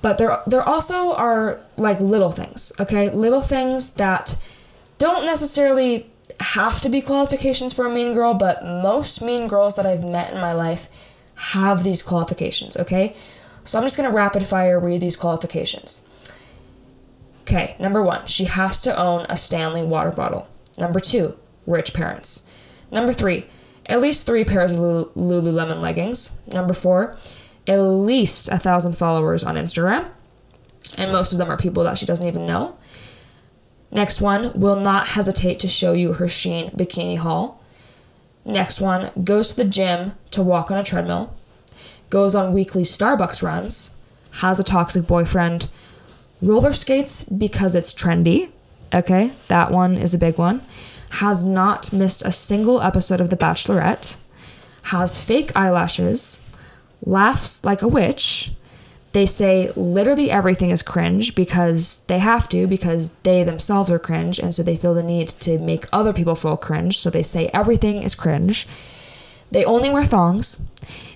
But 0.02 0.18
there 0.18 0.40
there 0.46 0.62
also 0.62 1.12
are 1.12 1.60
like 1.76 2.00
little 2.00 2.32
things, 2.32 2.72
okay? 2.80 3.10
Little 3.10 3.42
things 3.42 3.94
that 3.94 4.40
don't 4.98 5.26
necessarily 5.26 6.10
have 6.40 6.80
to 6.80 6.88
be 6.88 7.02
qualifications 7.02 7.74
for 7.74 7.84
a 7.84 7.90
mean 7.90 8.14
girl, 8.14 8.32
but 8.32 8.64
most 8.64 9.20
mean 9.20 9.46
girls 9.46 9.76
that 9.76 9.84
I've 9.84 10.04
met 10.04 10.32
in 10.32 10.40
my 10.40 10.52
life 10.52 10.88
have 11.34 11.84
these 11.84 12.02
qualifications, 12.02 12.76
okay? 12.78 13.14
So 13.64 13.78
I'm 13.78 13.84
just 13.84 13.96
gonna 13.96 14.10
rapid 14.10 14.46
fire 14.46 14.80
read 14.80 15.02
these 15.02 15.16
qualifications. 15.16 16.08
Okay, 17.50 17.74
number 17.80 18.00
one, 18.00 18.28
she 18.28 18.44
has 18.44 18.80
to 18.82 18.96
own 18.96 19.26
a 19.28 19.36
Stanley 19.36 19.82
water 19.82 20.12
bottle. 20.12 20.46
Number 20.78 21.00
two, 21.00 21.36
rich 21.66 21.92
parents. 21.92 22.46
Number 22.92 23.12
three, 23.12 23.46
at 23.86 24.00
least 24.00 24.24
three 24.24 24.44
pairs 24.44 24.70
of 24.70 24.78
Lululemon 24.78 25.80
leggings. 25.80 26.38
Number 26.46 26.72
four, 26.72 27.16
at 27.66 27.80
least 27.80 28.48
a 28.50 28.56
thousand 28.56 28.96
followers 28.96 29.42
on 29.42 29.56
Instagram. 29.56 30.06
And 30.96 31.10
most 31.10 31.32
of 31.32 31.38
them 31.38 31.50
are 31.50 31.56
people 31.56 31.82
that 31.82 31.98
she 31.98 32.06
doesn't 32.06 32.28
even 32.28 32.46
know. 32.46 32.78
Next 33.90 34.20
one, 34.20 34.52
will 34.54 34.78
not 34.78 35.08
hesitate 35.08 35.58
to 35.58 35.68
show 35.68 35.92
you 35.92 36.12
her 36.12 36.26
Shein 36.26 36.72
bikini 36.76 37.18
haul. 37.18 37.60
Next 38.44 38.80
one, 38.80 39.10
goes 39.24 39.48
to 39.48 39.56
the 39.56 39.64
gym 39.64 40.12
to 40.30 40.40
walk 40.40 40.70
on 40.70 40.78
a 40.78 40.84
treadmill. 40.84 41.36
Goes 42.10 42.36
on 42.36 42.52
weekly 42.52 42.84
Starbucks 42.84 43.42
runs. 43.42 43.96
Has 44.34 44.60
a 44.60 44.64
toxic 44.64 45.08
boyfriend 45.08 45.68
Roller 46.42 46.72
skates 46.72 47.24
because 47.24 47.74
it's 47.74 47.92
trendy. 47.92 48.50
Okay, 48.92 49.32
that 49.48 49.70
one 49.70 49.96
is 49.96 50.14
a 50.14 50.18
big 50.18 50.38
one. 50.38 50.62
Has 51.10 51.44
not 51.44 51.92
missed 51.92 52.24
a 52.24 52.32
single 52.32 52.80
episode 52.80 53.20
of 53.20 53.30
The 53.30 53.36
Bachelorette. 53.36 54.16
Has 54.84 55.22
fake 55.22 55.54
eyelashes. 55.54 56.42
Laughs 57.04 57.64
like 57.64 57.82
a 57.82 57.88
witch. 57.88 58.52
They 59.12 59.26
say 59.26 59.70
literally 59.74 60.30
everything 60.30 60.70
is 60.70 60.82
cringe 60.82 61.34
because 61.34 62.04
they 62.06 62.20
have 62.20 62.48
to, 62.50 62.66
because 62.66 63.14
they 63.24 63.42
themselves 63.42 63.90
are 63.90 63.98
cringe, 63.98 64.38
and 64.38 64.54
so 64.54 64.62
they 64.62 64.76
feel 64.76 64.94
the 64.94 65.02
need 65.02 65.28
to 65.40 65.58
make 65.58 65.86
other 65.92 66.12
people 66.12 66.36
feel 66.36 66.56
cringe. 66.56 66.98
So 66.98 67.10
they 67.10 67.24
say 67.24 67.50
everything 67.52 68.02
is 68.02 68.14
cringe. 68.14 68.68
They 69.50 69.64
only 69.64 69.90
wear 69.90 70.04
thongs. 70.04 70.62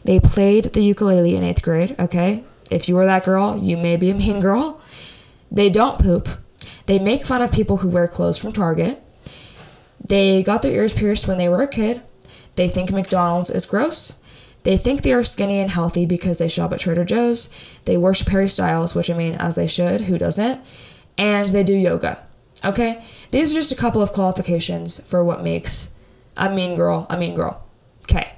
They 0.04 0.18
played 0.18 0.72
the 0.72 0.82
ukulele 0.82 1.36
in 1.36 1.44
eighth 1.44 1.62
grade, 1.62 1.94
okay? 2.00 2.42
If 2.70 2.88
you 2.88 2.96
were 2.96 3.06
that 3.06 3.24
girl, 3.24 3.56
you 3.56 3.76
may 3.76 3.96
be 3.96 4.10
a 4.10 4.14
mean 4.14 4.40
girl. 4.40 4.80
They 5.54 5.70
don't 5.70 6.00
poop. 6.00 6.28
They 6.86 6.98
make 6.98 7.24
fun 7.24 7.40
of 7.40 7.52
people 7.52 7.78
who 7.78 7.88
wear 7.88 8.08
clothes 8.08 8.36
from 8.36 8.52
Target. 8.52 9.00
They 10.04 10.42
got 10.42 10.62
their 10.62 10.72
ears 10.72 10.92
pierced 10.92 11.28
when 11.28 11.38
they 11.38 11.48
were 11.48 11.62
a 11.62 11.68
kid. 11.68 12.02
They 12.56 12.68
think 12.68 12.90
McDonald's 12.90 13.50
is 13.50 13.64
gross. 13.64 14.20
They 14.64 14.76
think 14.76 15.02
they 15.02 15.12
are 15.12 15.22
skinny 15.22 15.60
and 15.60 15.70
healthy 15.70 16.06
because 16.06 16.38
they 16.38 16.48
shop 16.48 16.72
at 16.72 16.80
Trader 16.80 17.04
Joe's. 17.04 17.50
They 17.84 17.96
worship 17.96 18.28
Harry 18.28 18.48
Styles, 18.48 18.94
which 18.94 19.10
I 19.10 19.14
mean, 19.14 19.34
as 19.34 19.54
they 19.54 19.66
should, 19.66 20.02
who 20.02 20.18
doesn't? 20.18 20.60
And 21.16 21.50
they 21.50 21.62
do 21.62 21.74
yoga. 21.74 22.26
Okay? 22.64 23.04
These 23.30 23.52
are 23.52 23.56
just 23.56 23.72
a 23.72 23.76
couple 23.76 24.02
of 24.02 24.12
qualifications 24.12 25.06
for 25.08 25.22
what 25.22 25.42
makes 25.42 25.94
a 26.36 26.50
mean 26.50 26.74
girl 26.74 27.06
a 27.08 27.16
mean 27.16 27.36
girl. 27.36 27.62
Okay. 28.02 28.32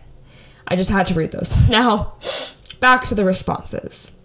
I 0.68 0.76
just 0.76 0.90
had 0.90 1.06
to 1.06 1.14
read 1.14 1.32
those. 1.32 1.68
Now, 1.70 2.14
back 2.80 3.04
to 3.04 3.14
the 3.14 3.24
responses. 3.24 4.16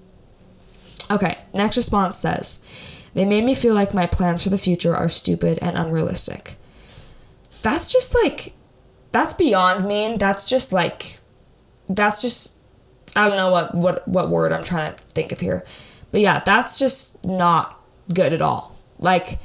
Okay, 1.11 1.37
next 1.53 1.75
response 1.75 2.17
says, 2.17 2.65
They 3.13 3.25
made 3.25 3.43
me 3.43 3.53
feel 3.53 3.73
like 3.73 3.93
my 3.93 4.05
plans 4.05 4.41
for 4.41 4.49
the 4.49 4.57
future 4.57 4.95
are 4.95 5.09
stupid 5.09 5.59
and 5.61 5.77
unrealistic. 5.77 6.55
That's 7.61 7.91
just 7.91 8.15
like, 8.23 8.53
that's 9.11 9.33
beyond 9.33 9.85
mean. 9.85 10.17
That's 10.17 10.45
just 10.45 10.71
like, 10.71 11.19
that's 11.89 12.21
just, 12.21 12.59
I 13.15 13.27
don't 13.27 13.37
know 13.37 13.51
what, 13.51 13.75
what, 13.75 14.07
what 14.07 14.29
word 14.29 14.53
I'm 14.53 14.63
trying 14.63 14.95
to 14.95 15.03
think 15.03 15.31
of 15.31 15.41
here. 15.41 15.65
But 16.11 16.21
yeah, 16.21 16.41
that's 16.45 16.79
just 16.79 17.23
not 17.25 17.79
good 18.11 18.31
at 18.33 18.41
all. 18.41 18.75
Like, 18.99 19.39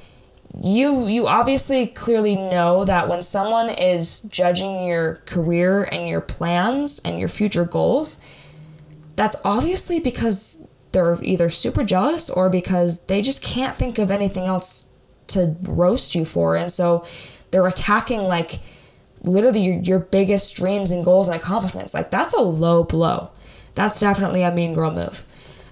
you 0.62 1.06
you 1.06 1.26
obviously 1.26 1.86
clearly 1.86 2.34
know 2.34 2.84
that 2.86 3.08
when 3.08 3.22
someone 3.22 3.68
is 3.68 4.22
judging 4.22 4.86
your 4.86 5.16
career 5.26 5.84
and 5.84 6.08
your 6.08 6.22
plans 6.22 6.98
and 7.00 7.18
your 7.18 7.28
future 7.28 7.64
goals 7.64 8.22
that's 9.16 9.36
obviously 9.44 9.98
because 10.00 10.65
they're 10.96 11.22
either 11.22 11.50
super 11.50 11.84
jealous 11.84 12.30
or 12.30 12.48
because 12.48 13.04
they 13.04 13.20
just 13.20 13.42
can't 13.42 13.76
think 13.76 13.98
of 13.98 14.10
anything 14.10 14.44
else 14.44 14.88
to 15.26 15.54
roast 15.64 16.14
you 16.14 16.24
for. 16.24 16.56
And 16.56 16.72
so 16.72 17.04
they're 17.50 17.66
attacking 17.66 18.22
like 18.22 18.60
literally 19.22 19.60
your, 19.60 19.74
your 19.82 19.98
biggest 19.98 20.56
dreams 20.56 20.90
and 20.90 21.04
goals 21.04 21.28
and 21.28 21.36
accomplishments. 21.36 21.92
Like 21.92 22.10
that's 22.10 22.32
a 22.32 22.40
low 22.40 22.82
blow. 22.82 23.30
That's 23.74 24.00
definitely 24.00 24.42
a 24.42 24.50
mean 24.50 24.72
girl 24.72 24.90
move. 24.90 25.26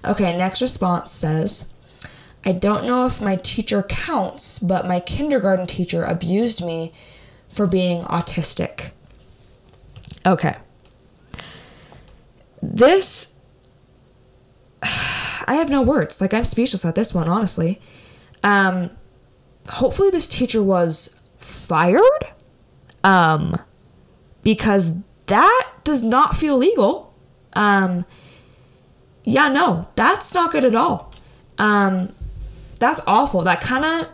Okay, 0.05 0.37
next 0.37 0.61
response 0.61 1.09
says, 1.09 1.73
I 2.45 2.51
don't 2.51 2.85
know 2.85 3.07
if 3.07 3.19
my 3.19 3.37
teacher 3.37 3.81
counts, 3.81 4.59
but 4.59 4.85
my 4.85 4.99
kindergarten 4.99 5.65
teacher 5.65 6.03
abused 6.03 6.63
me 6.63 6.93
for 7.49 7.65
being 7.65 8.03
autistic. 8.03 8.91
Okay. 10.23 10.55
This 12.61 13.35
I 15.45 15.55
have 15.55 15.69
no 15.69 15.81
words. 15.81 16.21
Like 16.21 16.33
I'm 16.33 16.45
speechless 16.45 16.85
at 16.85 16.95
this 16.95 17.13
one, 17.13 17.27
honestly. 17.29 17.81
Um, 18.43 18.91
hopefully 19.69 20.09
this 20.09 20.27
teacher 20.27 20.61
was 20.61 21.19
fired. 21.37 22.01
Um, 23.03 23.57
because 24.41 24.95
that 25.27 25.71
does 25.83 26.03
not 26.03 26.35
feel 26.35 26.57
legal. 26.57 27.13
Um, 27.53 28.05
yeah, 29.23 29.49
no, 29.49 29.87
that's 29.95 30.33
not 30.33 30.51
good 30.51 30.65
at 30.65 30.75
all. 30.75 31.11
Um, 31.57 32.13
that's 32.79 33.01
awful. 33.07 33.41
That 33.43 33.61
kind 33.61 33.85
of, 33.85 34.07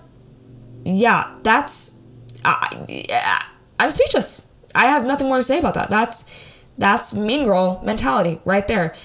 yeah, 0.86 1.36
that's, 1.44 2.00
I, 2.46 3.40
I'm 3.80 3.92
speechless. 3.92 4.48
I 4.74 4.86
have 4.86 5.06
nothing 5.06 5.28
more 5.28 5.38
to 5.38 5.44
say 5.44 5.60
about 5.60 5.74
that. 5.74 5.90
That's, 5.90 6.30
that's 6.78 7.14
mean 7.14 7.46
girl 7.46 7.82
mentality 7.84 8.42
right 8.46 8.68
there. 8.68 8.96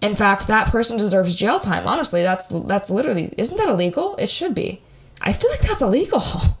In 0.00 0.14
fact, 0.16 0.46
that 0.46 0.68
person 0.68 0.96
deserves 0.96 1.34
jail 1.34 1.60
time. 1.60 1.86
Honestly, 1.86 2.22
that's 2.22 2.46
that's 2.46 2.90
literally 2.90 3.34
isn't 3.36 3.56
that 3.58 3.68
illegal? 3.68 4.16
It 4.16 4.30
should 4.30 4.54
be. 4.54 4.80
I 5.20 5.32
feel 5.32 5.50
like 5.50 5.60
that's 5.60 5.82
illegal. 5.82 6.22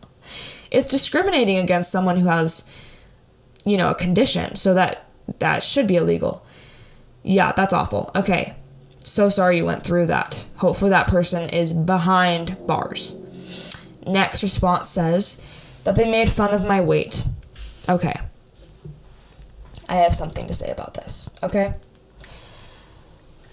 It's 0.72 0.86
discriminating 0.86 1.56
against 1.56 1.90
someone 1.90 2.16
who 2.16 2.28
has 2.28 2.70
you 3.64 3.76
know, 3.76 3.90
a 3.90 3.94
condition. 3.94 4.56
So 4.56 4.74
that 4.74 5.06
that 5.38 5.62
should 5.62 5.86
be 5.86 5.96
illegal. 5.96 6.44
Yeah, 7.22 7.52
that's 7.52 7.72
awful. 7.72 8.10
Okay. 8.14 8.54
So 9.02 9.28
sorry 9.28 9.58
you 9.58 9.64
went 9.64 9.84
through 9.84 10.06
that. 10.06 10.46
Hopefully 10.56 10.90
that 10.90 11.08
person 11.08 11.48
is 11.50 11.72
behind 11.72 12.66
bars. 12.66 13.18
Next 14.06 14.42
response 14.42 14.88
says 14.88 15.44
that 15.84 15.94
they 15.94 16.10
made 16.10 16.30
fun 16.30 16.52
of 16.52 16.66
my 16.66 16.80
weight. 16.80 17.24
Okay. 17.88 18.18
I 19.88 19.96
have 19.96 20.14
something 20.14 20.46
to 20.46 20.54
say 20.54 20.70
about 20.70 20.94
this. 20.94 21.30
Okay? 21.42 21.74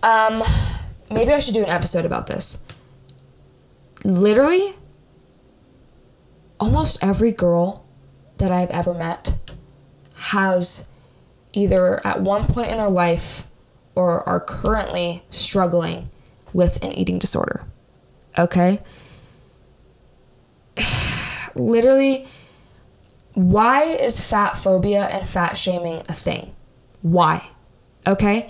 Um, 0.03 0.43
maybe 1.09 1.31
I 1.33 1.39
should 1.39 1.53
do 1.53 1.63
an 1.63 1.69
episode 1.69 2.05
about 2.05 2.27
this. 2.27 2.63
Literally, 4.03 4.73
almost 6.59 7.03
every 7.03 7.31
girl 7.31 7.85
that 8.37 8.51
I've 8.51 8.69
ever 8.69 8.93
met 8.93 9.35
has 10.15 10.89
either 11.53 12.05
at 12.05 12.21
one 12.21 12.45
point 12.45 12.69
in 12.69 12.77
their 12.77 12.89
life 12.89 13.47
or 13.95 14.27
are 14.27 14.39
currently 14.39 15.23
struggling 15.29 16.09
with 16.53 16.83
an 16.83 16.93
eating 16.93 17.19
disorder. 17.19 17.65
Okay? 18.37 18.81
Literally, 21.55 22.27
why 23.33 23.83
is 23.83 24.21
fat 24.21 24.57
phobia 24.57 25.05
and 25.07 25.27
fat 25.27 25.57
shaming 25.57 26.03
a 26.07 26.13
thing? 26.13 26.53
Why? 27.01 27.49
okay? 28.07 28.49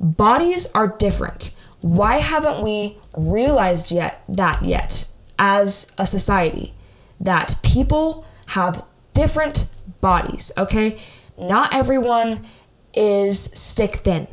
Bodies 0.00 0.70
are 0.72 0.88
different. 0.88 1.54
Why 1.80 2.18
haven't 2.18 2.62
we 2.62 2.98
realized 3.16 3.90
yet 3.90 4.22
that 4.28 4.62
yet 4.62 5.08
as 5.38 5.92
a 5.98 6.06
society 6.06 6.74
that 7.20 7.56
people 7.62 8.24
have 8.48 8.84
different 9.14 9.68
bodies, 10.00 10.52
okay? 10.56 10.98
Not 11.36 11.74
everyone 11.74 12.46
is 12.94 13.40
stick 13.40 13.96
thin. 13.96 14.28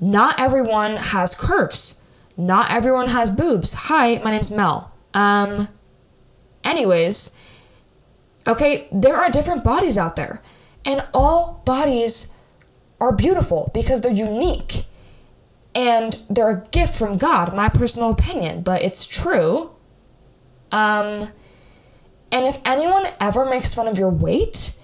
Not 0.00 0.40
everyone 0.40 0.96
has 0.96 1.34
curves. 1.34 2.02
Not 2.36 2.70
everyone 2.70 3.08
has 3.08 3.30
boobs. 3.30 3.74
Hi, 3.74 4.18
my 4.24 4.30
name's 4.30 4.50
Mel. 4.50 4.92
Um 5.12 5.68
anyways, 6.64 7.34
okay, 8.46 8.88
there 8.92 9.16
are 9.16 9.30
different 9.30 9.64
bodies 9.64 9.98
out 9.98 10.16
there. 10.16 10.42
And 10.84 11.04
all 11.12 11.62
bodies 11.64 12.32
are 13.00 13.12
beautiful 13.12 13.70
because 13.72 14.02
they're 14.02 14.12
unique. 14.12 14.84
And 15.74 16.20
they're 16.28 16.50
a 16.50 16.66
gift 16.70 16.94
from 16.94 17.16
God, 17.16 17.54
my 17.54 17.68
personal 17.68 18.10
opinion, 18.10 18.62
but 18.62 18.82
it's 18.82 19.06
true. 19.06 19.70
Um, 20.72 21.30
and 22.32 22.46
if 22.46 22.58
anyone 22.64 23.08
ever 23.20 23.44
makes 23.44 23.72
fun 23.72 23.86
of 23.86 23.96
your 23.96 24.10
weight, 24.10 24.74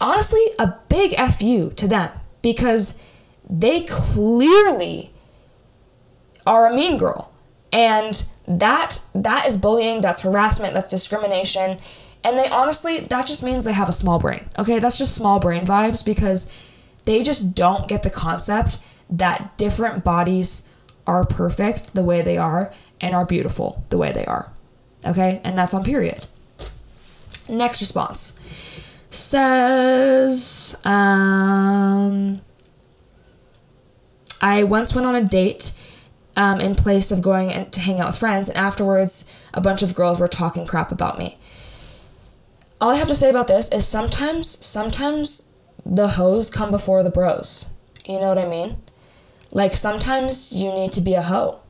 honestly, 0.00 0.42
a 0.58 0.74
big 0.88 1.16
FU 1.16 1.70
to 1.70 1.88
them 1.88 2.10
because 2.42 2.98
they 3.48 3.82
clearly 3.82 5.12
are 6.46 6.66
a 6.66 6.74
mean 6.74 6.98
girl. 6.98 7.32
And 7.72 8.24
that 8.46 9.02
that 9.14 9.46
is 9.46 9.56
bullying, 9.56 10.00
that's 10.00 10.22
harassment, 10.22 10.74
that's 10.74 10.90
discrimination. 10.90 11.78
And 12.24 12.38
they 12.38 12.48
honestly, 12.48 13.00
that 13.00 13.26
just 13.26 13.42
means 13.42 13.64
they 13.64 13.72
have 13.72 13.88
a 13.88 13.92
small 13.92 14.18
brain. 14.18 14.46
Okay, 14.58 14.78
that's 14.78 14.98
just 14.98 15.14
small 15.14 15.40
brain 15.40 15.64
vibes 15.64 16.04
because 16.04 16.54
they 17.04 17.22
just 17.22 17.54
don't 17.54 17.88
get 17.88 18.02
the 18.02 18.10
concept 18.10 18.78
that 19.10 19.56
different 19.58 20.04
bodies 20.04 20.68
are 21.06 21.24
perfect 21.24 21.94
the 21.94 22.02
way 22.02 22.22
they 22.22 22.38
are 22.38 22.72
and 23.00 23.14
are 23.14 23.26
beautiful 23.26 23.84
the 23.90 23.98
way 23.98 24.12
they 24.12 24.24
are. 24.24 24.52
Okay, 25.04 25.40
and 25.42 25.58
that's 25.58 25.74
on 25.74 25.84
period. 25.84 26.26
Next 27.48 27.80
response 27.80 28.38
says, 29.10 30.80
um, 30.84 32.40
I 34.40 34.62
once 34.64 34.94
went 34.94 35.06
on 35.06 35.14
a 35.14 35.24
date 35.24 35.72
um, 36.36 36.60
in 36.60 36.74
place 36.74 37.10
of 37.10 37.20
going 37.20 37.70
to 37.70 37.80
hang 37.80 38.00
out 38.00 38.08
with 38.08 38.18
friends, 38.18 38.48
and 38.48 38.56
afterwards, 38.56 39.30
a 39.52 39.60
bunch 39.60 39.82
of 39.82 39.94
girls 39.94 40.18
were 40.18 40.28
talking 40.28 40.66
crap 40.66 40.90
about 40.90 41.18
me. 41.18 41.36
All 42.80 42.90
I 42.90 42.96
have 42.96 43.08
to 43.08 43.14
say 43.14 43.28
about 43.28 43.48
this 43.48 43.70
is 43.70 43.86
sometimes, 43.86 44.48
sometimes 44.64 45.51
the 45.84 46.08
hoes 46.08 46.50
come 46.50 46.70
before 46.70 47.02
the 47.02 47.10
bros. 47.10 47.70
You 48.04 48.20
know 48.20 48.28
what 48.28 48.38
I 48.38 48.48
mean? 48.48 48.82
Like 49.50 49.74
sometimes 49.74 50.52
you 50.52 50.72
need 50.72 50.92
to 50.92 51.00
be 51.00 51.14
a 51.14 51.22
hoe. 51.22 51.60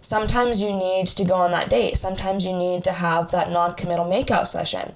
Sometimes 0.00 0.62
you 0.62 0.72
need 0.72 1.06
to 1.08 1.24
go 1.24 1.34
on 1.34 1.50
that 1.50 1.68
date. 1.68 1.96
Sometimes 1.98 2.46
you 2.46 2.56
need 2.56 2.84
to 2.84 2.92
have 2.92 3.30
that 3.30 3.50
non 3.50 3.74
committal 3.74 4.06
makeout 4.06 4.46
session. 4.46 4.94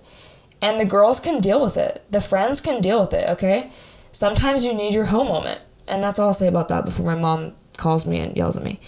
And 0.62 0.80
the 0.80 0.86
girls 0.86 1.20
can 1.20 1.40
deal 1.40 1.60
with 1.60 1.76
it. 1.76 2.02
The 2.10 2.22
friends 2.22 2.60
can 2.60 2.80
deal 2.80 3.00
with 3.00 3.12
it, 3.12 3.28
okay? 3.28 3.70
Sometimes 4.12 4.64
you 4.64 4.72
need 4.72 4.94
your 4.94 5.06
hoe 5.06 5.24
moment. 5.24 5.60
And 5.86 6.02
that's 6.02 6.18
all 6.18 6.28
I'll 6.28 6.34
say 6.34 6.48
about 6.48 6.68
that 6.68 6.86
before 6.86 7.04
my 7.04 7.14
mom 7.14 7.52
calls 7.76 8.06
me 8.06 8.18
and 8.18 8.34
yells 8.34 8.56
at 8.56 8.62
me. 8.62 8.80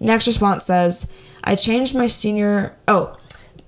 Next 0.00 0.26
response 0.26 0.64
says, 0.64 1.12
I 1.44 1.54
changed 1.54 1.94
my 1.94 2.06
senior. 2.06 2.76
Oh, 2.88 3.16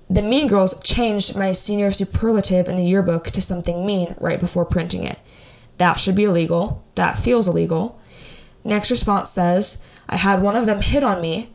the 0.09 0.21
Mean 0.21 0.47
Girls 0.47 0.79
changed 0.81 1.37
my 1.37 1.51
senior 1.51 1.91
superlative 1.91 2.67
in 2.67 2.75
the 2.75 2.83
yearbook 2.85 3.25
to 3.25 3.41
something 3.41 3.85
mean 3.85 4.15
right 4.19 4.39
before 4.39 4.65
printing 4.65 5.03
it. 5.03 5.19
That 5.77 5.99
should 5.99 6.15
be 6.15 6.23
illegal. 6.23 6.83
That 6.95 7.17
feels 7.17 7.47
illegal. 7.47 7.99
Next 8.63 8.89
response 8.89 9.29
says, 9.29 9.83
I 10.09 10.17
had 10.17 10.41
one 10.41 10.55
of 10.55 10.65
them 10.65 10.81
hit 10.81 11.03
on 11.03 11.21
me 11.21 11.51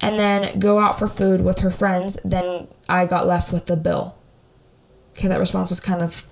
and 0.00 0.18
then 0.18 0.58
go 0.58 0.78
out 0.78 0.98
for 0.98 1.06
food 1.06 1.42
with 1.42 1.60
her 1.60 1.70
friends. 1.70 2.18
Then 2.24 2.66
I 2.88 3.04
got 3.06 3.26
left 3.26 3.52
with 3.52 3.66
the 3.66 3.76
bill. 3.76 4.16
Okay, 5.12 5.28
that 5.28 5.38
response 5.38 5.70
was 5.70 5.78
kind 5.78 6.00
of 6.00 6.26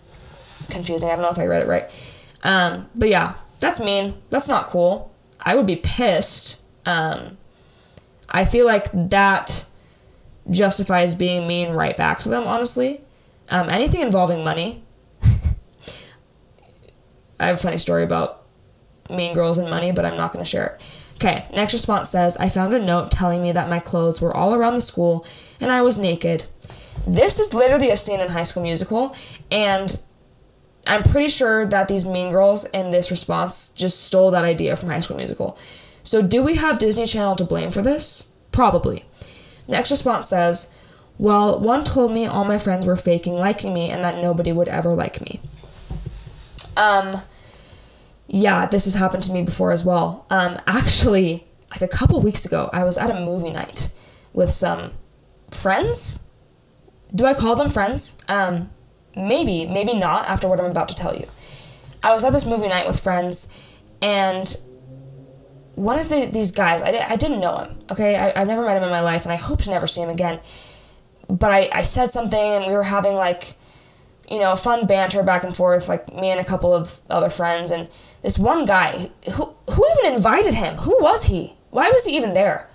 confusing. 0.71 1.11
I 1.11 1.13
don't 1.13 1.23
know 1.23 1.31
if 1.31 1.39
I 1.39 1.47
read 1.47 1.63
it 1.63 1.69
right. 1.69 1.91
Um, 2.43 2.89
but 2.95 3.11
yeah, 3.11 3.35
that's 3.61 3.81
mean. 3.81 4.15
That's 4.31 4.49
not 4.49 4.67
cool. 4.67 5.15
I 5.39 5.55
would 5.55 5.67
be 5.67 5.77
pissed. 5.77 6.63
Um, 6.87 7.37
I 8.31 8.47
feel 8.47 8.65
like 8.67 8.89
that 9.11 9.67
justifies 10.49 11.15
being 11.15 11.47
mean 11.47 11.71
right 11.71 11.97
back 11.97 12.21
to 12.21 12.29
them, 12.29 12.45
honestly. 12.45 13.03
Um, 13.49 13.69
anything 13.69 14.01
involving 14.01 14.45
money. 14.45 14.85
I 17.41 17.47
have 17.47 17.57
a 17.57 17.59
funny 17.59 17.79
story 17.79 18.05
about 18.05 18.45
mean 19.09 19.35
girls 19.35 19.59
and 19.59 19.69
money, 19.69 19.93
but 19.93 20.05
I'm 20.05 20.17
not 20.17 20.33
going 20.33 20.45
to 20.45 20.51
share 20.51 20.67
it. 20.67 20.83
Okay, 21.17 21.47
next 21.53 21.75
response 21.75 22.09
says 22.09 22.37
I 22.39 22.49
found 22.49 22.73
a 22.73 22.83
note 22.83 23.11
telling 23.11 23.43
me 23.43 23.53
that 23.53 23.69
my 23.69 23.79
clothes 23.79 24.23
were 24.23 24.35
all 24.35 24.55
around 24.55 24.73
the 24.75 24.81
school 24.81 25.27
and 25.61 25.71
I 25.71 25.83
was 25.83 25.99
naked. 25.99 26.45
This 27.07 27.39
is 27.39 27.53
literally 27.53 27.91
a 27.91 27.97
scene 27.97 28.21
in 28.21 28.29
High 28.29 28.45
School 28.45 28.63
Musical, 28.63 29.15
and 29.51 30.01
I'm 30.87 31.03
pretty 31.03 31.29
sure 31.29 31.67
that 31.67 31.89
these 31.89 32.07
mean 32.07 32.31
girls 32.31 32.65
in 32.67 32.91
this 32.91 33.11
response 33.11 33.73
just 33.73 34.03
stole 34.05 34.31
that 34.31 34.45
idea 34.45 34.77
from 34.77 34.91
High 34.91 35.01
School 35.01 35.17
Musical. 35.17 35.59
So, 36.03 36.23
do 36.23 36.43
we 36.43 36.57
have 36.57 36.79
Disney 36.79 37.07
Channel 37.07 37.37
to 37.37 37.45
blame 37.45 37.71
for 37.71 37.83
this? 37.83 38.31
Probably. 38.53 39.05
Next 39.71 39.91
response 39.93 40.29
says, 40.29 40.75
Well, 41.17 41.59
one 41.59 41.85
told 41.85 42.13
me 42.13 42.27
all 42.27 42.45
my 42.45 42.59
friends 42.59 42.85
were 42.85 42.97
faking 42.97 43.35
liking 43.35 43.73
me 43.73 43.89
and 43.89 44.05
that 44.05 44.19
nobody 44.19 44.51
would 44.53 44.69
ever 44.69 44.93
like 44.95 45.21
me. 45.21 45.41
Um, 46.77 47.23
yeah, 48.27 48.67
this 48.67 48.85
has 48.85 48.97
happened 48.97 49.23
to 49.25 49.33
me 49.33 49.43
before 49.43 49.71
as 49.71 49.85
well. 49.85 50.27
Um, 50.29 50.59
actually, 50.67 51.45
like 51.71 51.83
a 51.83 51.89
couple 51.89 52.21
weeks 52.21 52.45
ago, 52.45 52.69
I 52.73 52.83
was 52.83 52.99
at 52.99 53.11
a 53.11 53.25
movie 53.25 53.51
night 53.51 53.93
with 54.33 54.51
some 54.51 54.93
friends. 55.51 56.25
Do 57.15 57.25
I 57.27 57.35
call 57.35 57.55
them 57.55 57.71
friends? 57.71 58.19
Um, 58.29 58.71
maybe, 59.17 59.67
maybe 59.67 59.95
not 59.95 60.29
after 60.29 60.49
what 60.49 60.59
I'm 60.59 60.71
about 60.71 60.89
to 60.89 60.95
tell 60.97 61.15
you. 61.15 61.29
I 62.03 62.13
was 62.13 62.25
at 62.25 62.33
this 62.33 62.47
movie 62.47 62.69
night 62.69 62.87
with 62.87 62.99
friends, 62.99 63.53
and 64.03 64.57
one 65.81 65.99
of 65.99 66.09
the, 66.11 66.27
these 66.27 66.51
guys, 66.53 66.83
I, 66.83 67.07
I 67.09 67.17
didn't 67.17 67.41
know 67.41 67.59
him, 67.59 67.79
okay? 67.91 68.17
I, 68.17 68.41
I've 68.41 68.47
never 68.47 68.65
met 68.65 68.77
him 68.77 68.83
in 68.83 68.91
my 68.91 69.01
life, 69.01 69.25
and 69.25 69.33
I 69.33 69.37
hope 69.37 69.63
to 69.63 69.71
never 69.71 69.87
see 69.87 70.03
him 70.03 70.11
again. 70.11 70.41
But 71.29 71.51
I, 71.51 71.71
I 71.73 71.83
said 71.83 72.11
something, 72.11 72.39
and 72.39 72.67
we 72.67 72.75
were 72.75 72.83
having 72.83 73.15
like, 73.15 73.55
you 74.31 74.39
know, 74.39 74.53
a 74.53 74.57
fun 74.57 74.87
banter 74.87 75.23
back 75.23 75.43
and 75.43 75.57
forth, 75.57 75.89
like 75.89 76.13
me 76.15 76.31
and 76.31 76.39
a 76.39 76.45
couple 76.45 76.75
of 76.75 77.01
other 77.09 77.31
friends, 77.31 77.71
and 77.71 77.89
this 78.23 78.39
one 78.39 78.67
guy 78.67 79.11
who 79.33 79.55
who 79.71 79.87
even 79.99 80.15
invited 80.15 80.55
him? 80.55 80.77
Who 80.77 80.99
was 81.01 81.25
he? 81.25 81.55
Why 81.71 81.91
was 81.91 82.05
he 82.05 82.17
even 82.17 82.35
there? 82.35 82.69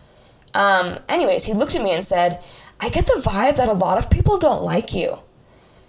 Um, 0.54 1.00
anyways 1.10 1.46
he 1.46 1.54
looked 1.54 1.76
at 1.76 1.84
me 1.84 1.92
and 1.92 2.04
said 2.04 2.42
i 2.80 2.88
get 2.88 3.08
the 3.08 3.22
vibe 3.22 3.58
that 3.58 3.68
a 3.68 3.74
lot 3.74 3.98
of 3.98 4.10
people 4.10 4.38
don't 4.38 4.64
like 4.64 4.94
you. 4.96 5.20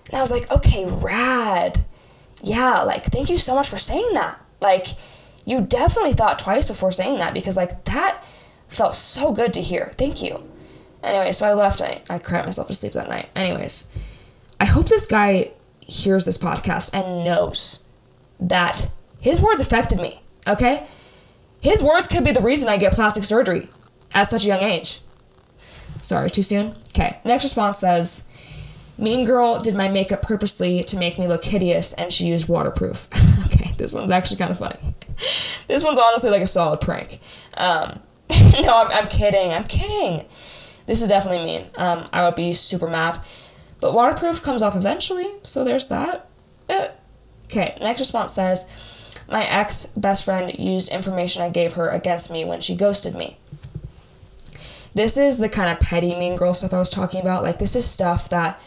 And 0.07 0.15
i 0.15 0.21
was 0.21 0.31
like 0.31 0.51
okay 0.51 0.85
rad. 0.87 1.85
Yeah 2.43 2.83
like 2.83 3.05
thank 3.05 3.31
you 3.31 3.39
so 3.39 3.55
much 3.55 3.69
for 3.69 3.79
saying 3.79 4.13
that. 4.15 4.41
Like 4.61 4.89
you 5.47 5.63
definitely 5.63 6.13
thought 6.13 6.39
twice 6.39 6.69
before 6.69 6.93
saying 6.93 7.19
that 7.19 7.33
because 7.33 7.57
like 7.57 7.85
that 7.85 8.23
felt 8.69 8.95
so 8.95 9.33
good 9.33 9.55
to 9.55 9.63
hear 9.63 9.95
thank 9.97 10.21
you 10.21 10.47
anyway 11.03 11.33
so 11.33 11.47
i 11.47 11.55
left 11.55 11.81
I, 11.81 12.03
I 12.11 12.19
cried 12.19 12.45
myself 12.45 12.67
to 12.67 12.75
sleep 12.75 12.93
that 12.93 13.09
night 13.09 13.31
anyways 13.35 13.89
i 14.61 14.67
hope 14.67 14.89
this 14.89 15.07
guy 15.07 15.53
hears 15.87 16.25
this 16.25 16.37
podcast 16.37 16.93
and 16.93 17.25
knows 17.25 17.85
that 18.41 18.91
his 19.21 19.41
words 19.41 19.61
affected 19.61 19.99
me, 19.99 20.21
okay? 20.47 20.87
His 21.61 21.83
words 21.83 22.07
could 22.07 22.25
be 22.25 22.33
the 22.33 22.43
reason 22.43 22.69
I 22.69 22.77
get 22.77 22.93
plastic 22.93 23.25
surgery 23.25 23.69
at 24.15 24.29
such 24.29 24.45
a 24.45 24.49
young 24.49 24.63
age. 24.63 25.01
Sorry, 26.01 26.31
too 26.31 26.43
soon? 26.43 26.77
Okay, 26.91 27.19
next 27.25 27.45
response 27.45 27.79
says 27.79 28.29
Mean 28.99 29.25
Girl 29.25 29.59
did 29.59 29.75
my 29.75 29.89
makeup 29.89 30.23
purposely 30.23 30.83
to 30.85 30.99
make 30.99 31.19
me 31.19 31.27
look 31.27 31.45
hideous 31.45 31.93
and 31.95 32.13
she 32.13 32.27
used 32.27 32.49
waterproof. 32.49 33.09
okay, 33.47 33.73
this 33.79 33.95
one's 33.95 34.11
actually 34.11 34.37
kind 34.37 34.51
of 34.51 34.59
funny. 34.59 34.79
this 35.69 35.85
one's 35.85 35.99
honestly 35.99 36.31
like 36.31 36.43
a 36.43 36.47
solid 36.47 36.81
prank. 36.81 37.21
Um, 37.57 38.01
no, 38.31 38.83
I'm, 38.83 38.91
I'm 38.91 39.09
kidding. 39.09 39.53
I'm 39.53 39.65
kidding. 39.65 40.27
This 40.87 41.03
is 41.03 41.09
definitely 41.09 41.45
mean. 41.45 41.67
Um, 41.77 42.09
I 42.13 42.25
would 42.25 42.37
be 42.37 42.53
super 42.53 42.89
mad. 42.89 43.21
But 43.81 43.93
waterproof 43.93 44.43
comes 44.43 44.63
off 44.63 44.77
eventually, 44.77 45.27
so 45.43 45.65
there's 45.65 45.89
that. 45.89 46.29
Eh. 46.69 46.89
Okay, 47.47 47.77
next 47.81 48.01
response 48.01 48.33
says 48.33 49.21
my 49.29 49.45
ex 49.45 49.87
best 49.87 50.25
friend 50.25 50.59
used 50.59 50.91
information 50.91 51.43
I 51.43 51.49
gave 51.49 51.75
her 51.75 51.89
against 51.89 52.31
me 52.31 52.45
when 52.45 52.61
she 52.61 52.75
ghosted 52.75 53.15
me. 53.15 53.39
This 54.95 55.17
is 55.17 55.39
the 55.39 55.49
kind 55.49 55.71
of 55.71 55.79
petty 55.79 56.15
mean 56.15 56.37
girl 56.37 56.55
stuff 56.55 56.73
I 56.73 56.79
was 56.79 56.91
talking 56.91 57.21
about. 57.21 57.43
Like, 57.43 57.59
this 57.59 57.77
is 57.77 57.85
stuff 57.85 58.29
that 58.31 58.59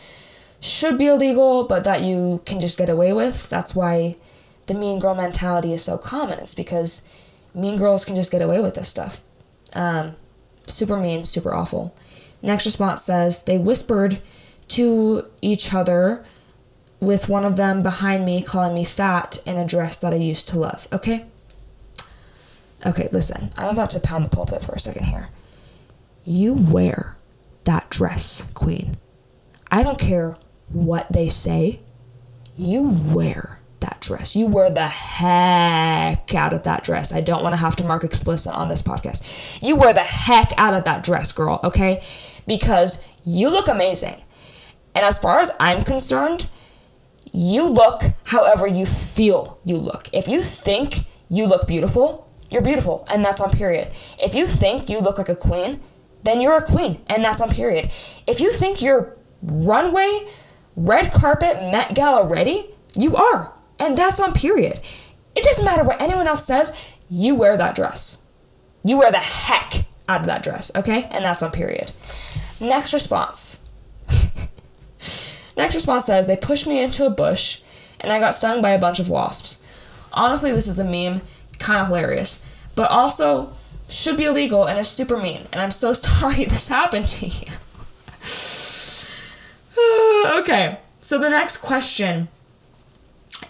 should 0.61 0.97
be 0.97 1.07
illegal, 1.07 1.63
but 1.63 1.83
that 1.85 2.01
you 2.01 2.41
can 2.45 2.59
just 2.59 2.77
get 2.77 2.89
away 2.89 3.13
with. 3.13 3.49
That's 3.49 3.73
why 3.73 4.15
the 4.69 4.75
mean 4.75 4.99
girl 4.99 5.15
mentality 5.15 5.73
is 5.73 5.83
so 5.83 5.97
common. 5.97 6.37
It's 6.37 6.53
because 6.53 7.09
mean 7.55 7.77
girls 7.77 8.05
can 8.05 8.15
just 8.15 8.31
get 8.31 8.43
away 8.43 8.61
with 8.61 8.75
this 8.75 8.87
stuff. 8.87 9.23
Um, 9.73 10.15
super 10.67 10.95
mean, 10.95 11.23
super 11.23 11.55
awful. 11.55 11.95
Next 12.43 12.67
response 12.67 13.01
says 13.01 13.43
they 13.43 13.57
whispered 13.57 14.21
to 14.69 15.25
each 15.41 15.73
other 15.73 16.23
with 16.99 17.27
one 17.27 17.45
of 17.45 17.57
them 17.57 17.81
behind 17.81 18.25
me 18.25 18.43
calling 18.43 18.75
me 18.75 18.83
fat 18.83 19.41
in 19.43 19.57
a 19.57 19.65
dress 19.65 19.97
that 19.97 20.13
I 20.13 20.17
used 20.17 20.47
to 20.49 20.59
love, 20.59 20.87
okay? 20.93 21.25
Okay, 22.85 23.09
listen, 23.11 23.49
I'm 23.57 23.69
about 23.69 23.89
to 23.91 23.99
pound 23.99 24.23
the 24.23 24.29
pulpit 24.29 24.63
for 24.63 24.73
a 24.73 24.79
second 24.79 25.05
here. 25.05 25.29
You 26.25 26.53
wear 26.53 27.17
that 27.63 27.89
dress, 27.89 28.51
Queen. 28.53 28.97
I 29.71 29.81
don't 29.81 29.97
care 29.97 30.35
what 30.69 31.11
they 31.11 31.27
say. 31.27 31.79
You 32.55 32.83
wear 32.83 33.58
dress. 34.09 34.35
You 34.35 34.47
wear 34.47 34.71
the 34.71 34.87
heck 34.87 36.33
out 36.33 36.51
of 36.51 36.63
that 36.63 36.83
dress. 36.83 37.13
I 37.13 37.21
don't 37.21 37.43
want 37.43 37.53
to 37.53 37.57
have 37.57 37.75
to 37.75 37.83
mark 37.83 38.03
explicit 38.03 38.53
on 38.53 38.67
this 38.67 38.81
podcast. 38.81 39.23
You 39.61 39.75
wear 39.75 39.93
the 39.93 40.01
heck 40.01 40.51
out 40.57 40.73
of 40.73 40.83
that 40.85 41.03
dress, 41.03 41.31
girl, 41.31 41.59
okay? 41.63 42.03
Because 42.47 43.05
you 43.23 43.49
look 43.49 43.67
amazing. 43.67 44.23
And 44.95 45.05
as 45.05 45.19
far 45.19 45.39
as 45.39 45.51
I'm 45.59 45.83
concerned, 45.83 46.49
you 47.31 47.65
look 47.67 48.01
however 48.25 48.65
you 48.65 48.87
feel 48.87 49.59
you 49.63 49.77
look. 49.77 50.09
If 50.11 50.27
you 50.27 50.41
think 50.41 51.05
you 51.29 51.45
look 51.45 51.67
beautiful, 51.67 52.27
you're 52.49 52.63
beautiful, 52.63 53.05
and 53.11 53.23
that's 53.23 53.39
on 53.39 53.51
period. 53.51 53.91
If 54.17 54.33
you 54.33 54.47
think 54.47 54.89
you 54.89 54.99
look 54.99 55.19
like 55.19 55.29
a 55.29 55.35
queen, 55.35 55.81
then 56.23 56.41
you're 56.41 56.57
a 56.57 56.63
queen, 56.63 57.01
and 57.05 57.23
that's 57.23 57.39
on 57.39 57.49
period. 57.49 57.91
If 58.25 58.39
you 58.41 58.51
think 58.51 58.81
you're 58.81 59.15
runway, 59.43 60.27
red 60.75 61.13
carpet, 61.13 61.57
Met 61.71 61.93
Gala 61.93 62.25
ready, 62.25 62.71
you 62.95 63.15
are, 63.15 63.53
and 63.79 63.97
that's 63.97 64.19
on 64.19 64.33
period. 64.33 64.79
It 65.35 65.43
doesn't 65.43 65.65
matter 65.65 65.83
what 65.83 66.01
anyone 66.01 66.27
else 66.27 66.45
says, 66.45 66.75
you 67.09 67.35
wear 67.35 67.57
that 67.57 67.75
dress. 67.75 68.23
You 68.83 68.97
wear 68.97 69.11
the 69.11 69.19
heck 69.19 69.85
out 70.07 70.21
of 70.21 70.25
that 70.27 70.43
dress, 70.43 70.71
okay? 70.75 71.03
And 71.05 71.23
that's 71.23 71.43
on 71.43 71.51
period. 71.51 71.91
Next 72.59 72.93
response. 72.93 73.69
Next 75.57 75.75
response 75.75 76.05
says 76.05 76.27
they 76.27 76.35
pushed 76.35 76.67
me 76.67 76.81
into 76.81 77.05
a 77.05 77.09
bush 77.09 77.61
and 77.99 78.11
I 78.11 78.19
got 78.19 78.35
stung 78.35 78.61
by 78.61 78.71
a 78.71 78.79
bunch 78.79 78.99
of 78.99 79.09
wasps. 79.09 79.63
Honestly, 80.13 80.51
this 80.51 80.67
is 80.67 80.79
a 80.79 80.83
meme, 80.83 81.21
kind 81.59 81.81
of 81.81 81.87
hilarious, 81.87 82.45
but 82.75 82.89
also 82.89 83.53
should 83.87 84.17
be 84.17 84.25
illegal 84.25 84.65
and 84.65 84.79
is 84.79 84.87
super 84.87 85.17
mean. 85.17 85.47
And 85.51 85.61
I'm 85.61 85.71
so 85.71 85.93
sorry 85.93 86.45
this 86.45 86.67
happened 86.67 87.07
to 87.09 87.27
you. 87.27 87.51
okay, 90.39 90.79
so 90.99 91.17
the 91.17 91.29
next 91.29 91.57
question 91.57 92.29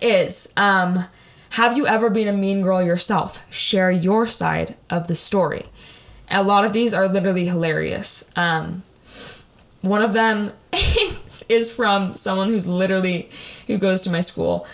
is 0.01 0.53
um, 0.57 1.05
Have 1.51 1.77
you 1.77 1.87
ever 1.87 2.09
been 2.09 2.27
a 2.27 2.33
mean 2.33 2.61
girl 2.61 2.81
yourself? 2.81 3.51
Share 3.51 3.91
your 3.91 4.27
side 4.27 4.75
of 4.89 5.07
the 5.07 5.15
story. 5.15 5.65
A 6.31 6.43
lot 6.43 6.65
of 6.65 6.73
these 6.73 6.93
are 6.93 7.07
literally 7.07 7.45
hilarious. 7.45 8.29
Um, 8.35 8.83
one 9.81 10.01
of 10.01 10.13
them 10.13 10.53
is 11.49 11.73
from 11.73 12.15
someone 12.15 12.49
who's 12.49 12.67
literally 12.67 13.29
who 13.67 13.77
goes 13.77 14.01
to 14.01 14.11
my 14.11 14.21
school. 14.21 14.67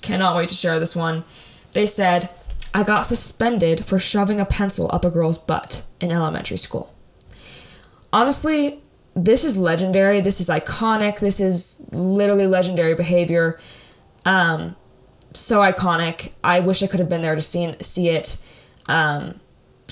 Cannot 0.00 0.36
wait 0.36 0.48
to 0.50 0.54
share 0.54 0.78
this 0.78 0.96
one. 0.96 1.24
They 1.72 1.86
said, 1.86 2.30
I 2.72 2.84
got 2.84 3.02
suspended 3.02 3.84
for 3.84 3.98
shoving 3.98 4.40
a 4.40 4.44
pencil 4.44 4.88
up 4.92 5.04
a 5.04 5.10
girl's 5.10 5.38
butt 5.38 5.84
in 6.00 6.12
elementary 6.12 6.56
school. 6.56 6.94
Honestly, 8.12 8.80
this 9.14 9.44
is 9.44 9.56
legendary. 9.56 10.20
This 10.20 10.40
is 10.40 10.48
iconic. 10.48 11.18
This 11.18 11.40
is 11.40 11.84
literally 11.90 12.46
legendary 12.46 12.94
behavior. 12.94 13.58
Um, 14.30 14.76
so 15.34 15.58
iconic. 15.58 16.32
I 16.44 16.60
wish 16.60 16.82
I 16.82 16.86
could 16.86 17.00
have 17.00 17.08
been 17.08 17.22
there 17.22 17.34
to 17.34 17.42
see 17.42 17.74
see 17.80 18.08
it. 18.08 18.40
Um, 18.86 19.40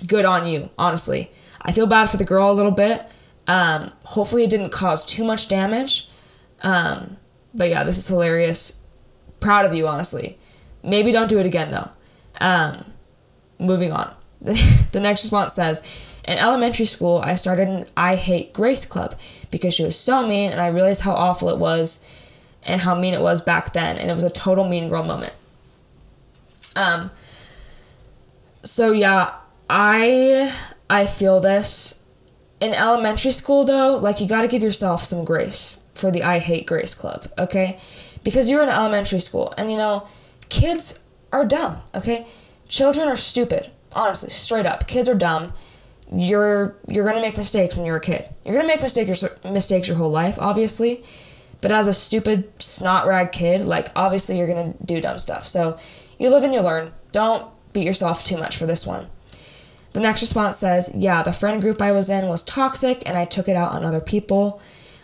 good 0.06 0.24
on 0.24 0.46
you, 0.46 0.70
honestly. 0.78 1.32
I 1.60 1.72
feel 1.72 1.86
bad 1.86 2.08
for 2.08 2.18
the 2.18 2.24
girl 2.24 2.50
a 2.50 2.54
little 2.54 2.70
bit. 2.70 3.04
Um, 3.48 3.92
hopefully, 4.04 4.44
it 4.44 4.50
didn't 4.50 4.70
cause 4.70 5.04
too 5.04 5.24
much 5.24 5.48
damage. 5.48 6.08
Um, 6.62 7.16
but 7.52 7.68
yeah, 7.68 7.82
this 7.82 7.98
is 7.98 8.06
hilarious. 8.06 8.80
Proud 9.40 9.64
of 9.64 9.74
you, 9.74 9.88
honestly. 9.88 10.38
Maybe 10.84 11.10
don't 11.10 11.28
do 11.28 11.40
it 11.40 11.46
again 11.46 11.72
though. 11.72 11.90
Um, 12.40 12.92
moving 13.58 13.92
on. 13.92 14.14
the 14.40 15.00
next 15.00 15.24
response 15.24 15.52
says, 15.52 15.84
in 16.24 16.38
elementary 16.38 16.86
school, 16.86 17.20
I 17.24 17.34
started 17.34 17.66
an 17.66 17.86
I 17.96 18.14
Hate 18.14 18.52
Grace 18.52 18.84
Club 18.84 19.18
because 19.50 19.74
she 19.74 19.84
was 19.84 19.98
so 19.98 20.24
mean, 20.24 20.52
and 20.52 20.60
I 20.60 20.68
realized 20.68 21.02
how 21.02 21.14
awful 21.14 21.48
it 21.48 21.58
was 21.58 22.04
and 22.62 22.80
how 22.80 22.94
mean 22.94 23.14
it 23.14 23.20
was 23.20 23.40
back 23.42 23.72
then, 23.72 23.96
and 23.96 24.10
it 24.10 24.14
was 24.14 24.24
a 24.24 24.30
total 24.30 24.68
mean 24.68 24.88
girl 24.88 25.02
moment. 25.02 25.32
Um, 26.76 27.10
so 28.62 28.92
yeah, 28.92 29.34
I 29.68 30.54
I 30.88 31.06
feel 31.06 31.40
this. 31.40 32.02
In 32.60 32.74
elementary 32.74 33.30
school 33.30 33.64
though, 33.64 33.96
like 33.96 34.20
you 34.20 34.26
got 34.26 34.42
to 34.42 34.48
give 34.48 34.62
yourself 34.62 35.04
some 35.04 35.24
grace 35.24 35.80
for 35.94 36.10
the 36.10 36.22
I 36.22 36.38
Hate 36.38 36.66
Grace 36.66 36.94
Club, 36.94 37.30
okay? 37.38 37.78
Because 38.24 38.50
you're 38.50 38.62
in 38.62 38.68
elementary 38.68 39.20
school 39.20 39.54
and 39.56 39.70
you 39.70 39.76
know, 39.76 40.08
kids 40.48 41.04
are 41.32 41.44
dumb, 41.44 41.78
okay? 41.94 42.26
Children 42.68 43.08
are 43.08 43.16
stupid, 43.16 43.70
honestly, 43.92 44.30
straight 44.30 44.66
up. 44.66 44.88
Kids 44.88 45.08
are 45.08 45.14
dumb. 45.14 45.52
You're 46.12 46.74
you're 46.88 47.04
going 47.04 47.16
to 47.16 47.22
make 47.22 47.36
mistakes 47.36 47.76
when 47.76 47.84
you're 47.86 47.96
a 47.96 48.00
kid. 48.00 48.28
You're 48.44 48.54
going 48.54 48.66
to 48.66 48.74
make 48.74 48.82
mistakes 48.82 49.24
mistakes 49.44 49.88
your 49.88 49.96
whole 49.96 50.10
life, 50.10 50.38
obviously. 50.40 51.04
But 51.60 51.72
as 51.72 51.86
a 51.86 51.94
stupid 51.94 52.62
snot 52.62 53.06
rag 53.06 53.32
kid, 53.32 53.62
like 53.62 53.90
obviously 53.96 54.38
you're 54.38 54.46
to 54.46 54.84
do 54.84 55.00
dumb 55.00 55.18
stuff. 55.18 55.46
So, 55.46 55.78
you 56.18 56.30
live 56.30 56.42
and 56.42 56.52
you 56.52 56.60
learn. 56.60 56.92
Don't 57.12 57.50
beat 57.72 57.86
yourself 57.86 58.24
too 58.24 58.36
much 58.36 58.56
for 58.56 58.66
this 58.66 58.86
one. 58.86 59.08
The 59.92 60.00
next 60.00 60.20
response 60.20 60.58
says, 60.58 60.92
Yeah, 60.94 61.22
the 61.22 61.32
friend 61.32 61.60
group 61.60 61.80
I 61.80 61.92
was 61.92 62.10
in 62.10 62.28
was 62.28 62.44
toxic 62.44 63.02
and 63.06 63.16
I 63.16 63.24
took 63.24 63.48
it 63.48 63.56
out 63.56 63.72
on 63.72 63.84
other 63.84 64.00
people. 64.00 64.60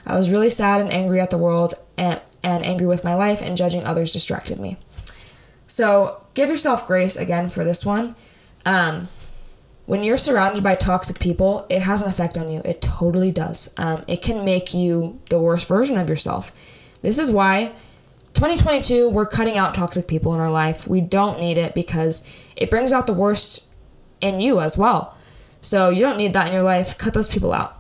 I 0.07 0.15
was 0.15 0.31
really 0.31 0.51
sad 0.51 0.81
and 0.81 0.93
angry 0.93 1.21
at 1.21 1.31
the 1.31 1.39
world 1.39 1.75
and, 1.97 2.21
and 2.43 2.65
angry 2.65 2.87
with 2.87 3.05
my 3.05 3.15
life, 3.15 3.41
and 3.41 3.57
judging 3.57 3.85
others 3.85 4.13
distracted 4.13 4.61
me. 4.61 4.77
So 5.67 6.23
give 6.35 6.51
yourself 6.51 6.87
grace 6.87 7.17
again 7.17 7.49
for 7.49 7.65
this 7.65 7.87
one. 7.87 8.17
Um, 8.67 9.09
when 9.87 10.03
you're 10.03 10.19
surrounded 10.19 10.63
by 10.63 10.75
toxic 10.75 11.19
people, 11.19 11.67
it 11.69 11.83
has 11.83 12.03
an 12.03 12.11
effect 12.11 12.39
on 12.39 12.51
you. 12.51 12.63
It 12.65 12.81
totally 12.81 13.31
does. 13.31 13.75
Um, 13.77 14.03
it 14.09 14.23
can 14.23 14.45
make 14.45 14.73
you 14.73 15.21
the 15.29 15.39
worst 15.39 15.69
version 15.69 15.99
of 15.99 16.09
yourself. 16.09 16.53
This 17.03 17.19
is 17.19 17.31
why 17.31 17.73
2022, 18.35 19.09
we're 19.09 19.27
cutting 19.27 19.57
out 19.57 19.75
toxic 19.75 20.09
people 20.09 20.35
in 20.35 20.41
our 20.41 20.51
life. 20.51 20.89
We 20.89 21.01
don't 21.01 21.39
need 21.39 21.59
it 21.59 21.75
because 21.75 22.27
it 22.57 22.71
brings 22.71 22.93
out 22.93 23.07
the 23.07 23.13
worst 23.13 23.71
in 24.21 24.41
you 24.41 24.61
as 24.61 24.77
well. 24.77 25.17
So 25.61 25.91
you 25.91 26.01
don't 26.01 26.17
need 26.17 26.33
that 26.33 26.49
in 26.49 26.53
your 26.53 26.63
life. 26.63 26.99
Cut 26.99 27.15
those 27.15 27.29
people 27.29 27.53
out. 27.53 27.79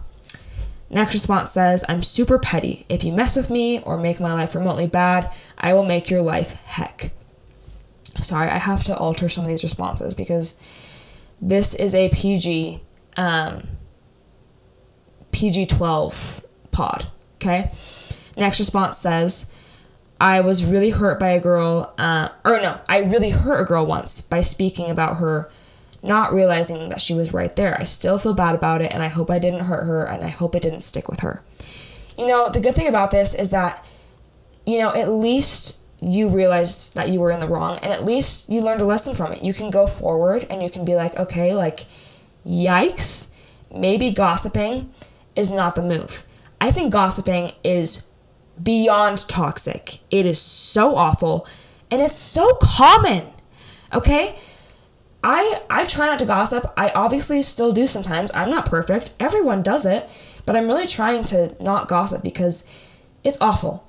Next 0.90 1.14
response 1.14 1.50
says, 1.50 1.84
I'm 1.88 2.02
super 2.02 2.38
petty. 2.38 2.86
If 2.88 3.02
you 3.02 3.12
mess 3.12 3.34
with 3.34 3.50
me 3.50 3.80
or 3.80 3.98
make 3.98 4.20
my 4.20 4.32
life 4.32 4.54
remotely 4.54 4.86
bad, 4.86 5.32
I 5.58 5.74
will 5.74 5.84
make 5.84 6.08
your 6.08 6.22
life 6.22 6.52
heck. 6.64 7.12
Sorry, 8.20 8.48
I 8.48 8.58
have 8.58 8.84
to 8.84 8.96
alter 8.96 9.28
some 9.28 9.44
of 9.44 9.48
these 9.48 9.64
responses 9.64 10.14
because 10.14 10.56
this 11.40 11.74
is 11.74 11.94
a 11.94 12.08
PG 12.08 12.82
um, 13.16 13.68
PG 15.32 15.66
12 15.66 16.44
pod. 16.70 17.06
Okay. 17.36 17.70
Next 18.36 18.58
response 18.58 18.98
says, 18.98 19.52
I 20.20 20.40
was 20.40 20.64
really 20.64 20.90
hurt 20.90 21.18
by 21.18 21.30
a 21.30 21.40
girl, 21.40 21.92
uh, 21.98 22.28
or 22.44 22.60
no, 22.60 22.80
I 22.88 22.98
really 22.98 23.30
hurt 23.30 23.60
a 23.60 23.64
girl 23.64 23.84
once 23.84 24.20
by 24.20 24.40
speaking 24.40 24.90
about 24.90 25.18
her 25.18 25.50
not 26.04 26.34
realizing 26.34 26.90
that 26.90 27.00
she 27.00 27.14
was 27.14 27.32
right 27.32 27.56
there. 27.56 27.80
I 27.80 27.84
still 27.84 28.18
feel 28.18 28.34
bad 28.34 28.54
about 28.54 28.82
it, 28.82 28.92
and 28.92 29.02
I 29.02 29.08
hope 29.08 29.30
I 29.30 29.38
didn't 29.38 29.64
hurt 29.64 29.84
her, 29.84 30.04
and 30.04 30.22
I 30.22 30.28
hope 30.28 30.54
it 30.54 30.62
didn't 30.62 30.80
stick 30.80 31.08
with 31.08 31.20
her. 31.20 31.42
You 32.18 32.26
know, 32.26 32.50
the 32.50 32.60
good 32.60 32.74
thing 32.74 32.86
about 32.86 33.10
this 33.10 33.34
is 33.34 33.50
that, 33.50 33.84
you 34.66 34.78
know, 34.78 34.94
at 34.94 35.10
least 35.10 35.80
you 36.00 36.28
realize 36.28 36.92
that 36.94 37.08
you 37.08 37.20
were 37.20 37.30
in 37.30 37.40
the 37.40 37.48
wrong, 37.48 37.78
and 37.78 37.92
at 37.92 38.04
least 38.04 38.50
you 38.50 38.60
learned 38.60 38.80
a 38.80 38.84
lesson 38.84 39.14
from 39.14 39.32
it. 39.32 39.42
You 39.42 39.54
can 39.54 39.70
go 39.70 39.86
forward 39.86 40.46
and 40.50 40.62
you 40.62 40.70
can 40.70 40.84
be 40.84 40.94
like, 40.94 41.16
okay, 41.16 41.54
like, 41.54 41.86
yikes, 42.46 43.30
maybe 43.74 44.10
gossiping 44.10 44.90
is 45.34 45.52
not 45.52 45.74
the 45.74 45.82
move. 45.82 46.26
I 46.60 46.70
think 46.70 46.92
gossiping 46.92 47.52
is 47.62 48.08
beyond 48.62 49.28
toxic. 49.28 50.00
It 50.10 50.26
is 50.26 50.40
so 50.40 50.96
awful, 50.96 51.46
and 51.90 52.00
it's 52.00 52.16
so 52.16 52.54
common. 52.62 53.26
Okay? 53.92 54.38
I 55.22 55.62
I 55.70 55.86
try 55.86 56.06
not 56.06 56.18
to 56.18 56.26
gossip. 56.26 56.70
I 56.76 56.90
obviously 56.90 57.40
still 57.40 57.72
do 57.72 57.86
sometimes. 57.86 58.30
I'm 58.34 58.50
not 58.50 58.66
perfect. 58.66 59.14
Everyone 59.18 59.62
does 59.62 59.86
it, 59.86 60.08
but 60.44 60.54
I'm 60.54 60.66
really 60.66 60.86
trying 60.86 61.24
to 61.24 61.56
not 61.62 61.88
gossip 61.88 62.22
because 62.22 62.70
it's 63.24 63.40
awful. 63.40 63.83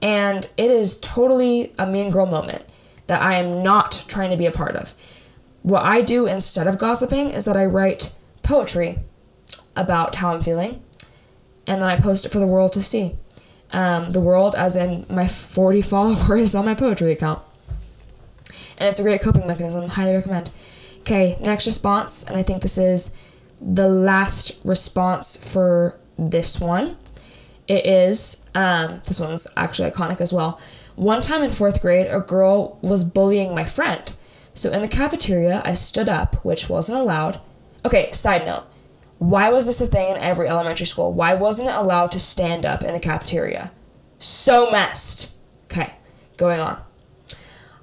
And 0.00 0.50
it 0.56 0.70
is 0.70 0.98
totally 1.00 1.72
a 1.78 1.86
mean 1.86 2.10
girl 2.10 2.26
moment 2.26 2.64
that 3.08 3.22
I 3.22 3.34
am 3.34 3.62
not 3.62 4.04
trying 4.06 4.30
to 4.30 4.36
be 4.36 4.46
a 4.46 4.52
part 4.52 4.76
of. 4.76 4.94
What 5.62 5.84
I 5.84 6.02
do 6.02 6.26
instead 6.26 6.66
of 6.66 6.78
gossiping 6.78 7.30
is 7.30 7.44
that 7.46 7.56
I 7.56 7.64
write 7.64 8.14
poetry 8.42 9.00
about 9.74 10.16
how 10.16 10.34
I'm 10.34 10.42
feeling 10.42 10.82
and 11.68 11.82
then 11.82 11.88
I 11.88 12.00
post 12.00 12.24
it 12.24 12.30
for 12.30 12.38
the 12.38 12.46
world 12.46 12.72
to 12.72 12.82
see. 12.82 13.16
Um, 13.70 14.10
the 14.10 14.20
world, 14.20 14.54
as 14.54 14.74
in 14.74 15.04
my 15.10 15.28
40 15.28 15.82
followers 15.92 16.54
on 16.54 16.64
my 16.64 16.74
poetry 16.74 17.12
account. 17.12 17.42
And 18.78 18.88
it's 18.88 18.98
a 18.98 19.02
great 19.02 19.20
coping 19.20 19.46
mechanism. 19.46 19.86
Highly 19.88 20.14
recommend. 20.14 20.50
Okay, 21.00 21.36
next 21.40 21.66
response, 21.66 22.26
and 22.26 22.36
I 22.36 22.42
think 22.42 22.62
this 22.62 22.78
is 22.78 23.16
the 23.60 23.88
last 23.88 24.58
response 24.64 25.36
for 25.36 25.98
this 26.18 26.60
one. 26.60 26.96
It 27.68 27.84
is, 27.84 28.48
um, 28.54 29.02
this 29.04 29.20
one's 29.20 29.46
actually 29.56 29.90
iconic 29.90 30.20
as 30.22 30.32
well. 30.32 30.58
One 30.96 31.20
time 31.20 31.42
in 31.42 31.52
fourth 31.52 31.82
grade, 31.82 32.08
a 32.08 32.18
girl 32.18 32.78
was 32.80 33.04
bullying 33.04 33.54
my 33.54 33.64
friend. 33.64 34.12
So 34.54 34.72
in 34.72 34.80
the 34.80 34.88
cafeteria, 34.88 35.62
I 35.64 35.74
stood 35.74 36.08
up, 36.08 36.44
which 36.44 36.68
wasn't 36.68 36.98
allowed. 36.98 37.40
Okay, 37.84 38.10
side 38.10 38.46
note. 38.46 38.64
Why 39.18 39.50
was 39.50 39.66
this 39.66 39.80
a 39.80 39.86
thing 39.86 40.10
in 40.10 40.16
every 40.16 40.48
elementary 40.48 40.86
school? 40.86 41.12
Why 41.12 41.34
wasn't 41.34 41.68
it 41.68 41.74
allowed 41.74 42.10
to 42.12 42.20
stand 42.20 42.64
up 42.64 42.82
in 42.82 42.94
the 42.94 43.00
cafeteria? 43.00 43.70
So 44.18 44.70
messed. 44.70 45.34
Okay, 45.64 45.94
going 46.36 46.60
on. 46.60 46.80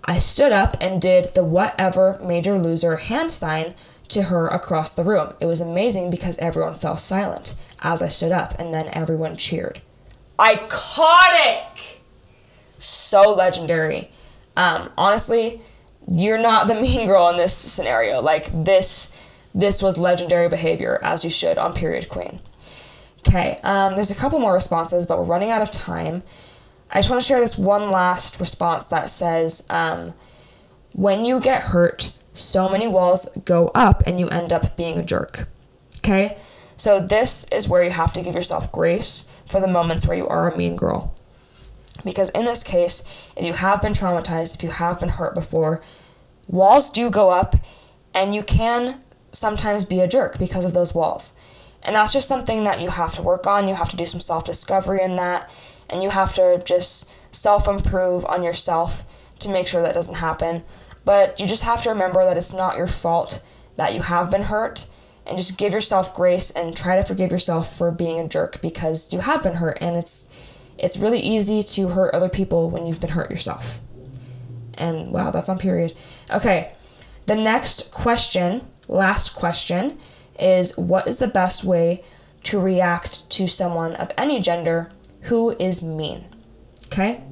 I 0.03 0.17
stood 0.17 0.51
up 0.51 0.77
and 0.81 1.01
did 1.01 1.33
the 1.33 1.43
whatever 1.43 2.19
major 2.23 2.57
loser 2.57 2.95
hand 2.95 3.31
sign 3.31 3.75
to 4.09 4.23
her 4.23 4.47
across 4.47 4.93
the 4.93 5.03
room. 5.03 5.33
It 5.39 5.45
was 5.45 5.61
amazing 5.61 6.09
because 6.09 6.37
everyone 6.39 6.75
fell 6.75 6.97
silent 6.97 7.55
as 7.81 8.01
I 8.01 8.07
stood 8.07 8.31
up 8.31 8.57
and 8.59 8.73
then 8.73 8.89
everyone 8.91 9.37
cheered. 9.37 9.81
Iconic! 10.39 11.99
So 12.77 13.33
legendary. 13.33 14.11
Um, 14.57 14.89
honestly, 14.97 15.61
you're 16.07 16.41
not 16.41 16.67
the 16.67 16.75
mean 16.75 17.07
girl 17.07 17.29
in 17.29 17.37
this 17.37 17.53
scenario. 17.53 18.21
Like 18.21 18.47
this 18.65 19.15
this 19.53 19.81
was 19.81 19.97
legendary 19.97 20.49
behavior 20.49 20.99
as 21.01 21.23
you 21.23 21.29
should 21.29 21.57
on 21.57 21.73
Period 21.73 22.09
Queen. 22.09 22.41
Okay, 23.27 23.59
um, 23.63 23.95
there's 23.95 24.11
a 24.11 24.15
couple 24.15 24.37
more 24.37 24.53
responses, 24.53 25.07
but 25.07 25.17
we're 25.17 25.23
running 25.23 25.49
out 25.49 25.61
of 25.61 25.71
time. 25.71 26.21
I 26.91 26.99
just 26.99 27.09
want 27.09 27.21
to 27.21 27.27
share 27.27 27.39
this 27.39 27.57
one 27.57 27.89
last 27.89 28.39
response 28.39 28.87
that 28.87 29.09
says, 29.09 29.65
um, 29.69 30.13
when 30.91 31.25
you 31.25 31.39
get 31.39 31.63
hurt, 31.63 32.13
so 32.33 32.69
many 32.69 32.87
walls 32.87 33.29
go 33.45 33.69
up 33.73 34.03
and 34.05 34.19
you 34.19 34.27
end 34.29 34.53
up 34.53 34.77
being 34.77 34.99
a 34.99 35.03
jerk. 35.03 35.47
Okay? 35.99 36.37
So, 36.77 36.99
this 36.99 37.47
is 37.51 37.67
where 37.69 37.83
you 37.83 37.91
have 37.91 38.13
to 38.13 38.21
give 38.21 38.35
yourself 38.35 38.71
grace 38.71 39.29
for 39.47 39.61
the 39.61 39.67
moments 39.67 40.05
where 40.05 40.17
you 40.17 40.27
are 40.27 40.51
a 40.51 40.57
mean 40.57 40.75
girl. 40.75 41.13
Because 42.03 42.29
in 42.31 42.45
this 42.45 42.63
case, 42.63 43.03
if 43.35 43.45
you 43.45 43.53
have 43.53 43.81
been 43.81 43.93
traumatized, 43.93 44.55
if 44.55 44.63
you 44.63 44.69
have 44.69 44.99
been 44.99 45.09
hurt 45.09 45.33
before, 45.33 45.81
walls 46.47 46.89
do 46.89 47.09
go 47.09 47.29
up 47.31 47.55
and 48.13 48.35
you 48.35 48.43
can 48.43 49.01
sometimes 49.33 49.85
be 49.85 49.99
a 49.99 50.07
jerk 50.07 50.37
because 50.37 50.65
of 50.65 50.73
those 50.73 50.93
walls. 50.93 51.35
And 51.83 51.95
that's 51.95 52.13
just 52.13 52.27
something 52.27 52.63
that 52.63 52.81
you 52.81 52.89
have 52.89 53.13
to 53.15 53.21
work 53.21 53.45
on. 53.45 53.67
You 53.67 53.75
have 53.75 53.89
to 53.89 53.97
do 53.97 54.05
some 54.05 54.19
self 54.19 54.45
discovery 54.45 55.01
in 55.01 55.15
that. 55.17 55.49
And 55.89 56.01
you 56.01 56.09
have 56.09 56.33
to 56.35 56.61
just 56.65 57.11
self 57.31 57.67
improve 57.67 58.25
on 58.25 58.43
yourself 58.43 59.03
to 59.39 59.49
make 59.49 59.67
sure 59.67 59.81
that 59.83 59.93
doesn't 59.93 60.15
happen. 60.15 60.63
But 61.03 61.39
you 61.39 61.45
just 61.45 61.63
have 61.63 61.83
to 61.83 61.89
remember 61.89 62.25
that 62.25 62.37
it's 62.37 62.53
not 62.53 62.77
your 62.77 62.87
fault 62.87 63.43
that 63.77 63.93
you 63.93 64.01
have 64.01 64.31
been 64.31 64.43
hurt. 64.43 64.89
And 65.27 65.37
just 65.37 65.57
give 65.57 65.73
yourself 65.73 66.15
grace 66.15 66.51
and 66.51 66.77
try 66.77 66.95
to 66.95 67.03
forgive 67.03 67.31
yourself 67.31 67.75
for 67.75 67.89
being 67.91 68.19
a 68.19 68.27
jerk 68.27 68.61
because 68.61 69.11
you 69.11 69.19
have 69.19 69.41
been 69.41 69.55
hurt. 69.55 69.79
And 69.81 69.95
it's 69.95 70.29
it's 70.77 70.97
really 70.97 71.19
easy 71.19 71.63
to 71.63 71.89
hurt 71.89 72.13
other 72.13 72.29
people 72.29 72.69
when 72.69 72.85
you've 72.85 72.99
been 72.99 73.11
hurt 73.11 73.31
yourself. 73.31 73.79
And 74.73 75.11
wow, 75.11 75.31
that's 75.31 75.49
on 75.49 75.57
period. 75.57 75.95
Okay, 76.29 76.73
the 77.25 77.35
next 77.35 77.91
question, 77.91 78.67
last 78.87 79.29
question, 79.29 79.97
is 80.37 80.77
what 80.77 81.07
is 81.07 81.17
the 81.17 81.27
best 81.27 81.63
way 81.63 82.03
to 82.43 82.59
react 82.59 83.29
to 83.31 83.47
someone 83.47 83.95
of 83.95 84.11
any 84.17 84.39
gender 84.39 84.91
who 85.21 85.51
is 85.57 85.81
mean? 85.81 86.25
Okay? 86.87 87.23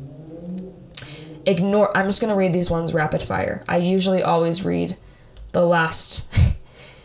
Ignore, 1.46 1.96
I'm 1.96 2.08
just 2.08 2.22
gonna 2.22 2.36
read 2.36 2.54
these 2.54 2.70
ones 2.70 2.94
rapid 2.94 3.22
fire. 3.22 3.64
I 3.68 3.78
usually 3.78 4.24
always 4.24 4.64
read 4.64 4.98
the 5.52 5.66
last 5.66 6.28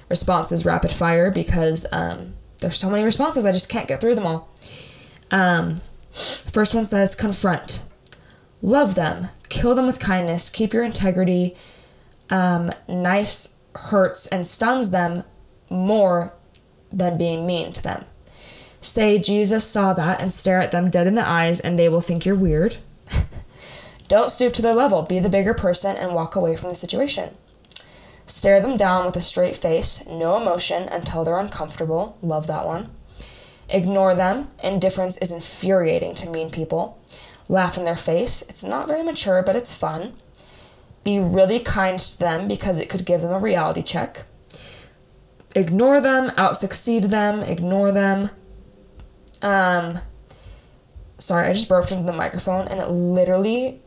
responses 0.08 0.64
rapid 0.64 0.90
fire 0.90 1.30
because 1.30 1.86
um, 1.92 2.34
there's 2.58 2.76
so 2.76 2.90
many 2.90 3.04
responses, 3.04 3.44
I 3.44 3.52
just 3.52 3.68
can't 3.68 3.88
get 3.88 4.00
through 4.00 4.14
them 4.14 4.26
all. 4.26 4.48
Um, 5.30 5.80
first 6.12 6.74
one 6.74 6.84
says 6.84 7.14
confront. 7.14 7.84
Love 8.62 8.94
them. 8.94 9.28
Kill 9.48 9.74
them 9.74 9.86
with 9.86 10.00
kindness. 10.00 10.50
Keep 10.50 10.72
your 10.72 10.84
integrity. 10.84 11.56
Um, 12.30 12.72
nice 12.88 13.58
hurts 13.74 14.26
and 14.26 14.46
stuns 14.46 14.90
them 14.90 15.24
more 15.70 16.34
than 16.92 17.18
being 17.18 17.46
mean 17.46 17.72
to 17.72 17.82
them. 17.82 18.04
Say 18.80 19.18
Jesus 19.18 19.64
saw 19.64 19.92
that 19.94 20.20
and 20.20 20.32
stare 20.32 20.60
at 20.60 20.70
them 20.70 20.90
dead 20.90 21.06
in 21.06 21.14
the 21.14 21.26
eyes, 21.26 21.60
and 21.60 21.78
they 21.78 21.88
will 21.88 22.00
think 22.00 22.24
you're 22.24 22.34
weird. 22.34 22.76
Don't 24.08 24.30
stoop 24.30 24.52
to 24.54 24.62
their 24.62 24.74
level. 24.74 25.02
Be 25.02 25.18
the 25.18 25.28
bigger 25.28 25.54
person 25.54 25.96
and 25.96 26.14
walk 26.14 26.36
away 26.36 26.56
from 26.56 26.70
the 26.70 26.76
situation. 26.76 27.36
Stare 28.28 28.60
them 28.60 28.76
down 28.76 29.06
with 29.06 29.16
a 29.16 29.22
straight 29.22 29.56
face, 29.56 30.06
no 30.06 30.36
emotion 30.36 30.82
until 30.82 31.24
they're 31.24 31.38
uncomfortable. 31.38 32.18
Love 32.20 32.46
that 32.46 32.66
one. 32.66 32.90
Ignore 33.70 34.14
them. 34.14 34.50
Indifference 34.62 35.16
is 35.16 35.32
infuriating 35.32 36.14
to 36.16 36.28
mean 36.28 36.50
people. 36.50 37.02
Laugh 37.48 37.78
in 37.78 37.84
their 37.84 37.96
face. 37.96 38.42
It's 38.42 38.62
not 38.62 38.86
very 38.86 39.02
mature, 39.02 39.42
but 39.42 39.56
it's 39.56 39.74
fun. 39.74 40.12
Be 41.04 41.18
really 41.18 41.58
kind 41.58 41.98
to 41.98 42.18
them 42.18 42.46
because 42.46 42.78
it 42.78 42.90
could 42.90 43.06
give 43.06 43.22
them 43.22 43.32
a 43.32 43.38
reality 43.38 43.82
check. 43.82 44.26
Ignore 45.56 46.02
them, 46.02 46.30
out 46.36 46.58
succeed 46.58 47.04
them, 47.04 47.42
ignore 47.42 47.92
them. 47.92 48.28
Um, 49.40 50.00
sorry, 51.16 51.48
I 51.48 51.54
just 51.54 51.70
burped 51.70 51.92
into 51.92 52.04
the 52.04 52.12
microphone 52.12 52.68
and 52.68 52.78
it 52.78 52.90
literally 52.90 53.80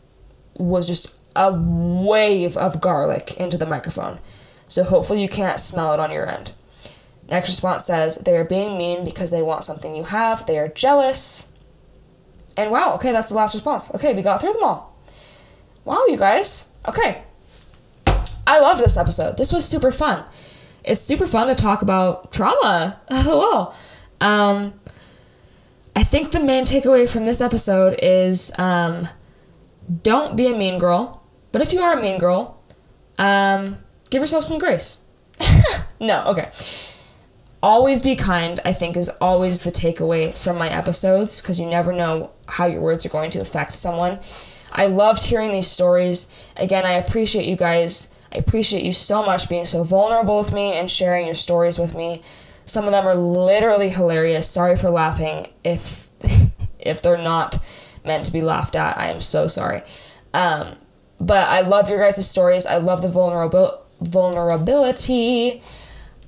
was 0.56 0.88
just 0.88 1.16
a 1.36 1.54
wave 1.54 2.58
of 2.58 2.82
garlic 2.82 3.38
into 3.38 3.60
the 3.60 3.68
microphone. 3.68 4.18
So 4.72 4.86
hopefully 4.86 5.22
you 5.22 5.28
can't 5.28 5.60
smell 5.60 5.94
it 5.94 6.00
on 6.00 6.14
your 6.14 6.30
end. 6.30 6.54
Next 7.30 7.50
response 7.50 7.84
says 7.84 8.16
they 8.16 8.38
are 8.38 8.46
being 8.46 8.78
mean 8.78 9.04
because 9.04 9.30
they 9.30 9.42
want 9.42 9.66
something 9.66 9.94
you 9.94 10.06
have. 10.06 10.46
They 10.46 10.58
are 10.58 10.70
jealous. 10.70 11.52
And 12.56 12.72
wow, 12.72 12.94
okay, 12.96 13.12
that's 13.12 13.28
the 13.28 13.36
last 13.36 13.54
response. 13.54 13.94
Okay, 13.94 14.14
we 14.14 14.22
got 14.22 14.40
through 14.40 14.54
them 14.54 14.64
all. 14.64 14.96
Wow, 15.84 16.06
you 16.08 16.16
guys. 16.16 16.70
Okay. 16.88 17.22
I 18.48 18.60
love 18.60 18.80
this 18.80 18.96
episode. 18.96 19.36
This 19.36 19.52
was 19.52 19.66
super 19.66 19.92
fun. 19.92 20.24
It's 20.86 21.02
super 21.02 21.28
fun 21.28 21.48
to 21.48 21.56
talk 21.56 21.82
about 21.82 22.32
trauma. 22.32 23.02
LOL. 23.12 23.76
Um, 24.22 24.74
I 25.98 26.04
think 26.06 26.32
the 26.32 26.40
main 26.40 26.64
takeaway 26.64 27.12
from 27.12 27.26
this 27.26 27.42
episode 27.42 28.00
is 28.02 28.58
um, 28.58 29.10
don't 30.02 30.38
be 30.38 30.48
a 30.48 30.58
mean 30.58 30.80
girl. 30.80 31.24
But 31.52 31.62
if 31.62 31.74
you 31.74 31.82
are 31.82 32.00
a 32.00 32.02
mean 32.02 32.20
girl, 32.20 32.58
um, 33.18 33.78
give 34.12 34.22
yourself 34.22 34.44
some 34.44 34.60
grace. 34.60 35.06
no, 36.00 36.24
okay. 36.26 36.52
Always 37.64 38.04
be 38.04 38.16
kind, 38.16 38.60
I 38.64 38.74
think, 38.74 38.96
is 38.96 39.10
always 39.22 39.62
the 39.62 39.72
takeaway 39.72 40.38
from 40.38 40.58
my 40.58 40.70
episodes 40.70 41.42
because 41.42 41.60
you 41.60 41.66
never 41.66 41.92
know 41.92 42.32
how 42.48 42.68
your 42.68 42.82
words 42.82 43.06
are 43.06 43.10
going 43.10 43.32
to 43.32 43.42
affect 43.42 43.76
someone. 43.76 44.20
I 44.72 44.86
loved 44.88 45.26
hearing 45.26 45.52
these 45.52 45.68
stories. 45.68 46.34
Again, 46.58 46.86
I 46.86 46.94
appreciate 46.94 47.48
you 47.48 47.56
guys. 47.56 48.16
I 48.32 48.38
appreciate 48.38 48.84
you 48.84 48.94
so 48.94 49.24
much 49.24 49.50
being 49.50 49.66
so 49.66 49.84
vulnerable 49.84 50.38
with 50.38 50.54
me 50.54 50.74
and 50.74 50.90
sharing 50.90 51.26
your 51.26 51.36
stories 51.36 51.78
with 51.78 51.96
me. 51.96 52.24
Some 52.66 52.86
of 52.86 52.92
them 52.92 53.06
are 53.06 53.16
literally 53.16 53.90
hilarious. 53.90 54.50
Sorry 54.50 54.78
for 54.78 54.90
laughing 54.90 55.48
if 55.64 56.10
if 56.80 57.02
they're 57.02 57.18
not 57.18 57.60
meant 58.06 58.26
to 58.26 58.34
be 58.34 58.42
laughed 58.42 58.76
at. 58.76 58.98
I 58.98 59.08
am 59.08 59.22
so 59.22 59.48
sorry. 59.48 59.84
Um, 60.34 60.78
but 61.20 61.48
I 61.50 61.62
love 61.62 61.90
your 61.90 62.00
guys' 62.00 62.28
stories. 62.28 62.66
I 62.66 62.78
love 62.78 63.02
the 63.02 63.10
vulnerable 63.10 63.86
vulnerability. 64.02 65.62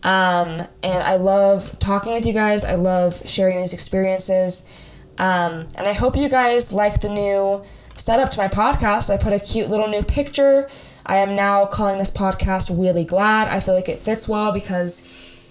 Um, 0.04 0.68
and 0.82 1.04
I 1.04 1.16
love 1.16 1.78
talking 1.80 2.14
with 2.14 2.26
you 2.26 2.34
guys. 2.34 2.64
I 2.64 2.76
love 2.76 3.22
sharing 3.28 3.58
these 3.58 3.74
experiences. 3.74 4.70
Um, 5.18 5.68
and 5.76 5.88
I 5.88 5.94
hope 5.94 6.16
you 6.16 6.30
guys 6.30 6.74
like 6.74 7.02
the 7.02 7.10
new 7.10 7.64
setup 7.96 8.32
to 8.32 8.38
my 8.40 8.48
podcast. 8.48 9.14
I 9.14 9.18
put 9.18 9.34
a 9.34 9.40
cute 9.40 9.70
little 9.70 9.88
new 9.88 10.04
picture. 10.04 10.70
I 11.06 11.18
am 11.18 11.36
now 11.36 11.66
calling 11.66 11.98
this 11.98 12.12
podcast 12.12 12.70
Wheeley 12.70 13.06
Glad. 13.06 13.48
I 13.48 13.60
feel 13.60 13.76
like 13.76 13.90
it 13.90 14.00
fits 14.00 14.28
well 14.28 14.52
because 14.52 15.08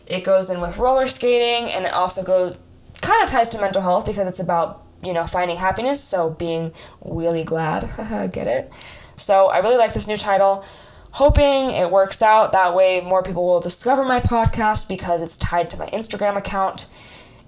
it 0.06 0.24
goes 0.24 0.50
in 0.50 0.60
with 0.60 0.78
roller 0.78 1.06
skating 1.06 1.70
and 1.70 1.84
it 1.84 1.92
also 1.92 2.22
goes 2.22 2.56
kind 3.00 3.22
of 3.22 3.30
ties 3.30 3.48
to 3.50 3.60
mental 3.60 3.82
health 3.82 4.06
because 4.06 4.26
it's 4.26 4.40
about, 4.40 4.84
you 5.02 5.12
know, 5.12 5.26
finding 5.26 5.56
happiness. 5.56 6.02
So 6.02 6.30
being 6.30 6.72
wheelie 7.04 7.44
glad. 7.44 7.90
Get 8.32 8.46
it? 8.46 8.72
So 9.16 9.48
I 9.48 9.58
really 9.58 9.76
like 9.76 9.92
this 9.92 10.08
new 10.08 10.16
title. 10.16 10.64
Hoping 11.12 11.70
it 11.70 11.90
works 11.90 12.22
out. 12.22 12.52
That 12.52 12.74
way, 12.74 13.00
more 13.00 13.22
people 13.22 13.46
will 13.46 13.60
discover 13.60 14.04
my 14.04 14.20
podcast 14.20 14.88
because 14.88 15.22
it's 15.22 15.36
tied 15.36 15.68
to 15.70 15.78
my 15.78 15.86
Instagram 15.86 16.36
account. 16.36 16.88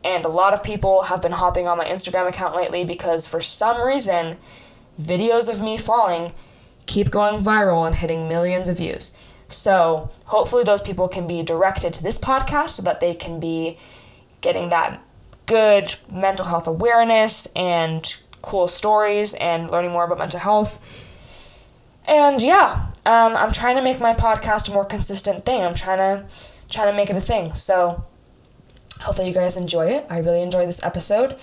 And 0.04 0.24
a 0.24 0.28
lot 0.28 0.52
of 0.52 0.62
people 0.62 1.04
have 1.04 1.22
been 1.22 1.32
hopping 1.32 1.66
on 1.66 1.78
my 1.78 1.86
Instagram 1.86 2.28
account 2.28 2.54
lately 2.54 2.84
because 2.84 3.26
for 3.26 3.40
some 3.40 3.80
reason, 3.86 4.36
videos 5.00 5.50
of 5.50 5.62
me 5.62 5.78
falling 5.78 6.32
keep 6.86 7.10
going 7.10 7.42
viral 7.42 7.86
and 7.86 7.96
hitting 7.96 8.28
millions 8.28 8.68
of 8.68 8.76
views. 8.76 9.16
So 9.48 10.10
hopefully, 10.26 10.64
those 10.64 10.80
people 10.80 11.08
can 11.08 11.26
be 11.26 11.42
directed 11.42 11.92
to 11.94 12.02
this 12.02 12.18
podcast 12.18 12.70
so 12.70 12.82
that 12.82 13.00
they 13.00 13.14
can 13.14 13.40
be 13.40 13.78
getting 14.40 14.68
that 14.70 15.00
good 15.46 15.94
mental 16.10 16.46
health 16.46 16.66
awareness 16.66 17.46
and 17.54 18.16
cool 18.42 18.68
stories 18.68 19.34
and 19.34 19.70
learning 19.70 19.90
more 19.90 20.04
about 20.04 20.18
mental 20.18 20.40
health. 20.40 20.78
And 22.06 22.42
yeah, 22.42 22.86
um, 23.06 23.36
I'm 23.36 23.52
trying 23.52 23.76
to 23.76 23.82
make 23.82 24.00
my 24.00 24.14
podcast 24.14 24.68
a 24.68 24.72
more 24.72 24.84
consistent 24.84 25.44
thing. 25.44 25.62
I'm 25.62 25.74
trying 25.74 25.98
to 25.98 26.26
trying 26.68 26.90
to 26.90 26.96
make 26.96 27.10
it 27.10 27.16
a 27.16 27.20
thing. 27.20 27.54
So 27.54 28.04
hopefully 29.00 29.28
you 29.28 29.34
guys 29.34 29.56
enjoy 29.56 29.88
it. 29.88 30.06
I 30.08 30.18
really 30.18 30.42
enjoyed 30.42 30.68
this 30.68 30.82
episode. 30.82 31.36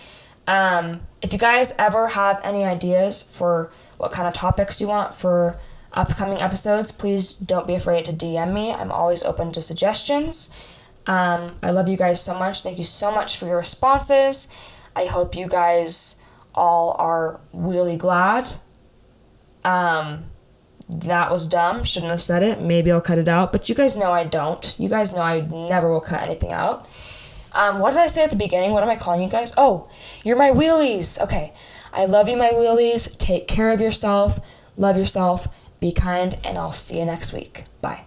Um, 0.47 1.01
if 1.21 1.31
you 1.33 1.39
guys 1.39 1.73
ever 1.77 2.09
have 2.09 2.41
any 2.43 2.63
ideas 2.65 3.21
for 3.21 3.71
what 3.97 4.11
kind 4.11 4.27
of 4.27 4.33
topics 4.33 4.81
you 4.81 4.87
want 4.87 5.13
for 5.13 5.59
upcoming 5.93 6.41
episodes, 6.41 6.91
please 6.91 7.33
don't 7.33 7.67
be 7.67 7.75
afraid 7.75 8.05
to 8.05 8.13
DM 8.13 8.53
me. 8.53 8.73
I'm 8.73 8.91
always 8.91 9.23
open 9.23 9.51
to 9.53 9.61
suggestions. 9.61 10.53
Um, 11.05 11.57
I 11.61 11.71
love 11.71 11.87
you 11.87 11.97
guys 11.97 12.21
so 12.21 12.37
much. 12.37 12.63
Thank 12.63 12.77
you 12.77 12.83
so 12.83 13.11
much 13.11 13.37
for 13.37 13.45
your 13.45 13.57
responses. 13.57 14.53
I 14.95 15.05
hope 15.05 15.35
you 15.35 15.47
guys 15.47 16.21
all 16.53 16.95
are 16.99 17.39
really 17.53 17.97
glad. 17.97 18.47
Um, 19.63 20.25
that 20.91 21.31
was 21.31 21.47
dumb. 21.47 21.83
Shouldn't 21.83 22.11
have 22.11 22.21
said 22.21 22.43
it. 22.43 22.61
Maybe 22.61 22.91
I'll 22.91 23.01
cut 23.01 23.17
it 23.17 23.27
out. 23.27 23.51
But 23.51 23.69
you 23.69 23.75
guys 23.75 23.97
know 23.97 24.11
I 24.11 24.23
don't. 24.23 24.75
You 24.77 24.89
guys 24.89 25.15
know 25.15 25.21
I 25.21 25.41
never 25.41 25.91
will 25.91 26.01
cut 26.01 26.21
anything 26.21 26.51
out. 26.51 26.87
Um, 27.53 27.79
what 27.79 27.91
did 27.91 27.99
I 27.99 28.07
say 28.07 28.23
at 28.23 28.29
the 28.29 28.35
beginning? 28.35 28.71
What 28.71 28.83
am 28.83 28.89
I 28.89 28.95
calling 28.95 29.21
you 29.21 29.29
guys? 29.29 29.53
Oh, 29.57 29.89
you're 30.23 30.37
my 30.37 30.51
wheelies. 30.51 31.19
Okay. 31.21 31.53
I 31.93 32.05
love 32.05 32.29
you, 32.29 32.37
my 32.37 32.49
wheelies. 32.49 33.17
Take 33.17 33.47
care 33.47 33.71
of 33.71 33.81
yourself. 33.81 34.39
Love 34.77 34.97
yourself. 34.97 35.47
Be 35.79 35.91
kind. 35.91 36.37
And 36.43 36.57
I'll 36.57 36.73
see 36.73 36.99
you 36.99 37.05
next 37.05 37.33
week. 37.33 37.65
Bye. 37.81 38.05